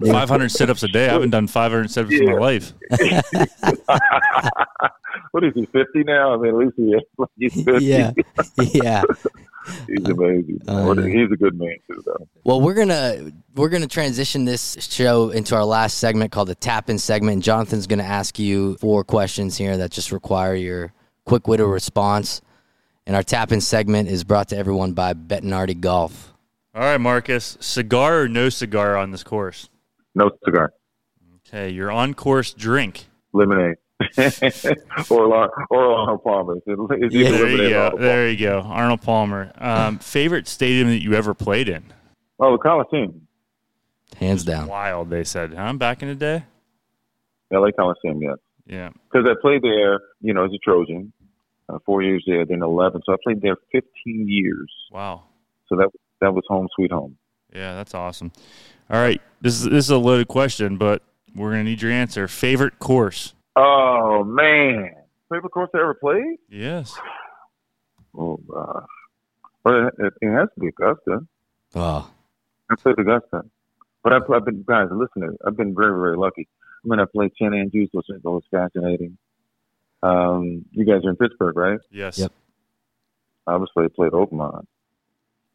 500 0.00 0.50
sit-ups 0.50 0.82
a 0.84 0.88
day. 0.88 1.08
I 1.08 1.12
haven't 1.12 1.30
done 1.30 1.46
500 1.46 1.90
sit-ups 1.90 2.14
in 2.14 2.24
my 2.26 2.32
life. 2.34 2.72
what 5.32 5.44
is 5.44 5.52
he? 5.54 5.66
50 5.66 6.04
now? 6.04 6.34
I 6.34 6.36
mean, 6.36 6.54
at 6.54 6.56
least 6.56 6.74
he 6.76 6.82
is. 6.92 7.02
He's 7.54 7.64
50. 7.64 7.84
Yeah. 7.84 8.12
Yeah. 8.58 9.02
He's 9.86 10.08
amazing. 10.08 10.60
Uh, 10.66 10.94
He's 10.94 11.30
a 11.30 11.36
good 11.36 11.58
man 11.58 11.76
too, 11.86 12.02
though. 12.06 12.26
Well, 12.44 12.60
we're 12.60 12.74
gonna 12.74 13.32
we're 13.54 13.68
gonna 13.68 13.86
transition 13.86 14.46
this 14.46 14.76
show 14.80 15.28
into 15.30 15.54
our 15.54 15.64
last 15.64 15.98
segment 15.98 16.32
called 16.32 16.48
the 16.48 16.54
tap 16.54 16.88
in 16.88 16.98
segment. 16.98 17.34
And 17.34 17.42
Jonathan's 17.42 17.86
gonna 17.86 18.02
ask 18.02 18.38
you 18.38 18.76
four 18.76 19.04
questions 19.04 19.56
here 19.58 19.76
that 19.76 19.90
just 19.90 20.10
require 20.10 20.54
your 20.54 20.92
quick 21.26 21.46
witted 21.48 21.66
response. 21.66 22.40
And 23.06 23.14
our 23.14 23.22
tap 23.22 23.52
in 23.52 23.60
segment 23.60 24.08
is 24.08 24.24
brought 24.24 24.48
to 24.50 24.56
everyone 24.56 24.92
by 24.92 25.12
Bettinardi 25.14 25.80
Golf. 25.80 26.32
All 26.74 26.82
right, 26.82 26.98
Marcus. 26.98 27.56
Cigar 27.60 28.22
or 28.22 28.28
no 28.28 28.48
cigar 28.48 28.96
on 28.96 29.10
this 29.10 29.24
course? 29.24 29.68
No 30.14 30.30
cigar. 30.44 30.72
Okay, 31.46 31.70
your 31.70 31.90
on 31.90 32.14
course 32.14 32.52
drink. 32.52 33.06
Lemonade. 33.32 33.76
or 35.10 35.50
or 35.70 35.84
Arnold 35.92 36.22
Palmer. 36.22 36.56
It's 36.66 37.14
Yeah, 37.14 37.30
There 37.30 37.48
you 37.50 37.68
go. 37.70 37.82
Arnold 37.84 38.00
There 38.00 38.28
you 38.30 38.36
go. 38.38 38.60
Arnold 38.60 39.02
Palmer. 39.02 39.52
Um, 39.58 39.98
favorite 39.98 40.46
stadium 40.46 40.88
that 40.88 41.02
you 41.02 41.14
ever 41.14 41.34
played 41.34 41.68
in? 41.68 41.82
Palmer. 41.82 41.94
Oh, 42.40 42.52
the 42.52 42.58
Coliseum. 42.58 43.26
Hands 44.16 44.42
down. 44.44 44.68
Wild, 44.68 45.10
they 45.10 45.24
said. 45.24 45.54
Huh? 45.54 45.72
Back 45.74 46.02
in 46.02 46.08
the 46.08 46.14
day? 46.14 46.44
LA 47.50 47.70
Coliseum, 47.72 48.22
yes. 48.22 48.36
Yeah. 48.66 48.90
Because 49.10 49.28
I 49.28 49.34
played 49.40 49.62
there, 49.62 50.00
you 50.20 50.34
know, 50.34 50.44
as 50.44 50.52
a 50.52 50.58
Trojan. 50.58 51.12
Uh, 51.68 51.78
four 51.84 52.02
years 52.02 52.24
there, 52.26 52.46
then 52.46 52.62
11. 52.62 53.02
So 53.04 53.12
I 53.12 53.16
played 53.22 53.42
there 53.42 53.56
15 53.72 53.82
years. 54.26 54.72
Wow. 54.90 55.24
So 55.68 55.76
that 55.76 55.90
that 56.20 56.32
was 56.32 56.42
home 56.48 56.66
sweet 56.74 56.90
home. 56.90 57.16
Yeah, 57.54 57.74
that's 57.74 57.94
awesome. 57.94 58.32
All 58.90 59.00
right. 59.00 59.20
This 59.40 59.60
is 59.60 59.64
this 59.64 59.84
is 59.84 59.90
a 59.90 59.98
loaded 59.98 60.28
question, 60.28 60.78
but 60.78 61.02
we're 61.34 61.50
gonna 61.50 61.64
need 61.64 61.82
your 61.82 61.92
answer. 61.92 62.26
Favorite 62.26 62.78
course? 62.78 63.34
Oh, 63.56 64.24
man. 64.24 64.94
Favorite 65.30 65.50
course 65.50 65.70
I 65.74 65.78
ever 65.78 65.94
played? 65.94 66.38
Yes. 66.48 66.94
Oh, 68.16 68.36
gosh. 68.48 68.86
Well, 69.64 69.90
it, 69.98 70.14
it 70.20 70.30
has 70.32 70.48
to 70.54 70.60
be 70.60 70.68
Augusta. 70.68 71.26
Oh, 71.74 72.10
I 72.70 72.74
played 72.76 72.98
Augusta. 72.98 73.42
But 74.02 74.12
I've, 74.12 74.30
I've 74.30 74.44
been, 74.44 74.62
guys, 74.66 74.88
listen, 74.90 75.36
I've 75.46 75.56
been 75.56 75.74
very, 75.74 75.98
very 76.00 76.16
lucky. 76.16 76.48
I 76.84 76.88
mean, 76.88 77.00
I 77.00 77.04
played 77.04 77.32
San 77.38 77.52
Andrews, 77.52 77.90
which 77.92 78.06
was 78.08 78.20
always 78.24 78.44
fascinating. 78.50 79.18
Um, 80.02 80.64
you 80.70 80.84
guys 80.86 81.04
are 81.04 81.10
in 81.10 81.16
Pittsburgh, 81.16 81.56
right? 81.56 81.80
Yes. 81.90 82.18
Yep. 82.18 82.32
Obviously, 83.46 83.84
I 83.84 83.88
played 83.88 84.12
Oakmont. 84.12 84.64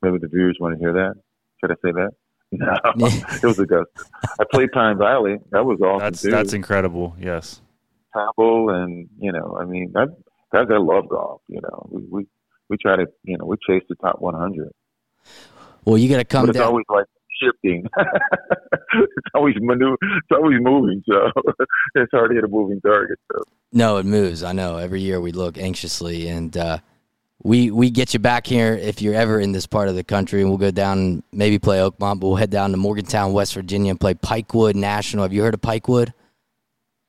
Maybe 0.01 0.17
the 0.17 0.27
viewers 0.27 0.57
want 0.59 0.75
to 0.75 0.79
hear 0.79 0.93
that. 0.93 1.13
Should 1.61 1.71
I 1.71 1.75
say 1.75 1.91
that? 1.93 2.11
No, 2.55 2.77
it 3.07 3.43
was 3.43 3.57
Augusta. 3.57 4.03
I 4.39 4.43
played 4.51 4.71
Pine 4.71 4.99
Valley. 4.99 5.39
That 5.49 5.65
was 5.65 5.79
awesome 5.81 5.99
That's 6.01 6.21
too. 6.21 6.29
that's 6.29 6.53
incredible. 6.53 7.15
Yes. 7.19 7.61
Tapple, 8.13 8.69
and 8.69 9.09
you 9.19 9.31
know, 9.31 9.57
I 9.59 9.65
mean, 9.65 9.93
I, 9.95 10.05
guys, 10.53 10.67
I 10.71 10.77
love 10.77 11.09
golf. 11.09 11.41
You 11.47 11.61
know, 11.61 11.87
we 11.91 12.03
we 12.09 12.27
we 12.69 12.77
try 12.77 12.95
to, 12.95 13.05
you 13.23 13.37
know, 13.37 13.45
we 13.45 13.57
chase 13.67 13.83
the 13.89 13.95
top 13.95 14.19
100, 14.19 14.71
well, 15.85 15.97
you 15.97 16.09
got 16.09 16.17
to 16.17 16.25
come 16.25 16.43
but 16.43 16.51
it's 16.51 16.59
down. 16.59 16.67
always 16.67 16.85
like 16.89 17.05
shifting. 17.41 17.85
it's 17.97 19.27
always 19.33 19.55
maneuver. 19.59 19.97
It's 20.01 20.31
always 20.31 20.57
moving. 20.61 21.03
So 21.07 21.29
it's 21.95 22.11
hard 22.11 22.29
to 22.31 22.35
hit 22.35 22.43
a 22.43 22.47
moving 22.47 22.79
target. 22.81 23.19
So 23.31 23.43
No, 23.71 23.97
it 23.97 24.05
moves. 24.05 24.43
I 24.43 24.53
know. 24.53 24.77
Every 24.77 25.01
year 25.01 25.19
we 25.19 25.31
look 25.31 25.57
anxiously, 25.57 26.29
and 26.29 26.55
uh, 26.55 26.77
we 27.43 27.71
we 27.71 27.89
get 27.89 28.13
you 28.13 28.19
back 28.19 28.47
here 28.47 28.73
if 28.75 29.01
you're 29.01 29.15
ever 29.15 29.39
in 29.39 29.51
this 29.51 29.67
part 29.67 29.89
of 29.89 29.95
the 29.95 30.03
country, 30.03 30.41
and 30.41 30.49
we'll 30.49 30.57
go 30.57 30.71
down 30.71 30.97
and 30.97 31.23
maybe 31.31 31.59
play 31.59 31.79
Oakmont, 31.79 32.19
but 32.19 32.27
we'll 32.27 32.35
head 32.35 32.49
down 32.49 32.71
to 32.71 32.77
Morgantown, 32.77 33.33
West 33.33 33.53
Virginia, 33.53 33.91
and 33.91 33.99
play 33.99 34.13
Pikewood 34.13 34.75
National. 34.75 35.23
Have 35.23 35.33
you 35.33 35.41
heard 35.41 35.53
of 35.53 35.61
Pikewood? 35.61 36.13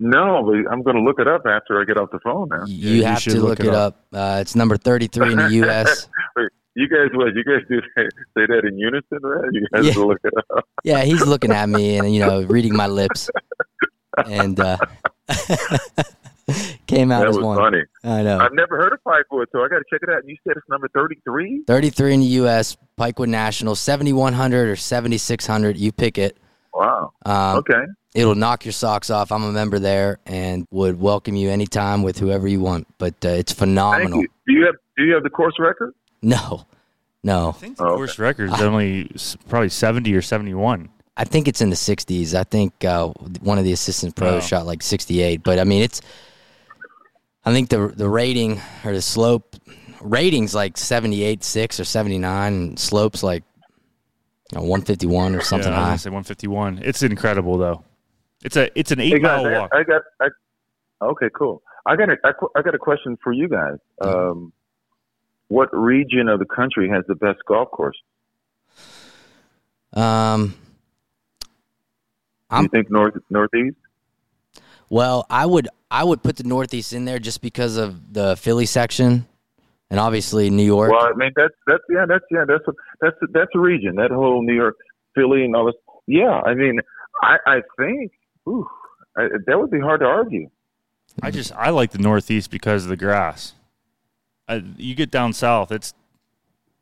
No, 0.05 0.43
but 0.45 0.71
I'm 0.71 0.83
going 0.83 0.97
to 0.97 1.03
look 1.03 1.19
it 1.19 1.27
up 1.27 1.43
after 1.47 1.81
I 1.81 1.85
get 1.85 1.97
off 1.99 2.11
the 2.13 2.21
phone. 2.21 2.49
Now, 2.51 2.65
You 2.67 2.91
you 2.97 3.05
have 3.05 3.23
to 3.25 3.41
look 3.41 3.59
look, 3.59 3.61
it 3.61 3.67
it 3.67 3.75
up. 3.75 4.05
Uh, 4.13 4.39
it's 4.41 4.55
number 4.55 4.77
33 4.77 5.33
in 5.33 5.39
the 5.39 5.49
U.S. 5.65 6.09
you 6.77 6.89
guys, 6.89 7.09
what? 7.15 7.35
You 7.35 7.43
guys 7.45 7.63
do 7.69 7.81
that, 7.97 8.11
say 8.37 8.47
that 8.47 8.63
in 8.69 8.79
unison, 8.79 9.19
right? 9.23 9.49
You 9.53 9.67
guys 9.73 9.97
Yeah. 9.97 10.03
look 10.03 10.19
it 10.25 10.35
up. 10.57 10.65
yeah, 10.85 11.03
he's 11.05 11.27
looking 11.27 11.53
at 11.53 11.69
me 11.69 11.97
and 11.97 12.13
you 12.15 12.21
know 12.21 12.43
reading 12.43 12.77
my 12.77 12.87
lips, 12.87 13.31
and 14.27 14.59
uh, 14.61 14.77
came 16.87 17.11
out 17.11 17.21
That 17.21 17.29
as 17.29 17.37
was 17.37 17.45
one. 17.45 17.57
funny. 17.57 17.83
I 18.05 18.23
know. 18.23 18.39
I've 18.39 18.53
never 18.53 18.77
heard 18.77 18.93
of 18.93 18.99
Pikewood, 19.07 19.47
so 19.53 19.65
I 19.65 19.69
got 19.69 19.79
to 19.79 19.85
check 19.91 20.01
it 20.03 20.11
out. 20.11 20.19
And 20.21 20.29
you 20.29 20.37
said 20.47 20.55
it's 20.57 20.69
number 20.69 20.89
33? 20.95 21.65
33 21.67 22.15
in 22.15 22.21
the 22.21 22.27
U.S. 22.27 22.77
Pikewood 22.99 23.29
National, 23.29 23.75
7100 23.75 24.69
or 24.69 24.77
7600. 24.77 25.77
You 25.79 25.93
pick 25.93 26.19
it. 26.19 26.37
Wow. 26.75 27.13
Um, 27.25 27.59
Okay. 27.59 27.83
It'll 28.15 28.37
knock 28.37 28.65
your 28.65 28.73
socks 28.73 29.11
off. 29.11 29.33
I'm 29.33 29.43
a 29.43 29.51
member 29.53 29.79
there 29.81 30.19
and 30.25 30.67
would 30.71 31.01
welcome 31.01 31.35
you 31.35 31.51
anytime 31.51 32.03
with 32.05 32.19
whoever 32.19 32.47
you 32.47 32.61
want. 32.61 32.87
But 32.99 33.15
uh, 33.25 33.29
it's 33.31 33.53
Thank 33.53 33.59
phenomenal. 33.71 34.21
you. 34.21 34.29
Do 34.47 34.53
you 34.53 34.67
have 34.67 34.75
Do 34.97 35.05
you 35.05 35.15
have 35.15 35.25
the 35.25 35.31
course 35.31 35.55
record? 35.59 35.95
No, 36.23 36.65
no. 37.25 37.49
I 37.49 37.53
think 37.53 37.77
the 37.77 37.83
Oh, 37.83 37.87
okay. 37.89 37.97
course 37.97 38.19
record 38.21 38.51
is 38.53 38.61
only 38.61 39.11
probably 39.49 39.69
70 39.69 40.15
or 40.15 40.23
71. 40.23 40.91
I 41.17 41.25
think 41.25 41.49
it's 41.49 41.61
in 41.61 41.71
the 41.71 41.77
60s. 41.77 42.35
I 42.35 42.45
think 42.45 42.85
uh, 42.85 43.09
one 43.41 43.59
of 43.59 43.65
the 43.65 43.73
assistant 43.73 44.15
pros 44.17 44.43
Oh. 44.45 44.47
shot 44.47 44.67
like 44.67 44.83
68. 44.83 45.43
But 45.43 45.59
I 45.59 45.65
mean, 45.65 45.83
it's. 45.83 46.01
I 47.45 47.53
think 47.53 47.69
the 47.69 47.89
the 47.89 48.09
rating 48.09 48.61
or 48.85 48.93
the 48.93 49.03
slope 49.03 49.57
ratings 50.01 50.55
like 50.55 50.77
78 50.79 51.43
six 51.45 51.79
or 51.81 51.85
79, 51.85 52.53
and 52.53 52.79
slopes 52.79 53.23
like 53.23 53.43
you 54.53 54.59
know, 54.59 54.63
151 54.63 55.35
or 55.35 55.41
something 55.43 55.71
yeah, 55.71 55.77
I 55.77 55.81
was 55.81 55.85
high. 55.85 55.89
gonna 55.91 55.99
say 55.99 56.11
151. 56.11 56.81
It's 56.83 57.03
incredible 57.03 57.59
though. 57.59 57.85
It's 58.45 58.57
a 58.57 58.79
it's 58.79 58.93
an 58.93 59.01
eight 59.01 59.15
Hey 59.15 59.19
guys, 59.21 59.43
mile 59.43 59.53
walk. 59.61 59.71
I 59.75 59.83
got. 59.83 60.03
I, 60.21 60.29
okay, 61.03 61.29
cool. 61.35 61.63
I 61.87 61.97
got 61.97 62.11
a 62.11 62.17
I, 62.25 62.63
got 62.63 62.75
a 62.75 62.79
question 62.79 63.17
for 63.25 63.33
you 63.33 63.49
guys. 63.49 63.79
Um, 64.03 64.53
what 65.49 65.71
region 65.75 66.29
of 66.29 66.39
the 66.39 66.45
country 66.45 66.89
has 66.91 67.05
the 67.09 67.15
best 67.15 67.39
golf 67.49 67.71
course? 67.71 67.97
Um, 69.95 70.55
Do 71.41 71.47
I'm- 72.51 72.63
you 72.65 72.69
think 72.69 72.91
north 72.91 73.15
northeast? 73.31 73.77
Well, 74.91 75.25
I 75.31 75.47
would 75.47 75.69
I 75.91 76.05
would 76.05 76.23
put 76.23 76.37
the 76.37 76.45
Northeast 76.45 76.93
in 76.93 77.07
there 77.07 77.19
just 77.19 77.41
because 77.41 77.79
of 77.79 78.13
the 78.13 78.37
Philly 78.37 78.67
section, 78.67 79.27
and 79.91 79.99
obviously 79.99 80.51
New 80.51 80.65
York. 80.65 80.93
Well, 80.93 81.07
I 81.07 81.13
mean 81.17 81.33
that's 81.35 81.55
that's 81.67 81.83
yeah 81.89 82.05
that's 82.07 82.25
yeah 82.31 82.45
that's 82.47 82.65
a, 82.69 82.73
that's 83.01 83.17
a, 83.23 83.27
that's 83.33 83.51
a 83.55 83.59
region 83.59 83.97
that 83.97 84.11
whole 84.11 84.43
New 84.43 84.55
York, 84.55 84.77
Philly, 85.15 85.45
and 85.45 85.57
all 85.57 85.65
this. 85.67 85.75
Yeah, 86.07 86.43
I 86.45 86.53
mean 86.55 86.81
I 87.23 87.39
I 87.47 87.63
think 87.79 88.13
ooh, 88.49 88.67
I, 89.17 89.29
that 89.47 89.59
would 89.59 89.71
be 89.71 89.81
hard 89.81 90.01
to 90.01 90.07
argue. 90.07 90.51
I 91.23 91.31
just 91.31 91.53
I 91.55 91.71
like 91.71 91.93
the 91.93 91.99
Northeast 91.99 92.51
because 92.51 92.85
of 92.85 92.89
the 92.91 92.97
grass. 92.97 93.55
I, 94.49 94.63
you 94.77 94.95
get 94.95 95.11
down 95.11 95.33
south, 95.33 95.71
it's 95.73 95.95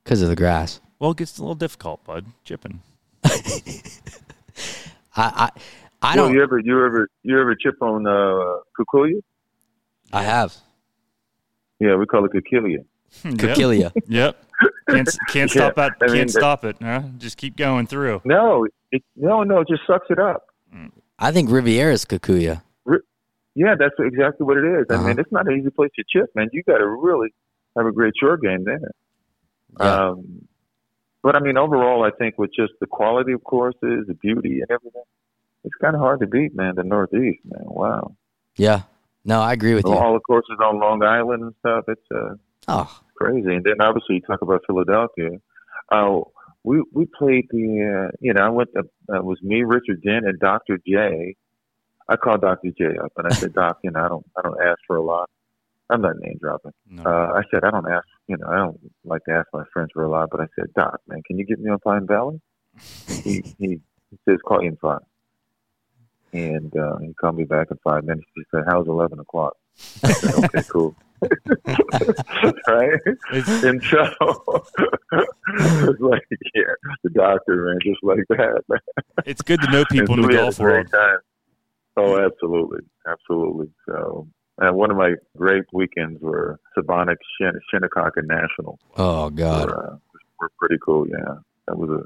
because 0.03 0.23
of 0.23 0.29
the 0.29 0.37
grass. 0.37 0.81
well, 0.99 1.11
it 1.13 1.19
gets 1.19 1.39
a 1.39 1.43
little 1.43 1.55
difficult, 1.55 2.03
bud. 2.05 2.25
Chipping. 2.45 2.81
I 3.25 3.31
I, 5.15 5.51
I 6.01 6.17
don't. 6.17 6.33
you 6.33 6.43
ever 6.43 6.59
you 6.59 6.85
ever 6.85 7.09
you 7.23 7.39
ever 7.41 7.55
chip 7.55 7.81
on 7.83 8.07
uh, 8.07 8.61
Kukulia? 8.79 9.21
I 10.13 10.23
have 10.23 10.55
Yeah, 11.79 11.97
we 11.97 12.07
call 12.07 12.25
it 12.25 12.33
Kukulia. 12.33 12.85
Yep. 13.25 13.93
Yep. 14.09 14.45
Can't 14.89 15.09
can't 15.29 15.55
Yeah, 15.55 15.71
stop 15.73 15.79
at 15.79 15.93
I 16.01 16.07
can't 16.07 16.29
the- 16.29 16.33
stop 16.33 16.65
it. 16.65 16.77
Huh? 16.81 17.03
Just 17.19 17.37
keep 17.37 17.57
going 17.57 17.87
through. 17.87 18.23
No, 18.25 18.67
it, 18.91 19.03
no, 19.17 19.43
no, 19.43 19.61
it 19.61 19.69
just 19.69 19.83
sucks 19.87 20.07
it 20.09 20.19
up. 20.19 20.47
I 21.23 21.31
think 21.31 21.49
Riviera's 21.51 22.05
kikuyu. 22.05 22.61
Yeah, 23.55 23.75
that's 23.79 23.95
exactly 23.99 24.45
what 24.47 24.57
it 24.57 24.65
is. 24.65 24.87
I 24.91 24.95
Uh-huh. 24.95 25.09
mean, 25.09 25.19
it's 25.19 25.31
not 25.31 25.47
an 25.47 25.59
easy 25.59 25.71
place 25.71 25.91
to 25.97 26.05
chip, 26.09 26.31
man. 26.35 26.49
You 26.53 26.63
got 26.65 26.79
to 26.79 26.89
really 26.89 27.33
have 27.77 27.87
a 27.87 27.93
great 27.93 28.15
short 28.19 28.41
game 28.43 28.65
there. 28.65 28.81
Yeah. 29.79 30.09
Um, 30.09 30.49
but 31.23 31.37
I 31.37 31.41
mean, 31.41 31.57
overall, 31.59 32.03
I 32.03 32.11
think 32.11 32.39
with 32.39 32.51
just 32.57 32.73
the 32.81 32.87
quality 32.87 33.33
of 33.33 33.45
courses, 33.45 34.07
the 34.09 34.15
beauty, 34.15 34.61
and 34.63 34.71
everything, 34.71 35.03
it's 35.65 35.75
kind 35.85 35.95
of 35.95 36.01
hard 36.01 36.21
to 36.21 36.27
beat, 36.27 36.57
man. 36.57 36.75
The 36.77 36.83
Northeast, 36.83 37.41
man. 37.45 37.63
Wow, 37.67 38.17
Yeah. 38.57 38.83
No, 39.25 39.41
I 39.41 39.53
agree 39.53 39.75
with 39.75 39.85
you. 39.87 39.93
all 39.93 40.15
the 40.15 40.21
courses 40.21 40.59
on 40.61 40.81
Long 40.81 41.05
Island 41.05 41.43
and 41.45 41.55
stuff. 41.61 41.85
It's 41.89 42.09
uh, 42.13 42.35
Oh, 42.69 42.91
crazy. 43.15 43.55
And 43.55 43.63
then 43.65 43.81
obviously 43.81 44.17
you 44.17 44.21
talk 44.23 44.43
about 44.43 44.63
Philadelphia. 44.67 45.39
Uh, 45.93 46.23
we 46.65 46.83
we 46.93 47.07
played 47.19 47.47
the 47.51 48.09
uh, 48.09 48.17
you 48.21 48.33
know 48.33 48.43
I 48.43 48.49
went 48.49 48.71
to 48.75 48.85
uh, 49.13 49.19
it 49.19 49.25
was 49.25 49.39
me, 49.43 49.63
Richard 49.63 50.03
Dent, 50.03 50.27
and 50.27 50.39
Dr. 50.39 50.79
J. 50.87 51.35
I 52.09 52.17
called 52.17 52.43
Dr. 52.43 52.71
J 52.77 52.97
up 53.03 53.13
and 53.17 53.27
I 53.29 53.33
said, 53.41 53.55
Doc, 53.55 53.79
you 53.83 53.91
know 53.91 54.01
I 54.01 54.09
don't 54.09 54.27
I 54.37 54.43
don't 54.43 54.61
ask 54.63 54.79
for 54.87 54.97
a 54.97 55.03
lot. 55.03 55.31
I'm 55.91 56.03
not 56.03 56.17
name 56.19 56.39
dropping. 56.41 56.73
No. 56.89 57.05
Uh, 57.05 57.33
I 57.35 57.43
said 57.51 57.65
I 57.65 57.71
don't 57.71 57.91
ask 57.91 58.07
you 58.29 58.37
know 58.37 58.47
I 58.47 58.57
don't 58.57 58.81
like 59.05 59.23
to 59.29 59.33
ask 59.33 59.49
my 59.53 59.65
friends 59.73 59.91
for 59.93 60.05
a 60.05 60.11
lot, 60.11 60.29
but 60.31 60.41
I 60.41 60.47
said, 60.59 60.73
Doc, 60.75 61.01
man, 61.07 61.23
can 61.27 61.39
you 61.39 61.45
get 61.45 61.61
me 61.61 61.71
on 61.71 61.79
Pine 61.81 62.07
Valley? 62.07 62.41
he 63.25 63.43
he 63.59 63.81
He 64.11 64.19
says, 64.29 64.39
call 64.47 64.63
you 64.63 64.69
in 64.69 64.77
five. 64.77 65.01
And 66.33 66.75
uh, 66.77 66.97
he 66.99 67.13
called 67.15 67.37
me 67.37 67.45
back 67.45 67.69
in 67.71 67.79
five 67.85 68.05
minutes. 68.05 68.27
He 68.35 68.43
said, 68.51 68.63
how's 68.67 68.87
11 68.89 69.19
o'clock? 69.19 69.55
I 70.05 70.13
said, 70.13 70.35
okay, 70.45 70.63
cool. 70.69 70.95
right? 72.69 72.99
It's- 73.33 73.63
and 73.63 73.83
so 73.85 74.07
it's 75.53 76.01
like, 76.01 76.27
yeah, 76.55 76.63
the 77.05 77.11
doctor, 77.11 77.65
man, 77.67 77.79
just 77.83 78.03
like 78.03 78.25
that, 78.31 78.63
man. 78.69 78.79
It's 79.27 79.43
good 79.43 79.61
to 79.63 79.71
know 79.71 79.85
people 79.91 80.15
in 80.15 80.23
the 80.23 80.29
we 80.29 80.35
had 80.35 80.41
a 80.41 80.45
golf 80.47 80.59
great 80.59 80.73
world. 80.75 80.93
time. 80.93 81.19
Oh, 81.97 82.19
absolutely, 82.25 82.81
absolutely. 83.07 83.69
So, 83.87 84.27
and 84.59 84.75
one 84.77 84.91
of 84.91 84.97
my 84.97 85.15
great 85.37 85.65
weekends 85.73 86.21
were 86.23 86.59
Sebonack, 86.77 87.17
Shin- 87.39 87.61
Shinnecock, 87.71 88.13
and 88.17 88.27
National. 88.27 88.79
Oh 88.97 89.29
God. 89.31 89.69
Were, 89.69 89.93
uh, 89.93 89.97
were 90.41 90.51
pretty 90.59 90.79
cool. 90.85 91.07
Yeah, 91.07 91.35
that 91.69 91.77
was 91.77 91.91
a 91.91 92.03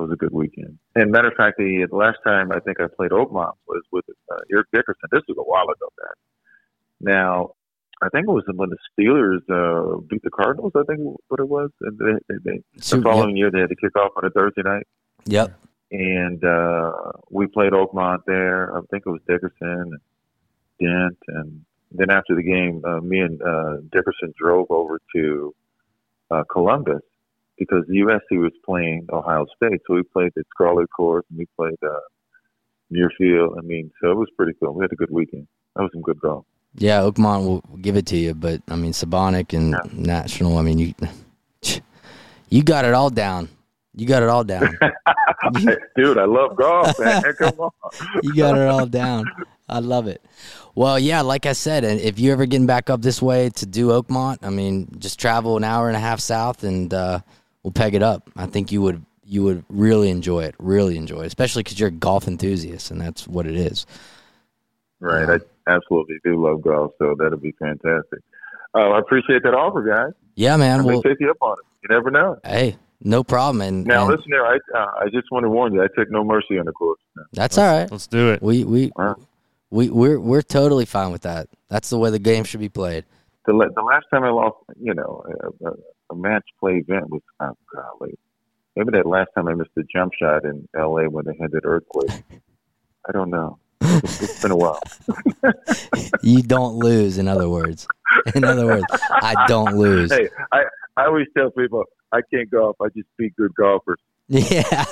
that 0.00 0.06
was 0.08 0.12
a 0.12 0.16
good 0.16 0.32
weekend. 0.32 0.78
And 0.94 1.10
matter 1.10 1.28
of 1.28 1.34
fact, 1.34 1.58
the, 1.58 1.86
the 1.90 1.96
last 1.96 2.18
time 2.24 2.50
I 2.52 2.60
think 2.60 2.80
I 2.80 2.86
played 2.94 3.10
Oakmont 3.10 3.52
was 3.66 3.82
with 3.92 4.04
uh, 4.32 4.36
Eric 4.52 4.68
Dickerson. 4.72 5.08
This 5.12 5.22
was 5.28 5.36
a 5.38 5.42
while 5.42 5.64
ago. 5.64 5.88
That 5.98 6.14
now. 7.00 7.50
I 8.02 8.08
think 8.08 8.26
it 8.28 8.32
was 8.32 8.44
when 8.54 8.70
the 8.70 8.78
Steelers 8.98 9.42
uh, 9.50 10.00
beat 10.08 10.22
the 10.22 10.30
Cardinals. 10.30 10.72
I 10.74 10.84
think 10.88 11.00
what 11.28 11.38
it 11.38 11.46
was. 11.46 11.68
And 11.82 11.98
they, 11.98 12.34
they, 12.34 12.52
they, 12.52 12.62
So- 12.80 12.96
the 12.96 13.02
following 13.02 13.36
year, 13.36 13.50
they 13.50 13.60
had 13.60 13.68
to 13.68 13.76
kick 13.76 13.94
off 13.94 14.12
on 14.16 14.24
a 14.24 14.30
Thursday 14.30 14.62
night 14.64 14.86
Yep. 15.26 15.52
and 15.92 16.42
uh, 16.42 16.92
we 17.28 17.46
played 17.46 17.72
Oakmont 17.72 18.20
there. 18.26 18.74
I 18.74 18.80
think 18.90 19.02
it 19.04 19.10
was 19.10 19.20
Dickerson, 19.28 19.52
and 19.60 19.98
Dent, 20.80 21.18
and 21.28 21.60
then 21.92 22.08
after 22.10 22.34
the 22.34 22.42
game, 22.42 22.82
uh, 22.86 23.00
me 23.02 23.18
and 23.20 23.42
uh, 23.42 23.76
Dickerson 23.92 24.32
drove 24.34 24.68
over 24.70 24.98
to 25.14 25.54
uh, 26.30 26.44
Columbus 26.50 27.02
because 27.60 27.84
the 27.86 27.98
USC 27.98 28.40
was 28.40 28.52
playing 28.64 29.06
Ohio 29.12 29.46
State. 29.54 29.80
So 29.86 29.94
we 29.94 30.02
played 30.02 30.32
at 30.36 30.44
Scarlet 30.52 30.88
Course 30.90 31.24
and 31.30 31.38
we 31.38 31.46
played 31.56 31.78
uh, 31.86 32.00
Muirfield. 32.92 33.56
I 33.56 33.60
mean, 33.60 33.92
so 34.02 34.10
it 34.10 34.16
was 34.16 34.28
pretty 34.36 34.54
cool. 34.58 34.74
We 34.74 34.82
had 34.82 34.90
a 34.90 34.96
good 34.96 35.10
weekend. 35.12 35.46
That 35.76 35.82
was 35.82 35.90
some 35.92 36.02
good 36.02 36.18
golf. 36.20 36.44
Yeah, 36.74 37.00
Oakmont 37.00 37.44
will 37.44 37.60
give 37.80 37.96
it 37.96 38.06
to 38.06 38.16
you, 38.16 38.34
but 38.34 38.62
I 38.68 38.76
mean 38.76 38.92
Sebonack 38.92 39.56
and 39.56 39.70
Yeah. 39.72 39.80
National. 39.92 40.56
I 40.58 40.62
mean 40.62 40.78
you, 40.78 40.94
you 42.48 42.62
got 42.64 42.84
it 42.84 42.94
all 42.94 43.10
down. 43.10 43.48
You 43.94 44.06
got 44.06 44.22
it 44.22 44.28
all 44.28 44.44
down. 44.44 44.78
Dude, 45.96 46.16
I 46.18 46.24
love 46.24 46.56
golf, 46.56 46.98
man. 46.98 47.22
Come 47.38 47.58
on. 47.60 47.70
you 48.22 48.34
got 48.34 48.56
it 48.56 48.66
all 48.66 48.86
down. 48.86 49.24
I 49.68 49.80
love 49.80 50.06
it. 50.06 50.24
Well, 50.74 50.98
yeah, 50.98 51.20
like 51.20 51.46
I 51.46 51.52
said, 51.52 51.84
and 51.84 52.00
if 52.00 52.18
you're 52.18 52.32
ever 52.32 52.46
getting 52.46 52.66
back 52.66 52.88
up 52.88 53.02
this 53.02 53.20
way 53.20 53.50
to 53.50 53.66
do 53.66 53.88
Oakmont, 53.88 54.38
I 54.42 54.50
mean, 54.50 54.88
just 54.98 55.18
travel 55.20 55.56
an 55.56 55.64
hour 55.64 55.88
and 55.88 55.96
a 55.96 56.00
half 56.00 56.20
south, 56.20 56.62
and 56.64 56.92
uh, 56.94 57.20
we'll 57.62 57.72
peg 57.72 57.94
it 57.94 58.02
up. 58.02 58.28
I 58.36 58.46
think 58.46 58.72
you 58.72 58.82
would 58.82 59.04
you 59.24 59.42
would 59.44 59.64
really 59.68 60.10
enjoy 60.10 60.44
it, 60.44 60.54
really 60.58 60.96
enjoy 60.96 61.20
it, 61.22 61.26
especially 61.26 61.62
because 61.62 61.78
you're 61.78 61.88
a 61.88 61.92
golf 61.92 62.26
enthusiast, 62.26 62.90
and 62.90 63.00
that's 63.00 63.28
what 63.28 63.46
it 63.46 63.54
is. 63.56 63.86
Right. 64.98 65.40
I 65.66 65.70
absolutely 65.72 66.16
do 66.24 66.42
love 66.44 66.62
golf, 66.62 66.92
so 66.98 67.14
that'll 67.18 67.38
be 67.38 67.52
fantastic. 67.52 68.20
Uh, 68.74 68.90
I 68.90 68.98
appreciate 68.98 69.42
that 69.44 69.54
offer, 69.54 69.82
guys. 69.82 70.12
Yeah, 70.34 70.56
man. 70.56 70.84
We'll 70.84 70.94
Well, 70.96 71.02
take 71.02 71.20
you 71.20 71.30
up 71.30 71.36
on 71.40 71.52
it. 71.58 71.64
You 71.88 71.94
never 71.94 72.10
know. 72.10 72.38
hey, 72.44 72.76
no 73.02 73.24
problem. 73.24 73.62
And, 73.62 73.86
Now, 73.86 74.02
and 74.02 74.10
listen 74.10 74.30
here. 74.30 74.44
I 74.44 74.58
uh, 74.76 74.86
I 75.00 75.04
just 75.12 75.30
want 75.30 75.44
to 75.44 75.48
warn 75.48 75.72
you. 75.72 75.82
I 75.82 75.86
take 75.96 76.10
no 76.10 76.22
mercy 76.24 76.58
on 76.58 76.66
the 76.66 76.72
course. 76.72 77.00
that's 77.32 77.56
all 77.56 77.64
right. 77.72 77.90
Let's 77.90 78.06
do 78.06 78.30
it. 78.32 78.42
We 78.42 78.64
we 78.64 78.92
Wow. 78.96 79.16
we 79.70 79.88
we're 79.88 80.20
we're 80.20 80.42
totally 80.42 80.84
fine 80.84 81.10
with 81.12 81.22
that. 81.22 81.48
That's 81.68 81.88
the 81.90 81.98
way 81.98 82.10
the 82.10 82.18
game 82.18 82.44
should 82.44 82.60
be 82.60 82.68
played. 82.68 83.04
The 83.46 83.52
the 83.74 83.82
last 83.82 84.06
time 84.12 84.24
I 84.24 84.30
lost, 84.30 84.56
you 84.78 84.92
know, 84.94 85.24
a, 85.64 85.70
a, 86.10 86.12
a 86.12 86.16
match 86.16 86.44
play 86.58 86.76
event 86.76 87.10
was 87.10 87.22
oh 87.40 87.56
golly, 87.74 88.18
maybe 88.76 88.90
that 88.92 89.06
last 89.06 89.30
time 89.34 89.48
I 89.48 89.54
missed 89.54 89.70
a 89.78 89.82
jump 89.92 90.12
shot 90.18 90.44
in 90.44 90.68
L.A. 90.78 91.08
when 91.08 91.24
they 91.24 91.36
had 91.40 91.50
that 91.52 91.64
earthquake. 91.64 92.22
I 93.08 93.12
don't 93.12 93.30
know. 93.30 93.58
It's, 93.82 94.22
it's 94.22 94.42
been 94.42 94.50
a 94.50 94.56
while. 94.56 94.80
You 96.22 96.42
don't 96.42 96.76
lose. 96.76 97.16
In 97.16 97.28
other 97.28 97.48
words, 97.48 97.86
in 98.34 98.44
other 98.44 98.66
words, 98.66 98.84
I 99.10 99.46
don't 99.48 99.76
lose. 99.76 100.12
Hey, 100.12 100.28
I 100.52 100.64
I 100.96 101.06
always 101.06 101.26
tell 101.36 101.50
people 101.50 101.84
I 102.12 102.20
can't 102.32 102.50
golf. 102.50 102.76
I 102.80 102.88
just 102.94 103.08
beat 103.16 103.34
good 103.36 103.54
golfers. 103.54 103.98
Yeah. 104.28 104.84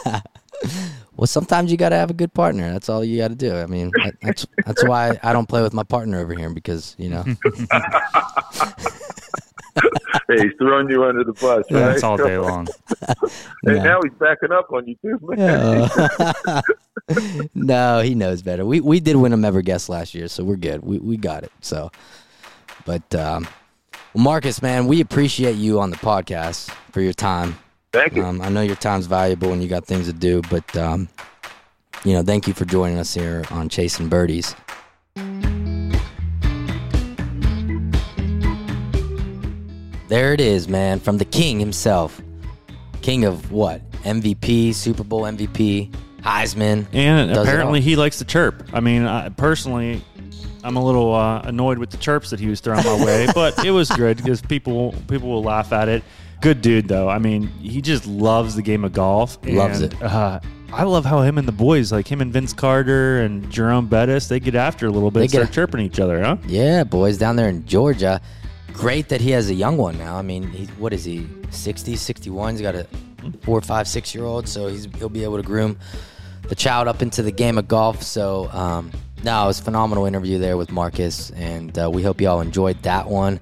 Well, 1.16 1.28
sometimes 1.28 1.70
you 1.70 1.76
got 1.76 1.90
to 1.90 1.96
have 1.96 2.10
a 2.10 2.14
good 2.14 2.34
partner. 2.34 2.72
That's 2.72 2.88
all 2.88 3.04
you 3.04 3.18
got 3.18 3.28
to 3.28 3.36
do. 3.36 3.54
I 3.54 3.66
mean, 3.66 3.92
that's 4.20 4.46
that's 4.66 4.84
why 4.84 5.18
I 5.22 5.32
don't 5.32 5.48
play 5.48 5.62
with 5.62 5.72
my 5.72 5.84
partner 5.84 6.18
over 6.18 6.34
here 6.34 6.50
because 6.50 6.96
you 6.98 7.10
know. 7.10 7.24
hey, 10.28 10.42
he's 10.42 10.52
throwing 10.58 10.88
you 10.90 11.04
under 11.04 11.24
the 11.24 11.32
bus, 11.32 11.64
right? 11.70 11.80
That's 11.80 12.02
all 12.02 12.16
day 12.16 12.38
long. 12.38 12.66
Hey, 13.66 13.74
No. 13.74 13.82
now 13.82 14.00
he's 14.02 14.12
backing 14.18 14.52
up 14.52 14.70
on 14.72 14.86
you 14.86 14.96
too, 15.02 15.18
man. 15.22 15.40
Uh, 15.40 16.62
no, 17.54 18.00
he 18.00 18.14
knows 18.14 18.42
better. 18.42 18.64
We 18.64 18.80
we 18.80 19.00
did 19.00 19.16
win 19.16 19.32
a 19.32 19.46
Ever 19.46 19.62
Guest 19.62 19.88
last 19.88 20.14
year, 20.14 20.28
so 20.28 20.44
we're 20.44 20.56
good. 20.56 20.82
We 20.82 20.98
we 20.98 21.16
got 21.16 21.42
it. 21.42 21.52
So, 21.60 21.90
but 22.84 23.14
um, 23.14 23.48
well, 24.14 24.24
Marcus, 24.24 24.62
man, 24.62 24.86
we 24.86 25.00
appreciate 25.00 25.56
you 25.56 25.80
on 25.80 25.90
the 25.90 25.96
podcast 25.96 26.70
for 26.92 27.00
your 27.00 27.12
time. 27.12 27.58
Thank 27.92 28.14
you. 28.14 28.24
Um, 28.24 28.40
I 28.40 28.48
know 28.48 28.62
your 28.62 28.76
time's 28.76 29.06
valuable 29.06 29.52
and 29.52 29.62
you 29.62 29.68
got 29.68 29.84
things 29.86 30.06
to 30.06 30.12
do, 30.12 30.42
but 30.50 30.76
um, 30.76 31.08
you 32.04 32.12
know, 32.12 32.22
thank 32.22 32.46
you 32.46 32.54
for 32.54 32.64
joining 32.64 32.98
us 32.98 33.12
here 33.14 33.44
on 33.50 33.68
Chasing 33.68 34.08
Birdies. 34.08 34.54
There 40.08 40.32
it 40.32 40.40
is, 40.40 40.68
man, 40.68 41.00
from 41.00 41.18
the 41.18 41.24
king 41.24 41.60
himself. 41.60 42.20
King 43.02 43.24
of 43.24 43.52
what? 43.52 43.88
MVP, 44.02 44.74
Super 44.74 45.04
Bowl 45.04 45.22
MVP, 45.22 45.92
Heisman. 46.22 46.86
And 46.92 47.30
apparently 47.36 47.80
he 47.80 47.94
likes 47.96 48.18
to 48.18 48.24
chirp. 48.24 48.68
I 48.72 48.80
mean, 48.80 49.04
I, 49.04 49.28
personally, 49.28 50.02
I'm 50.64 50.76
a 50.76 50.84
little 50.84 51.14
uh, 51.14 51.42
annoyed 51.42 51.78
with 51.78 51.90
the 51.90 51.96
chirps 51.98 52.30
that 52.30 52.40
he 52.40 52.48
was 52.48 52.60
throwing 52.60 52.84
my 52.84 53.04
way, 53.04 53.26
but 53.34 53.64
it 53.64 53.70
was 53.70 53.90
good 53.90 54.16
because 54.16 54.40
people 54.40 54.94
people 55.08 55.28
will 55.28 55.42
laugh 55.42 55.72
at 55.72 55.88
it. 55.88 56.02
Good 56.40 56.62
dude, 56.62 56.88
though. 56.88 57.08
I 57.08 57.18
mean, 57.18 57.48
he 57.48 57.82
just 57.82 58.06
loves 58.06 58.54
the 58.54 58.62
game 58.62 58.84
of 58.84 58.92
golf. 58.92 59.38
Loves 59.44 59.80
it. 59.80 60.00
Uh, 60.02 60.38
I 60.72 60.84
love 60.84 61.04
how 61.04 61.22
him 61.22 61.36
and 61.38 61.48
the 61.48 61.52
boys, 61.52 61.90
like 61.92 62.06
him 62.06 62.20
and 62.20 62.32
Vince 62.32 62.52
Carter 62.52 63.22
and 63.22 63.50
Jerome 63.50 63.88
Bettis, 63.88 64.28
they 64.28 64.38
get 64.38 64.54
after 64.54 64.86
a 64.86 64.90
little 64.90 65.10
bit, 65.10 65.20
They 65.20 65.24
and 65.24 65.30
start 65.30 65.46
get- 65.46 65.54
chirping 65.54 65.80
each 65.80 65.98
other, 65.98 66.22
huh? 66.22 66.36
Yeah, 66.46 66.84
boys 66.84 67.18
down 67.18 67.36
there 67.36 67.48
in 67.48 67.64
Georgia. 67.66 68.20
Great 68.78 69.08
that 69.08 69.20
he 69.20 69.32
has 69.32 69.50
a 69.50 69.54
young 69.54 69.76
one 69.76 69.98
now. 69.98 70.16
I 70.16 70.22
mean, 70.22 70.44
he, 70.50 70.66
what 70.78 70.92
is 70.92 71.04
he? 71.04 71.26
60, 71.50 71.96
61? 71.96 72.54
He's 72.54 72.62
got 72.62 72.76
a 72.76 72.86
four, 73.42 73.60
five, 73.60 73.88
six 73.88 74.14
year 74.14 74.24
old, 74.24 74.48
so 74.48 74.68
he's 74.68 74.86
he'll 74.98 75.08
be 75.08 75.24
able 75.24 75.36
to 75.36 75.42
groom 75.42 75.76
the 76.48 76.54
child 76.54 76.86
up 76.86 77.02
into 77.02 77.22
the 77.22 77.32
game 77.32 77.58
of 77.58 77.66
golf. 77.66 78.02
So, 78.02 78.48
um, 78.52 78.92
no, 79.24 79.42
it 79.44 79.46
was 79.48 79.58
a 79.58 79.64
phenomenal 79.64 80.06
interview 80.06 80.38
there 80.38 80.56
with 80.56 80.70
Marcus, 80.70 81.30
and 81.30 81.76
uh, 81.76 81.90
we 81.90 82.04
hope 82.04 82.20
you 82.20 82.28
all 82.28 82.40
enjoyed 82.40 82.80
that 82.84 83.08
one. 83.08 83.40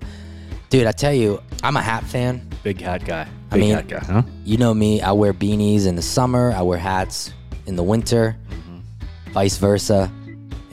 Dude, 0.71 0.87
I 0.87 0.93
tell 0.93 1.13
you, 1.13 1.43
I'm 1.63 1.77
a 1.77 1.83
hat 1.83 2.05
fan. 2.05 2.49
Big 2.63 2.81
hat 2.81 3.05
guy. 3.05 3.29
I 3.51 3.59
mean- 3.59 3.75
hat 3.75 3.89
guy, 3.89 3.99
huh? 3.99 4.23
You 4.45 4.57
know 4.57 4.73
me, 4.73 5.03
I 5.03 5.13
wear 5.13 5.35
beanies 5.35 5.87
in 5.87 5.97
the 5.97 6.03
summer, 6.03 6.53
I 6.53 6.63
wear 6.63 6.79
hats 6.79 7.33
in 7.67 7.77
the 7.77 7.83
winter, 7.85 8.37
vice 9.33 9.59
versa. 9.59 10.11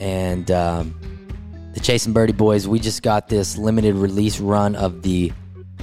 And 0.00 0.50
um, 0.50 0.98
the 1.74 1.80
Chasing 1.80 2.12
Birdie 2.12 2.32
Boys, 2.32 2.66
we 2.66 2.78
just 2.78 3.02
got 3.02 3.28
this 3.28 3.58
limited 3.58 3.96
release 3.96 4.40
run 4.40 4.76
of 4.76 5.02
the 5.02 5.32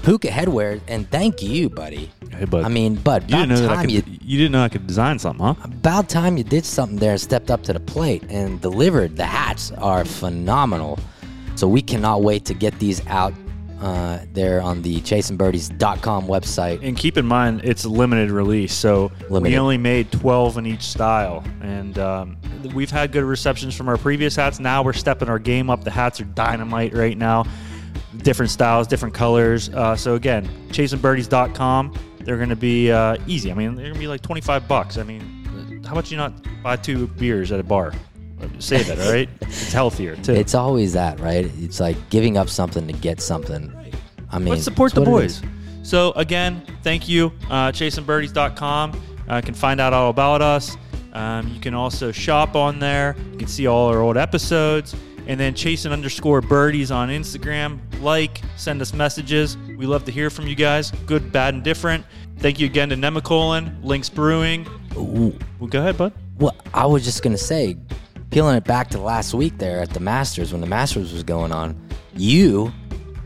Puka 0.03 0.29
headwear, 0.29 0.81
and 0.87 1.09
thank 1.11 1.43
you, 1.43 1.69
buddy. 1.69 2.09
Hey, 2.31 2.45
bud. 2.45 2.63
I 2.63 2.69
mean, 2.69 2.95
bud, 2.95 3.29
you 3.29 3.35
didn't 3.35 3.49
know 3.49 3.61
that 3.61 3.71
I 3.71 3.81
could, 3.81 3.91
you 3.91 4.03
you 4.21 4.37
didn't 4.37 4.53
know 4.53 4.63
I 4.63 4.69
could 4.69 4.87
design 4.87 5.19
something, 5.19 5.45
huh? 5.45 5.53
about 5.63 6.09
time 6.09 6.37
you 6.37 6.43
did 6.43 6.65
something 6.65 6.97
there 6.97 7.11
and 7.11 7.21
stepped 7.21 7.51
up 7.51 7.61
to 7.63 7.73
the 7.73 7.79
plate 7.79 8.23
and 8.29 8.59
delivered. 8.61 9.15
The 9.15 9.25
hats 9.25 9.71
are 9.73 10.03
phenomenal. 10.03 10.97
So 11.55 11.67
we 11.67 11.81
cannot 11.81 12.23
wait 12.23 12.45
to 12.45 12.55
get 12.55 12.79
these 12.79 13.05
out 13.07 13.33
uh, 13.81 14.19
there 14.33 14.61
on 14.61 14.81
the 14.81 15.01
chasingbirdies.com 15.01 16.27
website. 16.27 16.79
And 16.83 16.95
keep 16.95 17.17
in 17.17 17.25
mind, 17.25 17.61
it's 17.63 17.83
a 17.83 17.89
limited 17.89 18.29
release, 18.29 18.73
so 18.73 19.11
Limited. 19.29 19.53
we 19.53 19.57
only 19.57 19.77
made 19.77 20.11
12 20.11 20.59
in 20.59 20.65
each 20.67 20.83
style. 20.83 21.43
And 21.61 21.97
um, 21.97 22.37
we've 22.73 22.91
had 22.91 23.11
good 23.11 23.23
receptions 23.23 23.75
from 23.75 23.89
our 23.89 23.97
previous 23.97 24.35
hats. 24.35 24.59
Now 24.59 24.83
we're 24.83 24.93
stepping 24.93 25.29
our 25.29 25.39
game 25.39 25.69
up. 25.69 25.83
The 25.83 25.91
hats 25.91 26.21
are 26.21 26.25
dynamite 26.25 26.93
right 26.93 27.17
now. 27.17 27.45
Different 28.17 28.51
styles, 28.51 28.87
different 28.87 29.15
colors. 29.15 29.69
Uh, 29.69 29.95
so 29.95 30.15
again, 30.15 30.47
chasingbirdies.com. 30.69 31.93
They're 32.19 32.37
going 32.37 32.49
to 32.49 32.55
be 32.55 32.91
uh, 32.91 33.17
easy. 33.25 33.51
I 33.51 33.55
mean, 33.55 33.75
they're 33.75 33.85
going 33.85 33.95
to 33.95 33.99
be 33.99 34.07
like 34.07 34.21
25 34.21 34.67
bucks. 34.67 34.97
I 34.97 35.03
mean, 35.03 35.83
how 35.85 35.93
about 35.93 36.11
you 36.11 36.17
not 36.17 36.33
buy 36.61 36.75
two 36.75 37.07
beers 37.07 37.51
at 37.51 37.59
a 37.59 37.63
bar? 37.63 37.93
Save 38.59 38.89
it, 38.89 38.99
all 38.99 39.11
right? 39.11 39.29
It's 39.41 39.73
healthier, 39.73 40.15
too. 40.17 40.33
It's 40.33 40.55
always 40.55 40.93
that, 40.93 41.19
right? 41.19 41.49
It's 41.57 41.79
like 41.79 41.97
giving 42.09 42.37
up 42.37 42.49
something 42.49 42.87
to 42.87 42.93
get 42.93 43.21
something. 43.21 43.73
I 44.31 44.39
mean, 44.39 44.49
Let's 44.49 44.63
support 44.63 44.93
the 44.93 45.01
boys. 45.01 45.41
So 45.83 46.11
again, 46.13 46.63
thank 46.83 47.09
you. 47.09 47.33
Uh, 47.49 47.71
ChasingBirdies.com. 47.71 49.01
Uh, 49.27 49.41
can 49.41 49.53
find 49.53 49.79
out 49.79 49.93
all 49.93 50.09
about 50.09 50.41
us. 50.41 50.77
Um, 51.13 51.47
you 51.49 51.59
can 51.59 51.73
also 51.73 52.11
shop 52.11 52.55
on 52.55 52.79
there. 52.79 53.15
You 53.31 53.37
can 53.37 53.47
see 53.47 53.67
all 53.67 53.87
our 53.87 54.01
old 54.01 54.17
episodes. 54.17 54.95
And 55.27 55.39
then 55.39 55.53
chasing 55.53 55.91
underscore 55.91 56.41
birdies 56.41 56.91
on 56.91 57.09
Instagram. 57.09 57.79
Like, 58.01 58.41
send 58.57 58.81
us 58.81 58.93
messages. 58.93 59.57
We 59.77 59.85
love 59.85 60.03
to 60.05 60.11
hear 60.11 60.29
from 60.29 60.47
you 60.47 60.55
guys. 60.55 60.91
Good, 61.05 61.31
bad, 61.31 61.53
and 61.53 61.63
different. 61.63 62.05
Thank 62.39 62.59
you 62.59 62.65
again 62.65 62.89
to 62.89 62.95
Nemacolin, 62.95 63.83
Lynx 63.83 64.09
Brewing. 64.09 64.65
Ooh. 64.97 65.37
Well, 65.59 65.69
go 65.69 65.79
ahead, 65.79 65.97
bud. 65.97 66.11
Well, 66.39 66.55
I 66.73 66.87
was 66.87 67.05
just 67.05 67.21
gonna 67.21 67.37
say, 67.37 67.77
peeling 68.31 68.55
it 68.55 68.63
back 68.63 68.89
to 68.89 68.99
last 68.99 69.33
week 69.33 69.57
there 69.57 69.79
at 69.81 69.89
the 69.91 69.99
Masters 69.99 70.51
when 70.51 70.61
the 70.61 70.67
Masters 70.67 71.13
was 71.13 71.23
going 71.23 71.51
on, 71.51 71.79
you, 72.15 72.71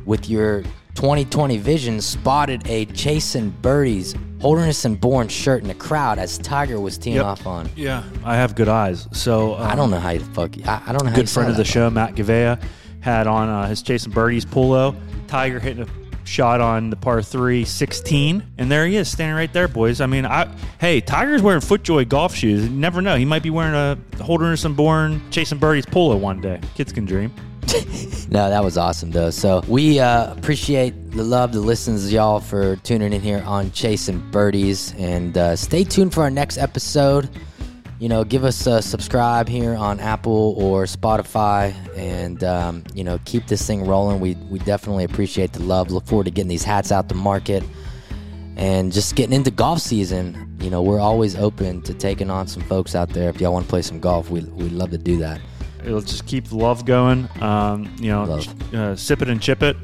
with 0.06 0.30
your 0.30 0.64
2020 0.96 1.58
vision, 1.58 2.02
spotted 2.02 2.68
a 2.68 2.86
Chasing 2.88 3.50
Birdies 3.62 4.16
Holderness 4.42 4.86
and 4.86 5.00
Bourne 5.00 5.28
shirt 5.28 5.62
in 5.62 5.68
the 5.68 5.74
crowd 5.74 6.20
as 6.20 6.38
Tiger 6.38 6.80
was 6.80 6.98
teeing 6.98 7.16
Yep. 7.18 7.26
off 7.26 7.48
on. 7.48 7.70
Yeah, 7.76 8.04
I 8.24 8.36
have 8.36 8.56
good 8.56 8.68
eyes. 8.68 9.08
So 9.12 9.56
um, 9.56 9.62
I 9.62 9.76
don't 9.76 9.90
know 9.92 10.00
how 10.00 10.12
you 10.12 10.20
fuck. 10.20 10.52
I, 10.68 10.82
I 10.88 10.92
don't 10.92 11.04
know 11.04 11.10
how 11.10 11.16
you 11.16 11.24
good 11.24 11.30
friend 11.30 11.50
of 11.50 11.58
the 11.58 11.66
show, 11.66 11.90
Matt 11.90 12.16
Ginella, 12.16 12.62
had 13.00 13.28
on 13.28 13.50
uh, 13.50 13.68
his 13.68 13.82
Chasing 13.82 14.12
Birdies 14.12 14.46
polo. 14.46 14.96
Tiger 15.28 15.60
hitting 15.60 15.84
a 15.84 16.05
shot 16.26 16.60
on 16.60 16.90
the 16.90 16.96
par 16.96 17.22
3 17.22 17.64
16 17.64 18.44
and 18.58 18.72
there 18.72 18.86
he 18.86 18.96
is 18.96 19.10
standing 19.10 19.36
right 19.36 19.52
there 19.54 19.68
boys. 19.68 20.02
I 20.02 20.06
mean 20.06 20.26
i 20.26 20.50
hey 20.80 21.00
tiger's 21.02 21.42
wearing 21.42 21.62
footjoy 21.62 22.10
golf 22.10 22.36
shoes. 22.36 22.64
You 22.64 22.70
never 22.70 23.02
know. 23.02 23.16
He 23.16 23.26
might 23.26 23.44
be 23.44 23.50
wearing 23.50 23.76
a 23.76 24.24
holderness 24.24 24.66
and 24.66 24.76
Bourne 24.76 25.22
chasing 25.32 25.58
birdies 25.60 25.86
polo 25.86 26.18
one 26.18 26.42
day. 26.42 26.60
Kids 26.76 26.92
can 26.92 27.06
dream. 27.06 27.34
No, 28.28 28.50
that 28.50 28.64
was 28.64 28.78
awesome 28.78 29.12
though. 29.12 29.30
So 29.30 29.62
we 29.68 30.00
uh, 30.00 30.34
appreciate 30.34 31.12
the 31.12 31.24
love, 31.24 31.54
the 31.54 31.60
listens, 31.60 32.12
y'all 32.12 32.40
for 32.40 32.76
tuning 32.78 33.14
in 33.14 33.22
here 33.22 33.44
on 33.46 33.72
Chasing 33.72 34.20
Birdies, 34.32 34.94
and 34.98 35.38
uh, 35.38 35.56
stay 35.56 35.84
tuned 35.84 36.14
for 36.14 36.24
our 36.24 36.32
next 36.32 36.58
episode. 36.58 37.30
You 37.98 38.10
know, 38.10 38.26
give 38.26 38.44
us 38.44 38.68
a 38.68 38.82
subscribe 38.82 39.48
here 39.48 39.74
on 39.74 40.02
Apple 40.02 40.54
or 40.58 40.84
Spotify, 40.84 41.74
and 41.98 42.44
um, 42.44 42.84
you 42.94 43.04
know, 43.06 43.20
keep 43.24 43.48
this 43.48 43.66
thing 43.66 43.86
rolling. 43.86 44.20
We 44.20 44.36
we 44.50 44.60
definitely 44.60 45.06
appreciate 45.06 45.54
the 45.54 45.64
love. 45.64 45.92
Look 45.92 46.06
forward 46.06 46.26
to 46.26 46.32
getting 46.32 46.50
these 46.50 46.64
hats 46.66 46.92
out 46.92 47.08
the 47.08 47.16
market, 47.16 47.64
and 48.58 48.92
just 48.92 49.16
getting 49.16 49.34
into 49.34 49.50
golf 49.50 49.80
season. 49.80 50.58
You 50.60 50.70
know, 50.70 50.82
we're 50.82 51.00
always 51.00 51.36
open 51.38 51.82
to 51.84 51.94
taking 51.94 52.30
on 52.30 52.48
some 52.48 52.64
folks 52.64 52.96
out 52.96 53.10
there. 53.10 53.30
If 53.30 53.40
y'all 53.40 53.54
want 53.54 53.66
to 53.66 53.70
play 53.70 53.82
some 53.82 54.00
golf, 54.02 54.30
we 54.30 54.42
we'd 54.42 54.74
love 54.74 54.92
to 54.92 54.98
do 54.98 55.18
that. 55.20 55.40
it'll 55.86 56.02
just 56.02 56.26
keep 56.26 56.46
the 56.46 56.58
love 56.58 56.86
going 56.86 57.30
um, 57.42 57.94
you 58.00 58.10
know. 58.10 58.24
Uh, 58.74 58.96
sip 58.96 59.22
it 59.22 59.30
and 59.30 59.42
chip 59.42 59.62
it 59.64 59.78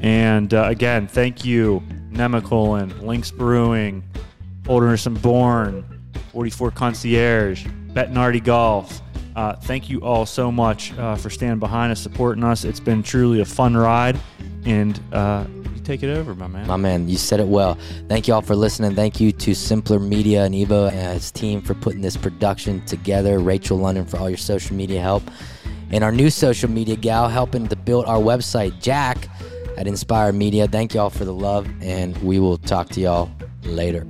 and 0.00 0.54
uh, 0.54 0.64
again 0.64 1.06
thank 1.06 1.44
you 1.44 1.82
nemacolin 2.12 3.02
links 3.02 3.30
brewing 3.30 4.02
holderness 4.66 5.06
and 5.06 5.20
Bourne 5.20 5.84
44 6.32 6.70
concierge 6.72 7.66
Bettinardi 7.92 8.42
golf 8.42 9.00
uh, 9.36 9.54
thank 9.54 9.88
you 9.88 10.00
all 10.00 10.26
so 10.26 10.52
much 10.52 10.92
uh, 10.98 11.16
for 11.16 11.30
standing 11.30 11.58
behind 11.58 11.92
us 11.92 12.00
supporting 12.00 12.44
us 12.44 12.64
it's 12.64 12.80
been 12.80 13.02
truly 13.02 13.40
a 13.40 13.44
fun 13.44 13.76
ride 13.76 14.18
and 14.64 15.00
uh, 15.12 15.44
you 15.74 15.80
take 15.82 16.02
it 16.02 16.16
over 16.16 16.34
my 16.34 16.46
man 16.46 16.66
My 16.66 16.76
man, 16.76 17.08
you 17.08 17.16
said 17.16 17.40
it 17.40 17.46
well. 17.46 17.76
Thank 18.08 18.28
you 18.28 18.34
all 18.34 18.42
for 18.42 18.54
listening. 18.54 18.94
Thank 18.94 19.20
you 19.20 19.32
to 19.32 19.54
Simpler 19.54 19.98
Media 19.98 20.44
and 20.44 20.54
Evo 20.54 20.90
and 20.90 21.14
his 21.14 21.30
team 21.30 21.60
for 21.60 21.74
putting 21.74 22.00
this 22.00 22.16
production 22.16 22.84
together. 22.86 23.40
Rachel 23.40 23.78
London 23.78 24.06
for 24.06 24.18
all 24.18 24.28
your 24.30 24.38
social 24.38 24.76
media 24.76 25.00
help. 25.00 25.22
And 25.90 26.02
our 26.04 26.12
new 26.12 26.30
social 26.30 26.70
media 26.70 26.96
gal 26.96 27.28
helping 27.28 27.68
to 27.68 27.76
build 27.76 28.06
our 28.06 28.18
website, 28.18 28.80
Jack 28.80 29.28
at 29.76 29.86
Inspire 29.86 30.32
Media. 30.32 30.66
Thank 30.66 30.94
you 30.94 31.00
all 31.00 31.10
for 31.10 31.24
the 31.24 31.34
love, 31.34 31.68
and 31.82 32.16
we 32.22 32.38
will 32.38 32.58
talk 32.58 32.88
to 32.90 33.00
y'all 33.00 33.30
later. 33.64 34.06